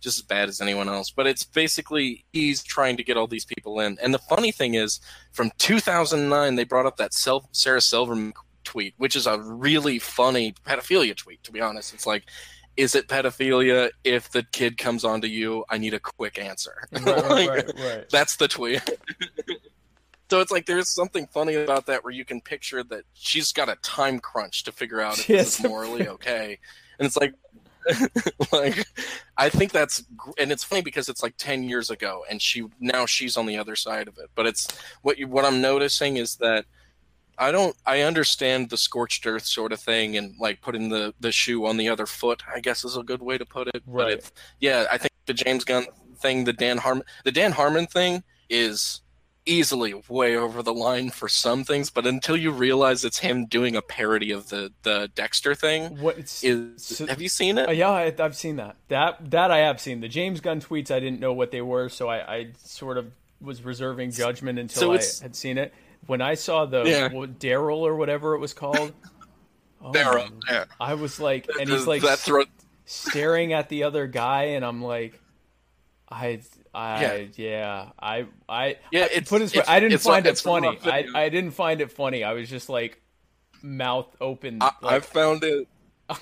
[0.00, 1.10] just as bad as anyone else.
[1.10, 3.96] But it's basically he's trying to get all these people in.
[4.02, 4.98] And the funny thing is,
[5.30, 8.32] from 2009, they brought up that Sel- Sarah Silverman
[8.64, 11.42] tweet, which is a really funny pedophilia tweet.
[11.44, 12.24] To be honest, it's like.
[12.76, 15.64] Is it pedophilia if the kid comes onto you?
[15.68, 16.88] I need a quick answer.
[16.92, 18.82] Right, Like, right, right, that's the tweet.
[20.30, 23.68] so it's like there's something funny about that where you can picture that she's got
[23.68, 26.58] a time crunch to figure out if She this is morally okay,
[26.98, 27.34] and it's like,
[28.52, 28.86] like
[29.36, 30.04] I think that's
[30.38, 33.58] and it's funny because it's like ten years ago, and she now she's on the
[33.58, 34.30] other side of it.
[34.34, 34.68] But it's
[35.02, 36.64] what you, what I'm noticing is that.
[37.38, 37.74] I don't.
[37.86, 41.76] I understand the scorched earth sort of thing, and like putting the the shoe on
[41.76, 42.42] the other foot.
[42.52, 43.82] I guess is a good way to put it.
[43.86, 44.12] But Right.
[44.14, 44.86] it's yeah.
[44.90, 45.86] I think the James Gunn
[46.18, 49.00] thing, the Dan Harmon, the Dan Harmon thing is
[49.44, 51.90] easily way over the line for some things.
[51.90, 56.18] But until you realize it's him doing a parody of the the Dexter thing, What
[56.18, 56.30] is
[56.76, 57.76] so- have you seen Uh, it?
[57.76, 58.76] yeah, I, I've seen that.
[58.88, 60.00] That that I have seen.
[60.00, 63.10] The James Gunn tweets, I didn't know what they were, so I, I sort of
[63.40, 65.74] was reserving judgment until So I had seen it.
[66.06, 67.08] When I saw the Yeah.
[67.08, 68.92] Daryl or whatever it was called,
[69.82, 70.64] oh, Daryl, yeah.
[70.80, 72.48] I was like, and he's like throat.
[72.84, 75.20] staring at the other guy, and I'm like,
[76.10, 76.40] I,
[76.74, 80.78] I, yeah, I, I, Yeah, it's- put his, it's- I didn't find it funny.
[80.84, 81.06] I.
[81.14, 82.24] I didn't find it funny.
[82.24, 83.00] I was just like,
[83.62, 84.58] mouth open.
[84.60, 85.68] I, I found it.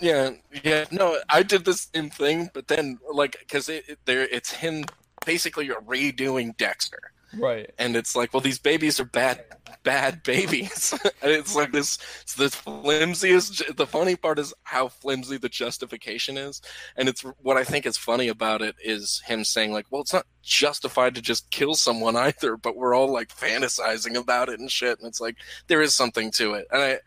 [0.00, 0.30] Yeah,
[0.62, 0.86] yeah.
[0.90, 4.84] No, I did the same thing, but then like because it, it there it's him
[5.26, 7.12] basically redoing Dexter.
[7.38, 7.70] Right.
[7.78, 9.44] and it's like, well, these babies are bad,
[9.82, 10.92] bad babies.
[11.22, 13.76] and it's like this, it's the flimsiest.
[13.76, 16.60] The funny part is how flimsy the justification is,
[16.96, 20.12] and it's what I think is funny about it is him saying like, well, it's
[20.12, 24.70] not justified to just kill someone either, but we're all like fantasizing about it and
[24.70, 25.36] shit, and it's like
[25.68, 26.98] there is something to it, and I.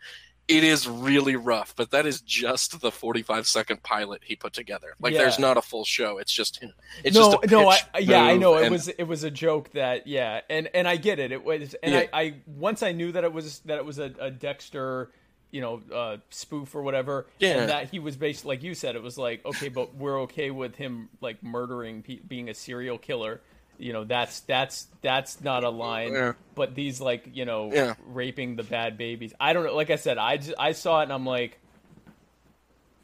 [0.48, 4.94] It is really rough, but that is just the 45 second pilot he put together.
[4.98, 5.18] Like, Yeah.
[5.20, 6.16] there's not a full show.
[6.16, 6.64] It's just.
[7.04, 10.06] It's no, just no, I, yeah, I know it was it was a joke that
[10.06, 11.32] yeah, and and I get it.
[11.32, 12.04] It was, and Yeah.
[12.14, 15.10] I, I once I knew that it was that it was a, a Dexter,
[15.50, 17.26] you know, uh, spoof or whatever.
[17.38, 17.58] Yeah.
[17.60, 18.96] and that he was based like you said.
[18.96, 22.96] It was like okay, but we're okay with him like murdering, pe- being a serial
[22.96, 23.42] killer.
[23.78, 26.12] You know, that's that's that's not a line.
[26.12, 26.32] Yeah.
[26.54, 27.94] But these like you know, Yeah.
[28.06, 29.32] raping the bad babies.
[29.38, 29.74] I don't know.
[29.74, 31.58] Like I said, I just, I saw it and I'm like.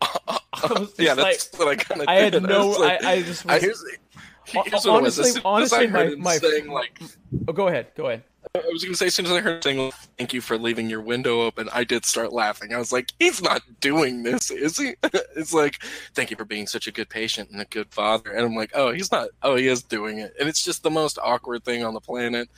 [0.02, 2.08] I yeah, like, that's what I kind of.
[2.08, 3.84] I had no- was like- I- I just I, was- here's,
[4.46, 7.00] here's honestly- As soon as honestly, my- my- saying like,
[7.48, 8.22] oh, go ahead, go ahead.
[8.54, 11.00] I was gonna say as soon as I heard saying "Thank you for leaving your
[11.00, 12.72] window open," I did start laughing.
[12.74, 14.94] I was like, "He's not doing this, is he?"
[15.36, 15.82] it's like,
[16.14, 18.70] "Thank you for being such a good patient and a good father," and I'm like,
[18.74, 19.28] "Oh, he's not.
[19.42, 22.48] Oh, he is doing it," and it's just the most awkward thing on the planet.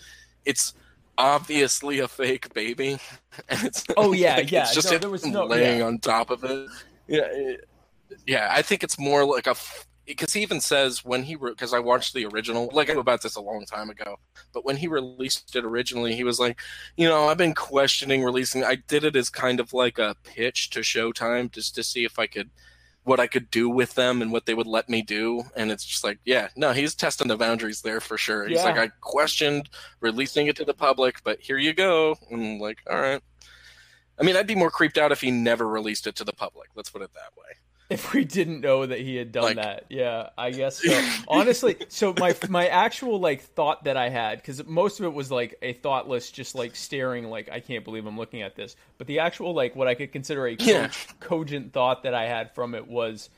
[0.45, 0.75] It's
[1.19, 2.99] obviously a fake baby,
[3.49, 4.63] and it's Oh, yeah, like, yeah.
[4.65, 5.87] it's just No, there was no- laying yeah.
[5.87, 6.69] on top of it.
[7.09, 7.69] Yeah, it-
[8.27, 8.49] yeah.
[8.51, 9.55] I think it's more like a
[10.07, 13.01] because he even says when he wrote, because I watched the original, like I knew
[13.01, 14.17] about this a long time ago,
[14.53, 16.61] but when he released it originally, he was like,
[16.97, 18.65] you know, I've been questioning releasing.
[18.65, 22.19] I did it as kind of like a pitch to Showtime just to see if
[22.19, 22.51] I could
[23.05, 25.45] what I could do with them and what they would let me do.
[25.55, 28.49] And it's just like, yeah, no, he's testing the boundaries there for sure.
[28.49, 28.65] He's Yeah.
[28.65, 29.71] like, I questioned
[30.01, 32.17] releasing it to the public, but here you go.
[32.33, 33.23] And I'm like, all right.
[34.19, 36.71] I mean, I'd be more creeped out if he never released it to the public.
[36.75, 37.55] Let's put it that way.
[37.91, 41.09] If we didn't know that he had done Like- that, yeah, I guess so.
[41.29, 45.31] Honestly, so my my actual like thought that I had because most of it was
[45.31, 48.75] like a thoughtless, just like staring, like I can't believe I'm looking at this.
[48.99, 50.91] But the actual like what I could consider a co- Yeah.
[51.21, 53.31] cogent thought that I had from it was,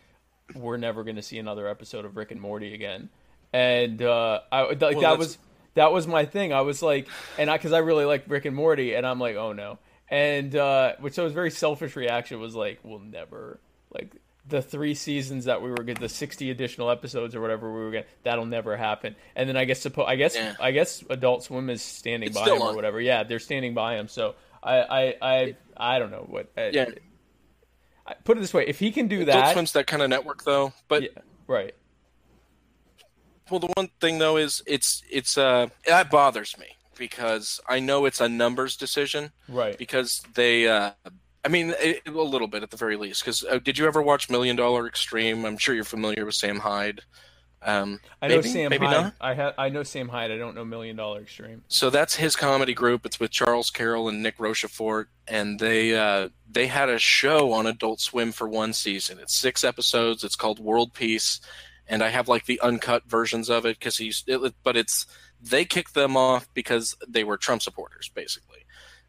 [0.55, 3.11] we're never going to see another episode of Rick and Morty again,
[3.53, 5.39] and uh, I like Well, that that's- was
[5.75, 6.55] that was my thing.
[6.55, 7.07] I was like,
[7.37, 10.57] and I because I really like Rick and Morty, and I'm like, oh no, and
[10.57, 13.61] uh, which was a very selfish reaction was like, we'll never
[13.93, 14.11] like
[14.49, 17.91] the three seasons that we were get the 60 additional episodes or whatever we were
[17.91, 19.15] getting that'll never happen.
[19.37, 20.55] And then i guess suppo- i guess Yeah.
[20.61, 23.01] i guess adult swim is standing It's by him or whatever.
[23.01, 24.09] Yeah they're standing by him.
[24.09, 26.87] So i i i, I don't know what I, Yeah.
[28.07, 30.09] I, put it this way if he can do Adult that Swim's that kind of
[30.09, 31.09] network though, but yeah,
[31.47, 31.75] right.
[33.51, 38.05] Well, the one thing though is it's it's uh that bothers me because I know
[38.07, 39.77] it's a numbers decision right.
[39.79, 40.93] because they uh
[41.49, 44.03] I mean it, a little bit at the very least because uh, did you ever
[44.03, 45.47] watch Million Dollar Extreme?
[45.47, 47.01] I'm sure you're familiar with Sam Hyde.
[47.63, 49.15] Um, i know maybe, sam maybe hyde not.
[49.21, 52.37] i ha- i know sam hyde i don't know million dollar extreme So that's his
[52.37, 53.05] comedy group.
[53.05, 57.67] It's with Charles Carroll and Nick Rochefort, and they uh, they had a show on
[57.67, 59.19] Adult Swim for one season.
[59.19, 60.23] It's six episodes.
[60.23, 61.41] It's called World Peace,
[61.89, 64.23] and I have like the uncut versions of it because he's.
[64.27, 65.07] It, but it's
[65.41, 68.59] they kicked them off because they were Trump supporters, basically.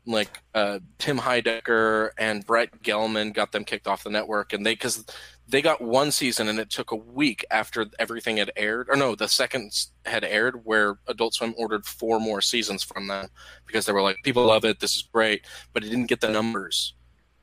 [0.10, 4.73] Like uh, Tim Heidecker and Brett Gelman got them kicked off the network, and they
[4.73, 5.06] because
[5.48, 9.15] they got one season, and it took a week after everything had aired, or no,
[9.15, 9.72] the second
[10.06, 13.30] had aired, where Adult Swim ordered four more seasons from them
[13.65, 16.30] because they were like, people love it, this is great, but it didn't get the
[16.30, 16.94] numbers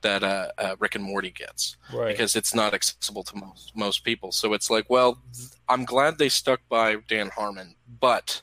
[0.01, 4.03] that uh, uh, Rick and Morty gets right because it's not accessible to most most
[4.03, 4.31] people.
[4.31, 8.41] So it's like, well, th- I'm glad they stuck by Dan Harmon, but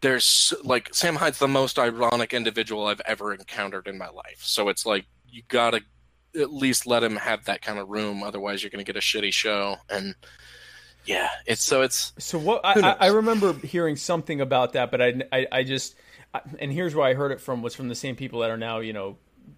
[0.00, 4.40] there's like Sam Hyde's the most ironic individual I've ever encountered in my life.
[4.40, 5.82] So it's like you gotta
[6.38, 9.32] at least let him have that kind of room, otherwise you're gonna get a shitty
[9.32, 9.76] show.
[9.88, 10.14] And
[11.04, 15.14] yeah, it's so it's So what I, I, remember hearing something about that, but I,
[15.32, 15.96] I, I just
[16.34, 18.58] I, and here's where I heard it from was from the same people that are
[18.58, 19.16] now you know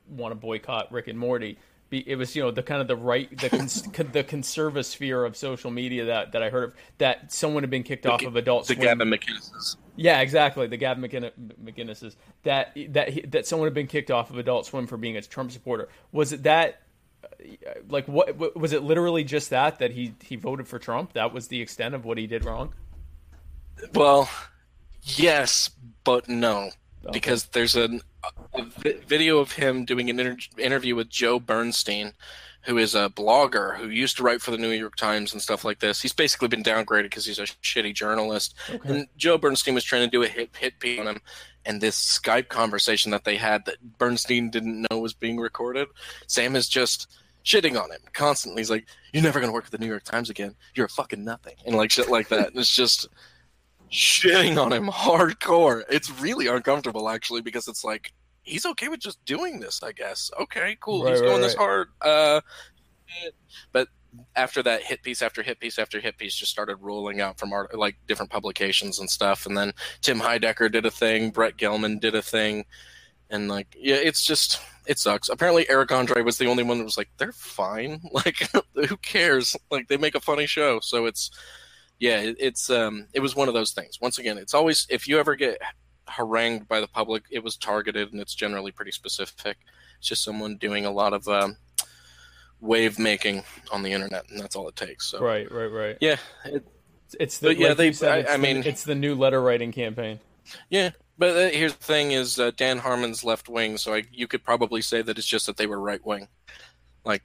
[0.09, 1.59] want to boycott Rick and Morty.
[2.01, 3.83] It was you know the kind of the right the cons,
[4.13, 8.07] the conservasphere of social media that, that I heard of that someone had been kicked
[8.07, 8.87] off of Adult the Swim.
[8.87, 9.77] Gavin McInnes.
[9.97, 10.67] Yeah, exactly.
[10.67, 11.33] The Gavin McInnes,
[11.63, 15.17] McInnes's that that he, that someone had been kicked off of Adult Swim for being
[15.17, 15.89] a Trump supporter.
[16.13, 16.81] Was it that?
[17.25, 17.29] uh,
[17.89, 18.83] Like what what- was it?
[18.83, 21.13] Literally just that that he he voted for Trump.
[21.13, 22.73] That was the extent of what he did wrong.
[23.95, 24.31] Well,
[25.05, 25.71] yes,
[26.05, 26.71] but no,
[27.13, 28.03] because there's an,
[28.55, 32.13] a vi- video of him doing an inter- interview with Joe Bernstein,
[32.63, 35.65] who is a blogger who used to write for the New York Times and stuff
[35.65, 36.01] like this.
[36.01, 38.55] He's basically been downgraded because he's a shitty journalist.
[38.85, 41.21] And Joe Bernstein was trying to do a hit hit piece on him,
[41.65, 45.89] and this Skype conversation that they had that Bernstein didn't know was being recorded.
[46.29, 47.09] Sam is just
[47.45, 48.61] shitting on him constantly.
[48.61, 50.55] He's like, "You're never gonna work at the New York Times again.
[50.77, 52.51] You're a fucking nothing," and like shit like that.
[52.51, 53.09] And it's just
[53.93, 55.83] shitting on him hardcore.
[55.91, 58.13] It's really uncomfortable actually because it's like
[58.43, 60.31] he's okay with just doing this, I guess.
[60.41, 61.05] Okay, cool.
[61.05, 61.89] Right, he's right, going this hard.
[62.01, 62.41] Uh
[63.73, 63.89] but
[64.35, 67.53] after that hit piece after hit piece after hit piece just started rolling out from
[67.53, 72.01] art, like different publications and stuff and then Tim Heidecker did a thing, Brett Gelman
[72.01, 72.65] did a thing
[73.31, 75.29] and like yeah, it's just it sucks.
[75.29, 78.01] Apparently Eric Andre was the only one that was like they're fine.
[78.13, 79.55] Like who cares?
[79.71, 80.81] Like they make a funny show.
[80.81, 81.31] So it's
[81.99, 84.01] yeah, it, it's um, it was one of those things.
[84.01, 85.59] Once again, it's always if you ever get
[86.09, 89.57] harangued by the public, it was targeted and it's generally pretty specific.
[89.99, 91.57] It's just someone doing a lot of um,
[92.61, 95.07] wave making on the internet, and that's all it takes.
[95.07, 95.99] So Right, right, right.
[96.01, 96.67] yeah, it,
[97.21, 99.41] It's the But yeah, like they- said, I- I the- mean- it's the new letter
[99.41, 100.19] writing campaign.
[100.71, 100.91] yeah.
[101.19, 104.43] But uh, here's the thing: is uh, Dan Harmon's left wing, so I, you could
[104.43, 106.27] probably say that it's just that they were right wing.
[107.05, 107.23] Like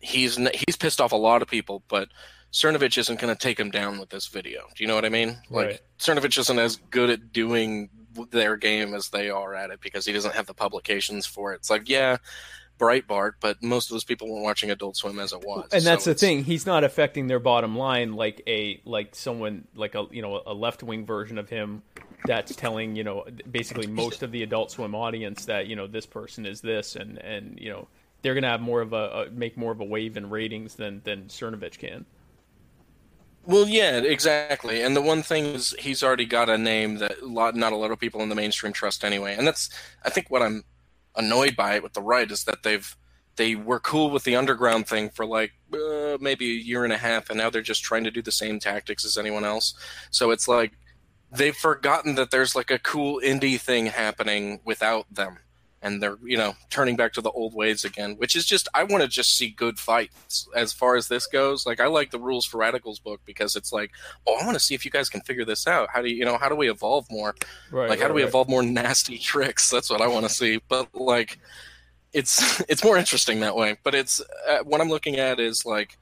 [0.00, 2.08] he's he's pissed off a lot of people, but
[2.52, 4.62] Cernovich isn't going to take him down with this video.
[4.74, 5.38] Do you know what I mean?
[5.50, 5.80] Like Right.
[5.98, 7.90] Cernovich isn't as good at doing
[8.30, 11.56] their game as they are at it because he doesn't have the publications for it.
[11.56, 12.16] It's like yeah,
[12.78, 15.68] Breitbart, but most of those people weren't watching Adult Swim as it was.
[15.72, 16.44] And that's So the it's- thing.
[16.44, 20.54] He's not affecting their bottom line like a like someone like a you know a
[20.54, 21.82] left wing version of him
[22.24, 26.06] that's telling you know basically most of the Adult Swim audience that you know this
[26.06, 27.86] person is this and and you know
[28.22, 31.02] they're gonna have more of a, a make more of a wave in ratings than
[31.04, 32.04] than Cernovich can.
[33.48, 34.82] Well, yeah, exactly.
[34.82, 37.76] And the one thing is, he's already got a name that a lot, not a
[37.76, 39.34] lot of people in the mainstream trust anyway.
[39.38, 39.70] And that's,
[40.04, 40.64] I think, what I'm
[41.16, 42.94] annoyed by it with the right is that they've
[43.36, 46.98] they were cool with the underground thing for like uh, maybe a year and a
[46.98, 49.72] half, and now they're just trying to do the same tactics as anyone else.
[50.10, 50.72] So it's like
[51.32, 55.38] they've forgotten that there's like a cool indie thing happening without them
[55.82, 58.82] and they're you know turning back to the old ways again which is just i
[58.82, 61.66] want to just see good fights as far as this goes.
[61.66, 63.92] Like i like the rules for radicals book because it's like
[64.26, 65.88] oh i want to see if you guys can figure this out.
[65.92, 67.34] How do you you know how do we evolve more?
[67.70, 67.88] Right.
[67.88, 69.70] like how do we evolve more nasty tricks?
[69.70, 70.60] That's what i want to see.
[70.68, 71.38] But like
[72.12, 73.78] it's it's more interesting that way.
[73.82, 75.98] But it's uh, what i'm looking at is like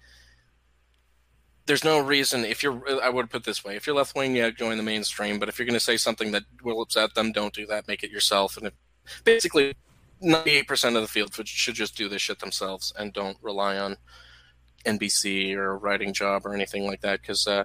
[1.67, 4.37] there's no reason if you're i would put it this way if you're left wing
[4.37, 7.33] yeah join the mainstream but if you're going to say something that will upset them
[7.33, 7.89] don't do that.
[7.89, 8.57] Make it yourself.
[8.57, 8.73] And if,
[9.25, 9.75] basically
[10.23, 13.97] 98% of the field should just do this shit themselves and don't rely on
[14.85, 17.65] nbc or a writing job or anything like that because uh,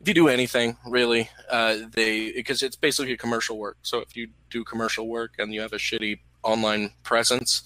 [0.00, 4.28] if you do anything really uh, they because it's basically commercial work so if you
[4.50, 7.62] do commercial work and you have a shitty online presence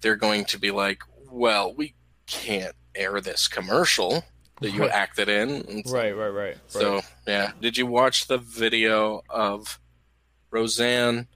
[0.00, 1.00] they're going to be like
[1.30, 1.94] well we
[2.26, 4.24] can't air this commercial
[4.62, 4.90] that you Right.
[4.90, 6.56] acted in so- Right, right, right.
[6.66, 9.78] so yeah, did you watch the video of
[10.50, 11.28] Roseanne?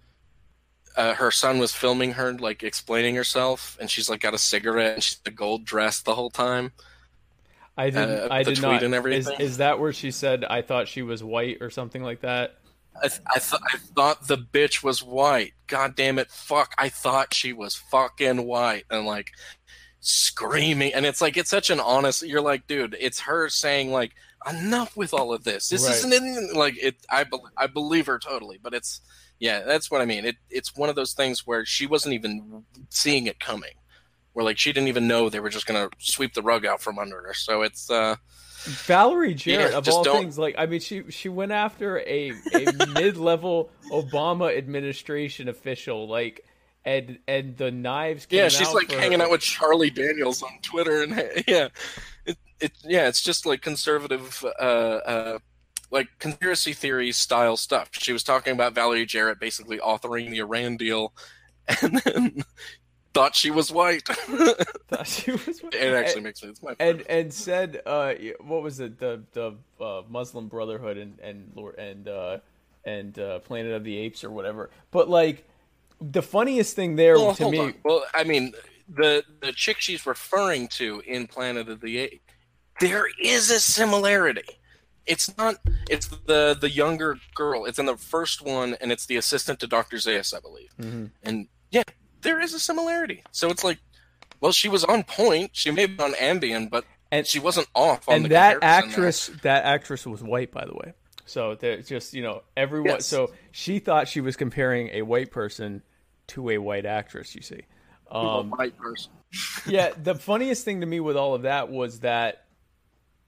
[0.97, 4.95] Uh, her son was filming her, like explaining herself, and she's like got a cigarette
[4.95, 6.73] and she's a gold dress the whole time.
[7.77, 8.11] I didn't.
[8.11, 8.83] uh, I did tweet not.
[8.83, 9.41] and Is, everything?
[9.41, 12.57] is that where she said I thought she was white or something like that?
[13.03, 15.53] I, th- I, th- I thought the bitch was white.
[15.69, 16.75] God damn it, fuck!
[16.77, 19.31] I thought she was fucking white, and like
[20.01, 22.23] screaming, and it's like it's such an honest.
[22.23, 24.13] You're like, dude, it's her saying like,
[24.51, 25.69] enough with all of this.
[25.69, 25.95] This Right.
[26.13, 26.97] isn't like it.
[27.09, 29.01] I bel I believe her totally, but it's
[29.41, 30.25] yeah, that's what I mean.
[30.25, 33.73] It it's one of those things where she wasn't even seeing it coming.
[34.33, 36.99] Where like she didn't even know they were just gonna sweep the rug out from
[37.01, 37.35] under her.
[37.35, 38.15] So it's uh
[38.87, 42.33] Valerie Jarrett Yeah, of all don't- things, like I mean, she she went after a
[42.53, 46.45] a mid level Obama administration official, like
[46.85, 48.27] and and the knives.
[48.27, 49.25] Came Yeah, she's like hanging her.
[49.27, 51.11] out with Charlie Daniels on Twitter, and
[51.49, 51.69] yeah,
[52.27, 55.39] it, it yeah, it's just like conservative, uh, uh,
[55.91, 57.91] like conspiracy theory style stuff.
[57.93, 61.13] She was talking about Valerie Jarrett basically authoring the Iran deal,
[61.83, 62.45] and then
[63.15, 64.07] thought she was white.
[64.89, 65.61] Thought she was.
[65.61, 65.75] white.
[65.75, 66.63] It actually makes sense.
[66.63, 71.53] My and and said uh what was it the the uh, Muslim Brotherhood and and
[71.79, 72.39] and uh
[72.85, 75.45] and uh Planet of the Apes or whatever but like
[76.01, 77.75] the funniest thing there well, to me on.
[77.85, 78.53] Well, I mean,
[78.89, 82.25] the the chick she's referring to in Planet of the Apes,
[82.81, 84.60] there is a similarity.
[85.11, 85.57] It's not.
[85.89, 87.65] It's the the younger girl.
[87.67, 90.71] It's in the first one, and it's the assistant to Doctor Zaius, I believe.
[90.81, 91.11] Mhm.
[91.23, 91.83] And yeah,
[92.23, 93.23] there is a similarity.
[93.33, 93.79] So it's like,
[94.41, 95.51] well, she was on point.
[95.53, 98.61] She may have been on Ambien, but And- she wasn't off on and the that
[98.61, 99.07] comparison there.
[99.09, 100.93] actress that actress was white by the way
[101.27, 103.07] so there's just you know everyone Yes.
[103.07, 105.83] so she thought she was comparing a white person
[106.29, 107.63] to a white actress you see
[108.13, 109.11] a um white person.
[109.67, 112.45] yeah, the funniest thing to me with all of that was that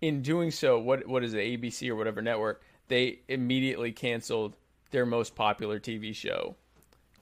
[0.03, 4.55] in doing so, what what is it, ABC or whatever network, they immediately canceled
[4.91, 6.55] their most popular TV show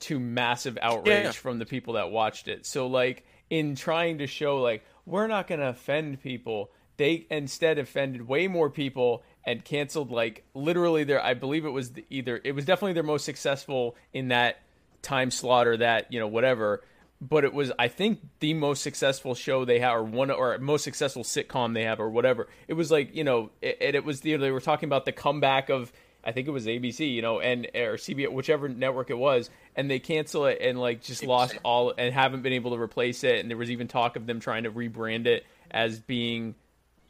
[0.00, 1.30] to massive outrage Yeah.
[1.32, 2.66] from the people that watched it.
[2.66, 7.78] So like in trying to show like we're not going to offend people, they instead
[7.78, 12.52] offended way more people and canceled like literally their I believe it was either it
[12.52, 14.56] was definitely their most successful in that
[15.02, 16.82] time slot or that, you know, whatever
[17.20, 20.84] but it was I think the most successful show they have, or one or most
[20.84, 22.48] successful sitcom they have, or whatever.
[22.66, 25.12] It was like you know, it, and it was the they were talking about the
[25.12, 25.92] comeback of
[26.24, 29.90] I think it was ABC, you know, and or CBS, whichever network it was, and
[29.90, 33.40] they cancel it and like just lost all and haven't been able to replace it.
[33.40, 36.54] And there was even talk of them trying to rebrand it as being,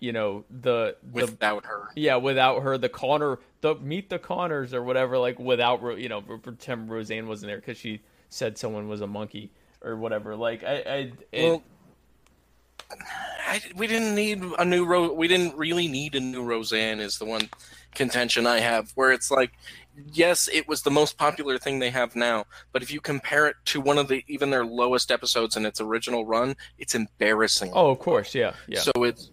[0.00, 4.74] you know, the the Without her, yeah, without her, the Connor, the meet the Conners
[4.74, 9.00] or whatever, like without you know, pretend Roseanne wasn't there because she said someone was
[9.00, 9.50] a monkey
[9.82, 10.36] or whatever.
[10.36, 11.62] Like I, I it, well,
[13.46, 17.18] I, we didn't need a new Ro- we didn't really need a new Roseanne is
[17.18, 17.48] the one
[17.94, 19.52] contention I have where it's like
[20.12, 23.56] yes it was the most popular thing they have now but if you compare it
[23.64, 27.72] to one of the even their lowest episodes in its original run it's embarrassing.
[27.74, 29.30] Oh, of course, yeah, yeah, so it's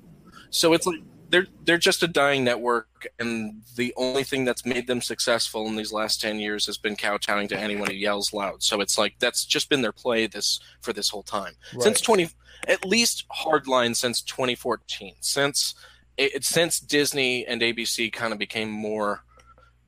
[0.50, 4.88] so it's like they're they're just a dying network and the only thing that's made
[4.88, 8.64] them successful in these last 10 years has been kowtowing to anyone who yells loud.
[8.64, 11.54] So it's like that's just been their play this for this whole time.
[11.80, 12.30] Since 20
[12.68, 15.76] at least hardline since 2014 since
[16.18, 19.24] it, since disney and abc kind of became more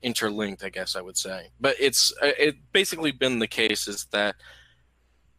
[0.03, 1.48] interlinked i guess i would say.
[1.60, 4.36] But it's uh, it basically been the case is that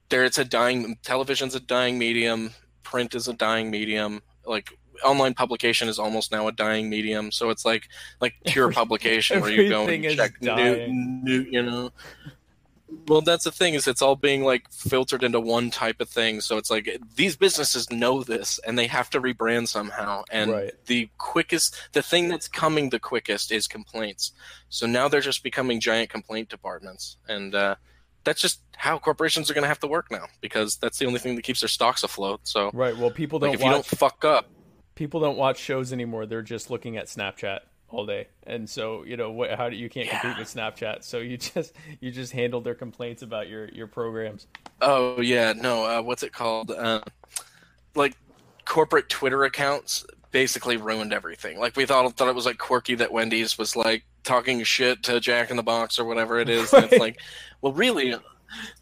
[0.09, 2.51] there it's a dying television's a dying medium
[2.90, 4.20] print is a dying medium.
[4.44, 7.89] Like online publication is almost now a dying medium so it's like
[8.20, 11.90] like pure publication where you go and check new, new you know
[13.06, 16.40] well that's the thing is it's all being like filtered into one type of thing
[16.40, 20.72] so it's like these businesses know this and they have to rebrand somehow and Right.
[20.86, 24.32] the quickest the thing that's coming the quickest is complaints
[24.70, 27.77] so now they're just becoming giant complaint departments and uh
[28.24, 31.18] that's just how corporations are going to have to work now because that's the only
[31.18, 32.97] thing that keeps their stocks afloat so right.
[32.97, 34.47] Well, people like don't if you don't fuck up
[35.01, 36.27] people don't watch shows anymore.
[36.27, 39.51] They're just looking at Snapchat all day, and so you know what?
[39.52, 41.05] How do you can't compete with Snapchat?
[41.05, 44.47] So you just you just handle their complaints about your your programs.
[44.82, 45.86] Oh yeah, no.
[45.86, 46.70] Uh, what's it called?
[46.70, 47.01] Uh,
[47.94, 48.14] like
[48.66, 51.59] corporate Twitter accounts basically ruined everything.
[51.59, 55.18] Like we thought thought it was like quirky that Wendy's was like talking shit to
[55.18, 56.74] Jack in the Box or whatever it is.
[56.74, 57.18] And it's like,
[57.62, 58.14] well, really,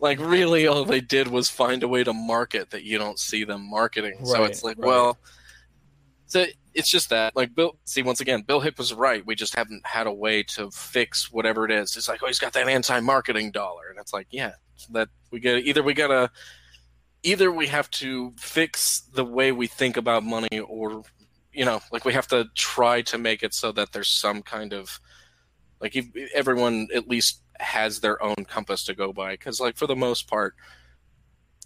[0.00, 3.44] like really, all they did was find a way to market that you don't see
[3.44, 4.18] them marketing.
[4.24, 4.88] so it's like, right.
[4.88, 5.18] well,
[6.28, 7.34] so it's just that.
[7.34, 9.26] Like Bill, see once again, Bill Hicks was right.
[9.26, 11.96] We just haven't had a way to fix whatever it is.
[11.96, 14.52] It's like, oh, he's got that anti-marketing dollar, and it's like, yeah,
[14.90, 16.30] that we get either we gotta.
[17.24, 21.02] Either we have to fix the way we think about money, or
[21.52, 24.72] you know, like we have to try to make it so that there's some kind
[24.72, 25.00] of
[25.80, 25.96] like
[26.32, 29.32] everyone at least has their own compass to go by.
[29.32, 30.54] Because like for the most part,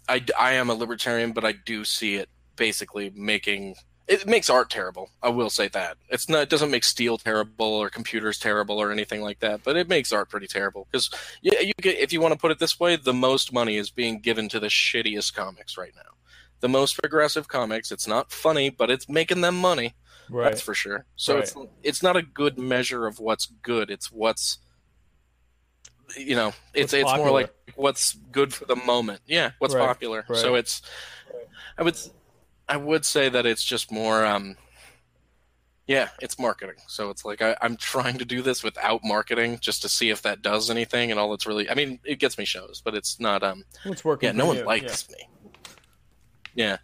[0.09, 3.75] I I am a libertarian, but I do see it basically making
[4.07, 5.09] it makes art terrible.
[5.21, 8.91] I will say that it's not it doesn't make steel terrible or computers terrible or
[8.91, 11.09] anything like that, but it makes art pretty terrible because
[11.41, 13.89] yeah, you get if you want to put it this way, the most money is
[13.89, 16.11] being given to the shittiest comics right now.
[16.59, 17.91] The most progressive comics.
[17.91, 19.95] It's not funny, but it's making them money.
[20.29, 20.45] Right.
[20.45, 21.05] That's for sure.
[21.15, 21.43] So Right.
[21.43, 23.89] it's it's not a good measure of what's good.
[23.89, 24.59] It's what's
[26.17, 27.25] you know, it's What's it's popular.
[27.29, 29.21] more like what's good for the moment.
[29.25, 30.25] Yeah, what's Right, popular.
[30.33, 30.81] So it's
[31.77, 31.97] I would
[32.67, 34.55] I would say that it's just more um
[35.85, 36.77] yeah, it's marketing.
[36.87, 40.21] So it's like I, I'm trying to do this without marketing just to see if
[40.21, 43.19] that does anything and all it's really I mean, it gets me shows, but it's
[43.19, 44.27] not um What's working?
[44.27, 44.65] yeah, no one you?
[44.65, 45.17] likes me.
[46.55, 46.77] Yeah.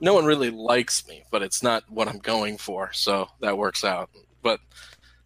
[0.00, 3.82] No one really likes me, but it's not what I'm going for, so that works
[3.82, 4.10] out.
[4.42, 4.60] But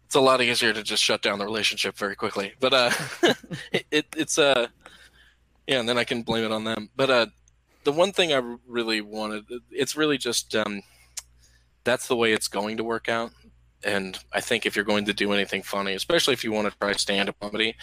[0.05, 2.53] it's a lot easier to just shut down the relationship very quickly.
[2.59, 2.91] But uh
[3.71, 4.67] it, it it's uh
[5.67, 6.89] yeah, and then I can blame it on them.
[6.97, 7.25] But uh
[7.83, 10.83] the one thing I really wanted it's really just um
[11.83, 13.31] that's the way it's going to work out.
[13.83, 16.77] And I think if you're going to do anything funny, especially if you want to
[16.77, 17.75] try stand up comedy,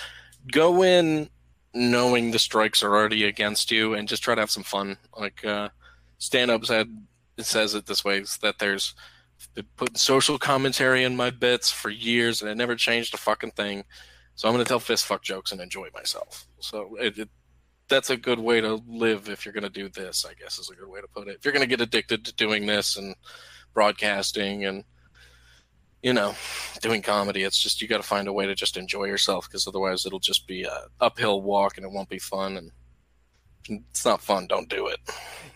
[0.53, 1.29] go in
[1.75, 4.97] knowing the strikes are already against you and just try to have some fun.
[5.19, 5.70] Like uh,
[6.19, 6.89] stand up said
[7.37, 8.95] it says it this way that there's
[9.55, 13.53] been putting social commentary in my bits for years and it never changed a fucking
[13.53, 13.85] thing.
[14.35, 16.47] So I'm gonna tell fist fuck jokes and enjoy myself.
[16.61, 17.29] So it, it
[17.89, 20.74] that's a good way to live if you're gonna do this, I guess is a
[20.74, 21.36] good way to put it.
[21.36, 23.15] If you're gonna get addicted to doing this and
[23.74, 24.85] broadcasting and
[26.02, 26.35] you know
[26.81, 29.66] doing comedy it's just you got to find a way to just enjoy yourself because
[29.66, 32.70] otherwise it'll just be a uphill walk and it won't be fun and
[33.69, 34.98] it's not fun don't do it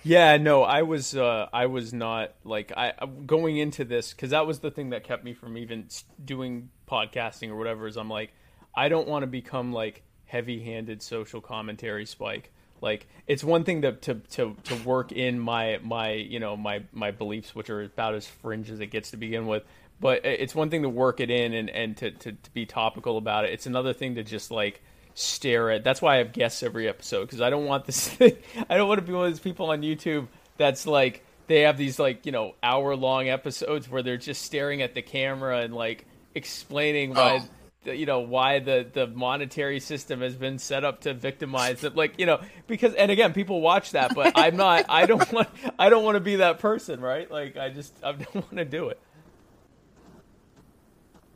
[0.04, 2.92] Yeah, no, I was uh, I was not like I
[3.24, 5.86] going into this because that was the thing that kept me from even
[6.24, 7.86] doing podcasting or whatever.
[7.86, 8.32] Is I'm like
[8.74, 10.02] I don't want to become like
[10.32, 12.50] heavy-handed social commentary spike.
[12.80, 16.82] Like it's one thing to, to to to work in my my you know my
[16.92, 19.62] my beliefs, which are about as fringe as it gets to begin with.
[20.00, 23.18] But it's one thing to work it in and and to to, to be topical
[23.18, 23.52] about it.
[23.52, 24.82] It's another thing to just like
[25.14, 25.84] stare at.
[25.84, 28.36] That's why I have guests every episode because I don't want this thing.
[28.68, 30.26] I don't want to be one of those people on YouTube
[30.56, 34.82] that's like they have these like you know hour long episodes where they're just staring
[34.82, 37.42] at the camera and like explaining why.
[37.42, 37.48] Oh.
[37.84, 42.18] You know why the the monetary system has been set up to victimize it, like
[42.18, 44.86] you know because and again people watch that, but I'm not.
[44.88, 45.48] I don't want.
[45.78, 47.30] I don't want to be that person, right?
[47.30, 49.00] Like I just I don't want to do it.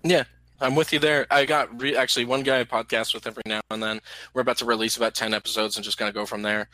[0.04, 0.24] yeah
[0.60, 3.60] i'm with you there i got re- actually one guy i podcast with every now
[3.70, 4.00] and then
[4.34, 6.68] we're about to release about 10 episodes and just kind of go from there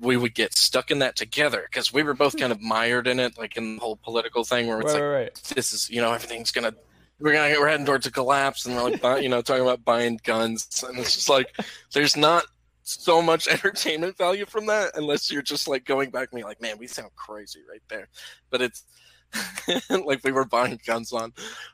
[0.00, 3.20] we would get stuck in that together because we were both kind of mired in
[3.20, 5.42] it like in the whole political thing where it's Right, like right, right.
[5.54, 6.74] this is you know everything's gonna
[7.20, 10.18] we're gonna we're heading towards a collapse and we're like you know talking about buying
[10.24, 10.84] guns.
[10.86, 11.54] And it's just like
[11.92, 12.44] there's not
[12.82, 16.60] so much entertainment value from that unless you're just like going back and being like
[16.60, 18.08] man we sound crazy right there.
[18.50, 18.84] But it's
[19.90, 21.32] like we were buying guns on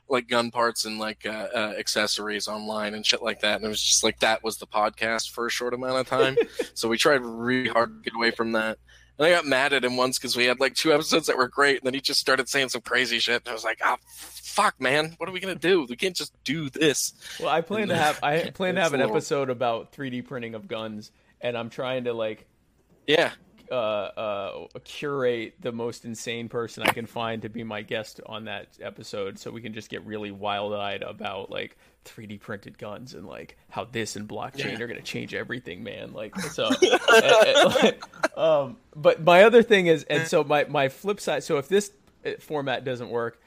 [0.09, 3.55] like gun parts and like uh, uh, accessories online and shit like that.
[3.55, 6.35] And it was just like that was the podcast for a short amount of time.
[6.73, 8.77] So we tried really hard to get away from that
[9.17, 11.47] and I got mad at him once because we had like two episodes that were
[11.47, 13.41] great, and then he just started saying some crazy shit.
[13.43, 15.85] And I was like, "Ah, fuck, man, what are we gonna do?
[15.89, 18.99] We can't just do this." Well, I plan to have I plan to have an
[18.99, 21.11] little- episode about 3D printing of guns,
[21.41, 22.45] and I'm trying to like
[23.07, 23.31] Yeah,
[23.71, 28.45] uh, uh, curate the most insane person I can find to be my guest on
[28.45, 31.77] that episode, so we can just get really wild eyed about like
[32.07, 34.83] 3D printed guns and like how this and blockchain Yeah.
[34.83, 36.13] are gonna change everything, man.
[36.13, 36.65] Like so.
[36.65, 37.91] uh,
[38.35, 41.43] uh, um, but my other thing is, and so my my flip side.
[41.43, 41.91] So if this
[42.25, 43.39] uh, format doesn't work.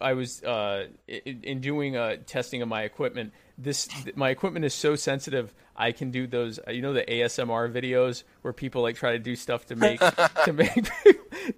[0.00, 3.32] I- was uh, in in doing uh, testing of my equipment.
[3.58, 3.86] This
[4.16, 5.52] my equipment is so sensitive.
[5.76, 6.58] I can do those.
[6.66, 10.00] uh, You know the ASMR videos where people like try to do stuff to make
[10.46, 10.72] to make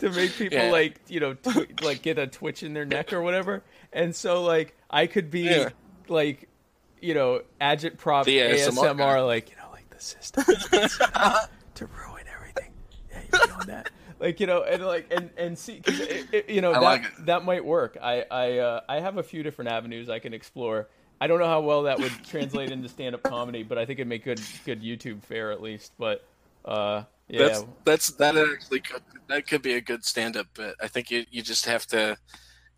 [0.00, 0.70] to make people Yeah.
[0.72, 3.62] like you know tw- like get a twitch in their neck or whatever.
[3.92, 5.68] And so like I could be Yeah.
[6.08, 6.48] Like
[7.00, 10.44] you know agitprop The ASMR ASMR, like you know like the system
[11.74, 12.72] to ruin everything.
[13.10, 13.90] Yeah, you feeling that?
[14.22, 16.82] like you know, and like and and see, 'cause it, it, you know, I that
[16.82, 17.98] like that might work.
[18.00, 20.88] I I uh, I have a few different avenues I can explore.
[21.20, 23.98] I don't know how well that would translate into stand up comedy, but I think
[23.98, 25.92] it'd make good good YouTube fare at least.
[25.98, 26.24] But
[26.64, 30.76] uh, yeah, That's that's that actually could that could be a good stand up bit.
[30.80, 32.16] I think you you just have to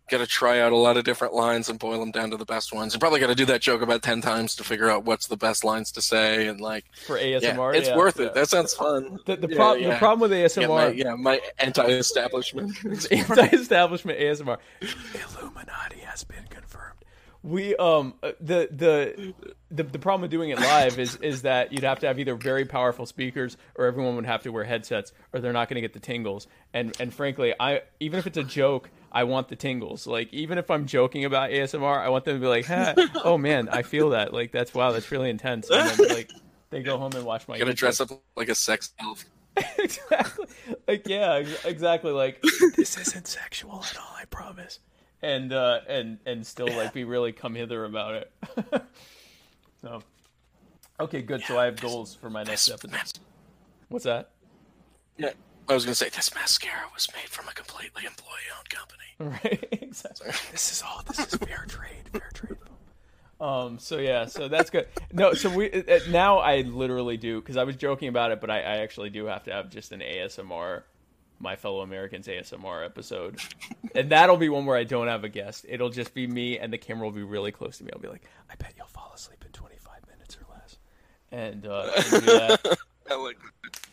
[0.09, 2.45] got to try out a lot of different lines and boil them down to the
[2.45, 2.93] best ones.
[2.93, 5.37] You probably got to do that joke about ten times to figure out what's the
[5.37, 8.27] best lines to say and like for yeah, ASMR, it's yeah, worth yeah.
[8.27, 8.33] it.
[8.33, 9.19] That sounds fun.
[9.25, 12.77] The, the, Yeah, prob- the problem with Yeah, ASMR, my, yeah, my anti-establishment.
[13.11, 14.57] anti-establishment ASMR.
[14.81, 17.04] Illuminati has been confirmed.
[17.45, 19.33] We um uh, the the
[19.69, 22.33] the the problem with doing it live is is that you'd have to have either
[22.33, 25.81] very powerful speakers or everyone would have to wear headsets or they're not going to
[25.81, 26.47] get the tingles.
[26.73, 30.07] And and frankly, I even if it's a joke, I want the tingles.
[30.07, 33.37] Like even if I'm joking about ASMR, I want them to be like, ha, "Oh
[33.37, 34.33] man, I feel that.
[34.33, 36.31] Like that's wow, that's really intense." And then like
[36.71, 37.75] they go home and watch my Gonna YouTube.
[37.75, 39.23] dress up like a sex elf.
[39.77, 40.47] exactly.
[40.87, 42.11] Like yeah, exactly.
[42.11, 42.41] Like
[42.75, 44.15] this isn't sexual at all.
[44.19, 44.79] I promise.
[45.21, 48.31] And uh, and and still like be really come hither about it.
[49.81, 50.01] so,
[50.99, 51.41] okay, good.
[51.43, 52.91] so I have goals for my next episode.
[52.91, 53.13] mas-
[53.89, 54.31] What's that?
[55.17, 55.31] yeah,
[55.69, 59.01] I was gonna say this mascara was made from a completely employee-owned company.
[59.17, 59.65] Right.
[59.81, 60.29] exactly.
[60.51, 61.01] This is all.
[61.07, 62.09] This is fair trade.
[62.11, 62.57] Fair trade.
[63.39, 63.79] Um.
[63.79, 64.25] So yeah.
[64.25, 64.87] So that's good.
[65.13, 65.33] No.
[65.33, 68.57] So we uh, now I literally do because I was joking about it, but I,
[68.57, 70.83] I actually do have to have just an ASMR,
[71.45, 73.39] my fellow Americans ASMR episode,
[73.93, 75.65] and that'll be one where I don't have a guest.
[75.69, 77.91] It'll just be me, and the camera will be really close to me.
[77.93, 80.77] I'll be like, I bet you'll fall asleep in 25 minutes or less,
[81.31, 82.77] and, uh, that.
[83.11, 83.37] I like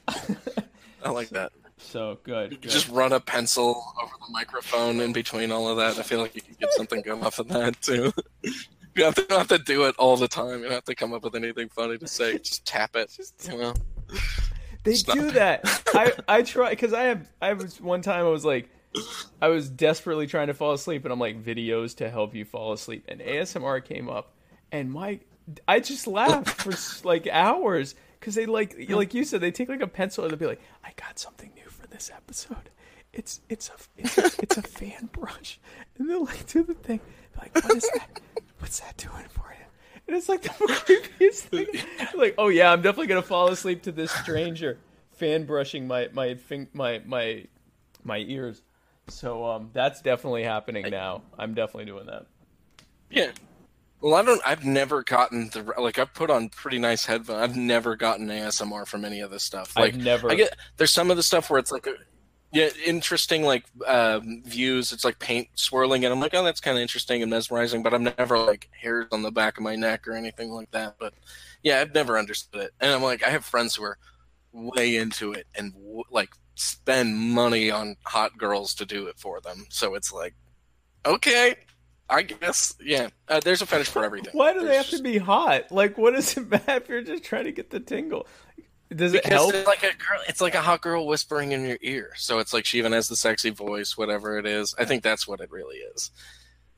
[0.09, 0.65] that.
[1.05, 1.53] I like that.
[1.77, 2.63] So good.
[2.63, 2.71] good.
[2.71, 5.99] Just run a pencil over the microphone in between all of that.
[5.99, 8.13] I feel like you could get something good off of that too.
[8.95, 10.59] You have to, don't have to do it all the time.
[10.59, 12.37] You don't have to come up with anything funny to say.
[12.37, 13.17] Just tap it.
[13.51, 13.75] you know?
[14.85, 15.15] They Stop.
[15.15, 15.83] do that.
[15.95, 18.69] I I try because I have I was one time I was like
[19.41, 22.73] I was desperately trying to fall asleep and I'm like videos to help you fall
[22.73, 24.33] asleep and ASMR came up
[24.71, 25.21] and my
[25.69, 29.81] I just laughed for like hours because they like like you said they take like
[29.83, 32.71] a pencil and they'll be like I got something new for this episode.
[33.13, 35.61] It's it's a it's a, it's a fan brush
[35.99, 37.01] and they'll like do the thing
[37.39, 38.21] like what is that?
[38.59, 39.62] What's that doing for you?
[40.09, 41.67] And it's like the creepiest thing.
[42.15, 44.79] Like, oh yeah, I'm definitely gonna fall asleep to this stranger
[45.13, 47.45] fan brushing my my fing- my my
[48.03, 48.63] my ears.
[49.09, 51.23] So um, that's definitely happening now.
[51.39, 52.27] I'm definitely doing that.
[53.11, 53.31] Yeah.
[54.01, 54.43] Well, I don't.
[54.45, 55.99] I've never gotten the like.
[55.99, 57.41] I've put on pretty nice headphones.
[57.41, 59.77] I've never gotten ASMR from any of this stuff.
[59.77, 60.31] Like, I've never.
[60.31, 61.95] I get there's some of the stuff where it's like a
[62.53, 64.93] yeah interesting like um, views.
[64.93, 67.83] It's like paint swirling, and I'm like, oh, that's kind of interesting and mesmerizing.
[67.83, 70.97] But I'm never like hairs on the back of my neck or anything like that.
[70.99, 71.15] But
[71.63, 72.73] yeah, I've never understood it.
[72.81, 73.99] And I'm like, I have friends who are
[74.53, 79.41] way into it and w- like spend money on hot girls to do it for
[79.41, 79.67] them.
[79.71, 80.35] So it's like,
[81.07, 81.57] okay,
[82.09, 83.09] I guess yeah.
[83.29, 84.35] Uh, there's a fetish for everything.
[84.39, 85.73] Why do they There's have to be hot?
[85.73, 88.27] Like, what does it matter if you're just trying to get the tingle?
[88.97, 89.55] Does it help?
[89.55, 92.13] it's like a girl, it's like a hot girl whispering in your ear.
[92.17, 94.75] So it's like she even has the sexy voice, whatever it is.
[94.79, 96.11] I think that's what it really is.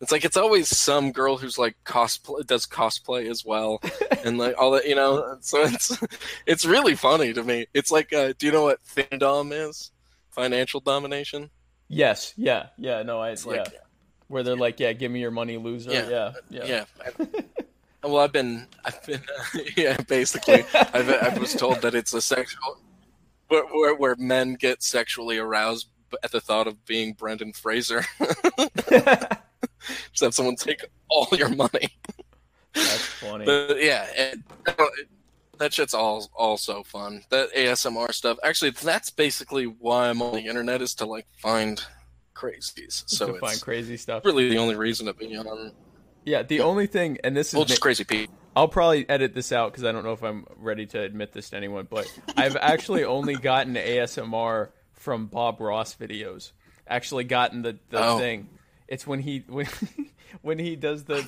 [0.01, 3.81] It's like it's always some girl who's like cosplay does cosplay as well,
[4.25, 5.39] and like all that, you know.
[5.41, 5.99] So it's
[6.47, 7.67] it's really funny to me.
[7.73, 9.93] It's like, uh, do you know what findom is?
[10.31, 11.51] Financial domination.
[11.89, 12.35] Yes.
[12.37, 12.67] Yeah.
[12.77, 13.03] Yeah.
[13.03, 13.21] No.
[13.21, 13.31] I.
[13.31, 13.79] It's like yeah.
[14.29, 15.93] Where they're like, yeah, give me your money, loser.
[15.93, 16.33] Yeah.
[16.51, 16.65] Yeah.
[16.67, 17.25] Yeah.
[18.05, 19.23] well, I've been, I've been,
[19.77, 22.79] yeah, basically, I've, I was told that it's a sexual,
[23.49, 25.89] where, where, where men get sexually aroused
[26.23, 28.05] at the thought of being Brendan Fraser.
[30.13, 31.89] Just have someone take all your money.
[32.75, 33.45] That's funny.
[33.45, 34.39] But yeah, it,
[35.59, 37.23] that shit's all also fun.
[37.31, 38.39] That ASMR stuff.
[38.43, 41.83] Actually, that's basically why I'm on the internet is to like find
[42.35, 43.05] crazies.
[43.07, 44.25] So to find crazy stuff.
[44.25, 45.73] really the only reason to be on.
[46.25, 46.43] Yeah.
[46.43, 48.35] The only thing, and this is Well, just crazy people.
[48.57, 51.51] I'll probably edit this out because I don't know if I'm ready to admit this
[51.51, 52.07] to anyone, but
[52.37, 56.53] I've actually only gotten ASMR from Bob Ross videos.
[56.87, 58.19] Actually, gotten the, the Oh.
[58.19, 58.49] thing.
[58.87, 59.67] It's when he when
[60.43, 61.23] when he does the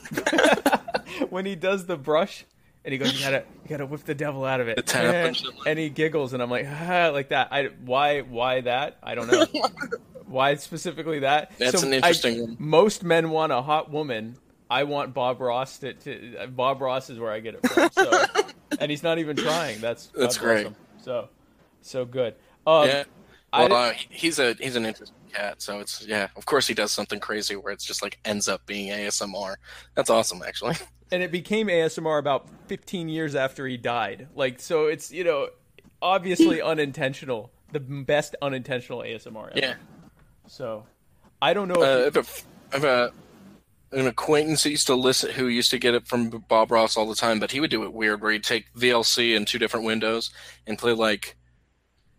[1.31, 2.45] when he does the brush
[2.85, 5.37] and he goes, "You gotta you gotta whip the devil out of it," and
[5.67, 7.49] and he giggles, and I'm like, ah, like that.
[7.51, 8.99] I why why that?
[9.03, 9.47] I don't know.
[10.27, 11.53] why specifically that?
[11.59, 12.57] That's So an I- interesting one.
[12.61, 14.37] most men want a hot woman.
[14.69, 17.91] I want Bob Ross to, to uh, Bob Ross is where I get it from.
[17.93, 18.25] So,
[18.81, 19.81] and he's not even trying.
[19.81, 20.67] That's That's God great.
[20.67, 20.77] him.
[21.03, 21.29] So,
[21.83, 22.35] so good.
[22.67, 23.05] Um, yeah.
[23.53, 26.29] I Well, uh, he's a he's an interesting cat, so it's yeah.
[26.37, 29.57] Of course, he does something crazy where it's just like ends up being ASMR.
[29.95, 30.75] That's awesome, actually.
[31.13, 34.29] and it became ASMR about 15 years after he died.
[34.35, 35.49] Like, so it's you know,
[36.03, 39.51] obviously unintentional the best unintentional ASMR.
[39.51, 39.59] Ever.
[39.59, 39.75] Yeah.
[40.47, 40.87] So,
[41.43, 41.83] I don't know.
[41.83, 43.11] Uh, I If have a, I a
[43.97, 47.15] an acquaintance used to listen who used to get it from Bob Ross all the
[47.15, 50.31] time, but he would do it weird where he'd take VLC in two different windows
[50.67, 51.37] and play like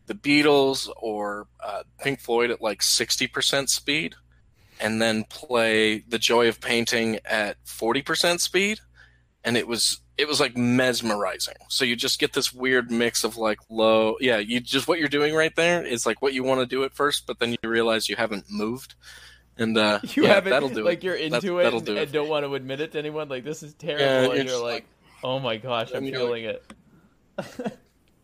[0.08, 4.16] the Beatles or uh, Pink Floyd at like sixty percent speed,
[4.80, 8.80] and then play The Joy of Painting at forty percent speed,
[9.44, 11.58] and it was it was like mesmerizing.
[11.70, 15.08] So you just get this weird mix of like low, yeah, you just what you're
[15.08, 17.70] doing right there is like what you want to do at first, but then you
[17.70, 18.96] realize you haven't moved.
[19.60, 21.04] And uh, you yeah, haven't that'll do like it.
[21.04, 22.12] you're That- into it that'll and, do and it.
[22.12, 23.30] don't want to admit it to anyone.
[23.30, 24.86] Like this is terrible, Yeah, and you're like, like-
[25.24, 26.64] oh my gosh, I'm feeling it.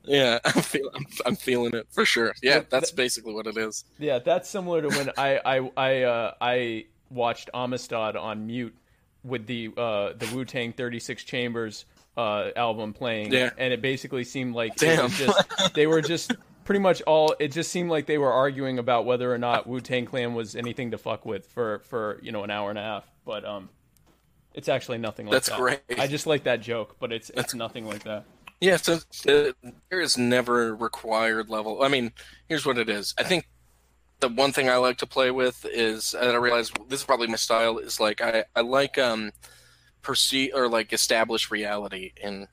[0.06, 2.34] Yeah, I'm, feel, I'm, I'm feeling it for sure.
[2.44, 3.86] Yeah, that's basically what it is.
[4.00, 8.76] Yeah, that's similar to when I I I uh, I watched Amistad on mute
[9.24, 11.86] with the uh, the Wu Tang 36 Chambers
[12.18, 13.52] uh, album playing, Yeah.
[13.58, 16.34] and it basically seemed like it just they were just
[16.64, 17.36] pretty much all.
[17.40, 20.56] It just seemed like they were arguing about whether or not Wu Tang Clan was
[20.56, 23.70] anything to fuck with for for you know an hour and a half, but um.
[24.56, 25.60] It's actually nothing like That's that.
[25.60, 26.00] That's great.
[26.00, 28.26] I just like that joke, but it's it's nothing like that.
[28.62, 29.52] Yeah, so uh,
[29.90, 31.82] there is never required level.
[31.82, 32.14] I mean,
[32.48, 33.14] here's what it is.
[33.18, 33.50] I think
[34.20, 37.28] the one thing I like to play with is, and I realize this is probably
[37.28, 39.32] my style, is like I, I like um
[40.02, 42.48] perceive or like establish reality in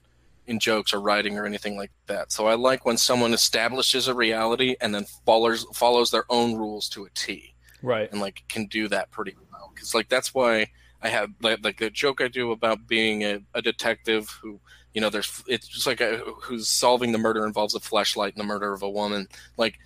[0.51, 2.33] in jokes or writing or anything like that.
[2.33, 6.89] So I like when someone establishes a reality and then follows follows their own rules
[6.91, 7.55] to a T.
[7.83, 8.11] Right.
[8.13, 10.67] and like can do that pretty well because like that's why
[11.03, 14.61] i have like, like the joke i do about being a, a detective who
[14.93, 18.41] you know there's it's just like a, who's solving the murder involves a flashlight and
[18.41, 19.79] the murder of a woman like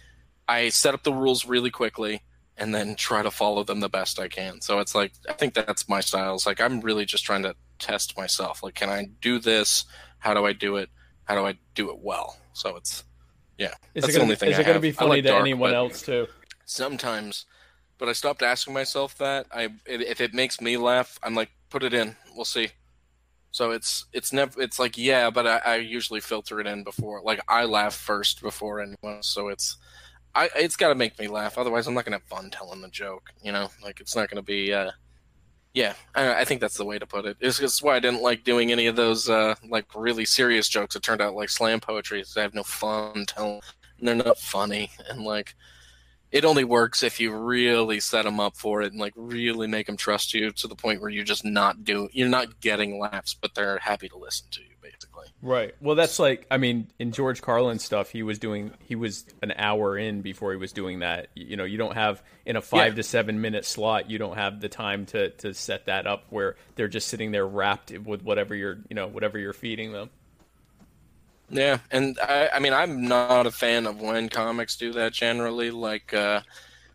[0.48, 2.22] i set up the rules really quickly
[2.56, 5.54] and then try to follow them the best i can so it's like i think
[5.54, 9.06] that's my style it's like i'm really just trying to test myself like can i
[9.20, 9.84] do this
[10.24, 10.88] how do i do it?
[11.24, 12.36] How do i do it well?
[12.54, 13.04] So it's
[13.58, 15.22] yeah Is that's it the gonna, only thing is I it gonna be funny like
[15.24, 16.26] to dark, anyone else too?
[16.66, 17.46] sometimes
[17.98, 19.46] but i stopped asking myself that.
[19.52, 22.16] I if it makes me laugh i'm like put it in.
[22.36, 22.68] We'll see.
[23.50, 27.20] So it's it's never it's like yeah but I, I usually filter it in before
[27.22, 29.22] like i laugh first before anyone.
[29.22, 29.76] So it's
[30.34, 31.58] i it's got to make me laugh.
[31.58, 33.68] Otherwise i'm not gonna have fun telling the joke you know?
[33.82, 34.90] Like it's not gonna be uh
[35.74, 38.22] yeah i, I think that's the way to put it it's, it's why i didn't
[38.22, 41.80] like doing any of those uh like really serious jokes it turned out like slam
[41.80, 42.24] poetry.
[42.36, 43.60] i have no fun telling
[43.98, 45.54] and they're not funny and like
[46.34, 49.86] it only works if you really set them up for it and like really make
[49.86, 53.34] them trust you to the point where you're just not doing you're not getting laughs
[53.34, 55.74] but they're happy to listen to you basically Right.
[55.78, 59.52] Well, that's like I mean, in George Carlin stuff, he was doing he was an
[59.56, 61.28] hour in before he was doing that.
[61.34, 62.96] You know, you don't have in a five Yeah.
[62.96, 66.56] to seven minute slot, you don't have the time to to set that up where
[66.76, 70.08] they're just sitting there rapt with whatever you're you know whatever you're feeding them.
[71.50, 75.70] Yeah and i i mean i'm not a fan of when comics do that generally
[75.70, 76.40] like uh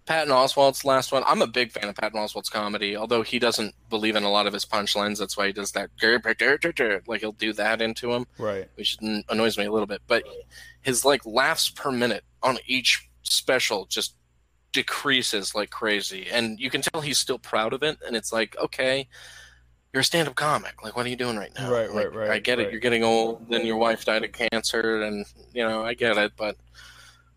[0.09, 1.21] Patton Oswalt's last one.
[1.27, 4.47] I'm a big fan of Patton Oswalt's comedy, although he doesn't believe in a lot
[4.47, 5.19] of his punchlines.
[5.19, 5.91] That's why he does that.
[7.05, 8.25] Like he'll do that into him.
[8.39, 8.67] Right.
[8.73, 8.97] which
[9.29, 10.01] annoys me a little bit.
[10.07, 10.23] But
[10.81, 14.15] his like laughs per minute on each special just
[14.71, 17.99] decreases like crazy, and you can tell he's still proud of it.
[18.03, 19.07] And it's like, okay,
[19.93, 20.83] you're a stand-up comic.
[20.83, 21.71] Like, what are you doing right now?
[21.71, 22.67] Right, Like, right, right, I get right.
[22.67, 22.71] it.
[22.71, 26.33] You're getting old, Then your wife died of cancer, and you know, I get it.
[26.37, 26.57] But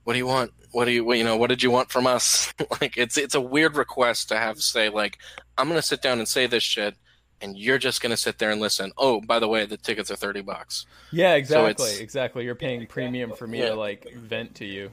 [0.05, 0.53] what do you want?
[0.73, 2.53] What do you, what, you know, what did you want from us?
[2.81, 5.19] like, it's it's a weird request to have to say like,
[5.59, 6.95] I'm gonna sit down and say this shit.
[7.41, 8.93] And you're just gonna sit there and listen.
[8.97, 10.87] Oh, by the way, the tickets are thirty bucks.
[11.11, 11.71] Yeah, exactly.
[11.73, 12.45] it's- exactly.
[12.45, 13.71] You're paying premium for me Yeah.
[13.71, 14.93] to like vent to you.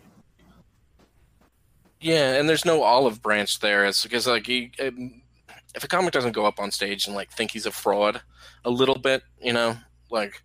[2.01, 3.85] Yeah, and there's no olive branch there.
[3.85, 5.21] It's because like he, um,
[5.75, 8.21] if a comic doesn't go up on stage and like think he's a fraud,
[8.65, 9.77] a little bit, you know,
[10.09, 10.41] like,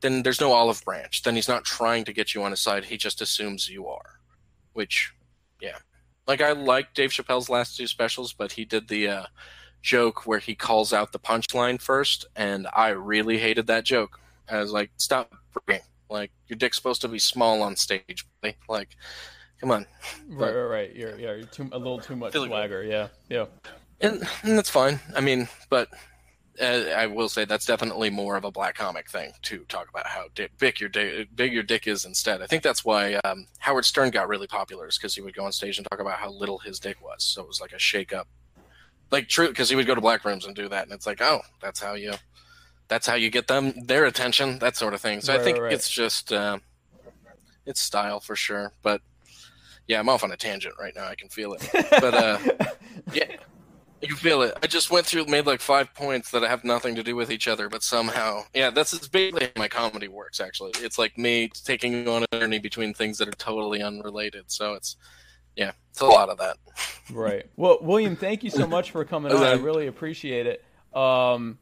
[0.00, 1.22] then there's no olive branch.
[1.22, 2.84] Then he's not trying to get you on his side.
[2.84, 4.20] He just assumes you are,
[4.72, 5.12] which,
[5.60, 5.78] yeah,
[6.26, 9.24] like I like Dave Chappelle's last two specials, but he did the uh,
[9.82, 14.20] joke where he calls out the punchline first, and I really hated that joke.
[14.50, 15.80] I was like, stop freaking.
[16.10, 18.26] Like your dick's supposed to be small on stage.
[18.40, 18.56] buddy.
[18.68, 18.90] Like,
[19.58, 19.86] come on.
[20.28, 20.94] Right, right, right.
[20.94, 22.82] You're yeah, you're too a little too much Feel like- swagger.
[22.84, 23.46] Yeah, yeah.
[24.04, 25.00] And, and that's fine.
[25.14, 25.88] I mean, but
[26.60, 30.06] uh, I will say that's definitely more of a black comic thing to talk about
[30.06, 32.04] how dick, big your dick, big your dick is.
[32.04, 35.34] Instead, I think that's why um, Howard Stern got really popular, is because he would
[35.34, 37.24] go on stage and talk about how little his dick was.
[37.24, 38.28] So it was like a shake up,
[39.10, 41.20] like true, because he would go to black rooms and do that, and it's like,
[41.20, 42.12] oh, that's how you,
[42.88, 45.20] that's how you get them their attention, that sort of thing.
[45.20, 45.72] So Right, I think right, right.
[45.72, 46.58] it's just, uh,
[47.66, 49.00] it's style for sure, but.
[49.86, 51.04] Yeah, I'm off on a tangent right now.
[51.04, 51.68] I can feel it.
[51.70, 52.38] But uh,
[53.12, 53.36] yeah,
[54.02, 54.56] You feel it.
[54.62, 57.48] I just went through, made like five points that have nothing to do with each
[57.48, 60.40] other, but somehow, yeah, that's it's basically how my comedy works.
[60.40, 64.44] Actually, it's like me taking on a journey between things that are totally unrelated.
[64.48, 64.96] So it's,
[65.56, 66.56] yeah, it's a lot of that.
[67.10, 67.46] Right.
[67.56, 69.42] Well, William, thank you so much for coming on.
[69.42, 70.64] I really appreciate it.
[70.94, 71.58] Um,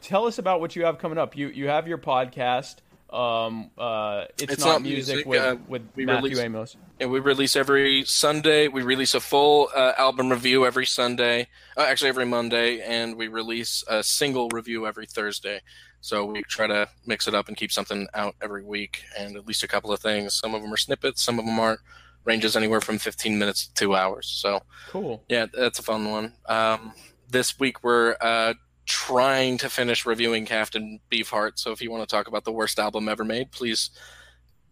[0.00, 1.36] tell us about what you have coming up.
[1.36, 2.76] You you have your podcast.
[3.10, 6.76] Um, uh, it's, It's not, not music, music, with uh, with we Matthew release- Amos.
[6.98, 8.68] And we release every Sunday.
[8.68, 13.28] We release a full uh, album review every Sunday, uh, actually every Monday, and we
[13.28, 15.60] release a single review every Thursday.
[16.00, 19.46] So we try to mix it up and keep something out every week, and at
[19.46, 20.34] least a couple of things.
[20.34, 21.80] Some of them are snippets, some of them aren't.
[22.24, 24.26] Ranges anywhere from 15 minutes to two hours.
[24.26, 25.22] So Cool.
[25.28, 26.32] yeah, that's a fun one.
[26.46, 26.92] Um,
[27.30, 28.54] this week we're uh,
[28.86, 31.58] trying to finish reviewing Captain Beefheart.
[31.58, 33.90] So if you want to talk about the worst album ever made, please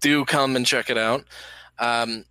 [0.01, 1.25] do come and check it out.
[1.79, 2.25] Um,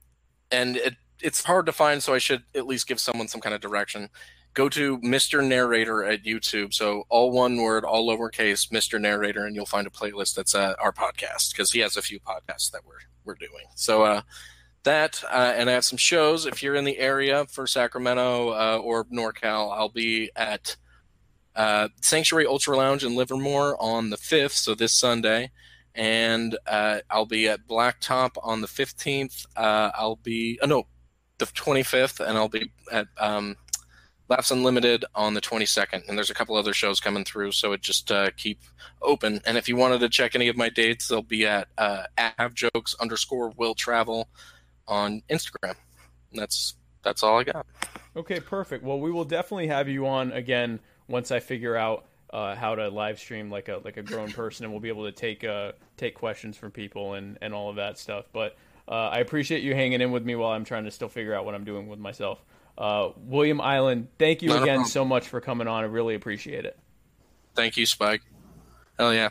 [0.51, 3.53] and it, it's hard to find, so I should at least give someone some kind
[3.53, 4.09] of direction.
[4.53, 5.45] Go to Mr.
[5.45, 6.73] Narrator at YouTube.
[6.73, 9.01] So all one word, all lowercase, Mr.
[9.01, 12.19] Narrator, and you'll find a playlist that's uh, our podcast because he has a few
[12.19, 13.65] podcasts that we're we're doing.
[13.75, 14.21] So uh,
[14.83, 16.45] that uh, and I have some shows.
[16.45, 20.75] If you're in the area for Sacramento uh, or NorCal, I'll be at
[21.55, 25.51] uh, Sanctuary Ultra Lounge in Livermore on the 5th, so this Sunday.
[25.95, 29.45] And uh, I'll be at Blacktop on the 15th.
[29.55, 30.87] Uh, I'll be, uh, no,
[31.37, 33.55] the 25th, and I'll be at um,
[34.29, 36.07] Laughs Unlimited on the 22nd.
[36.07, 38.61] And there's a couple other shows coming through, so it just uh, keep
[39.03, 39.41] open.
[39.45, 42.03] And if you wanted to check any of my dates, they'll be at, uh,
[42.53, 44.29] jokes underscore will travel
[44.87, 45.75] on Instagram.
[46.31, 47.65] And that's that's all I got.
[48.15, 48.83] Okay, perfect.
[48.83, 52.89] Well, we will definitely have you on again once I figure out uh, how to
[52.89, 55.73] live stream like a like a grown person, and we'll be able to take uh,
[55.97, 58.25] take questions from people and and all of that stuff.
[58.33, 58.57] But
[58.87, 61.45] uh, I appreciate you hanging in with me while I'm trying to still figure out
[61.45, 62.43] what I'm doing with myself.
[62.77, 65.83] Uh, William Island, thank you Not again so much for coming on.
[65.83, 66.77] I really appreciate it.
[67.55, 68.21] Thank you, Spike.
[68.97, 69.29] Hell yeah.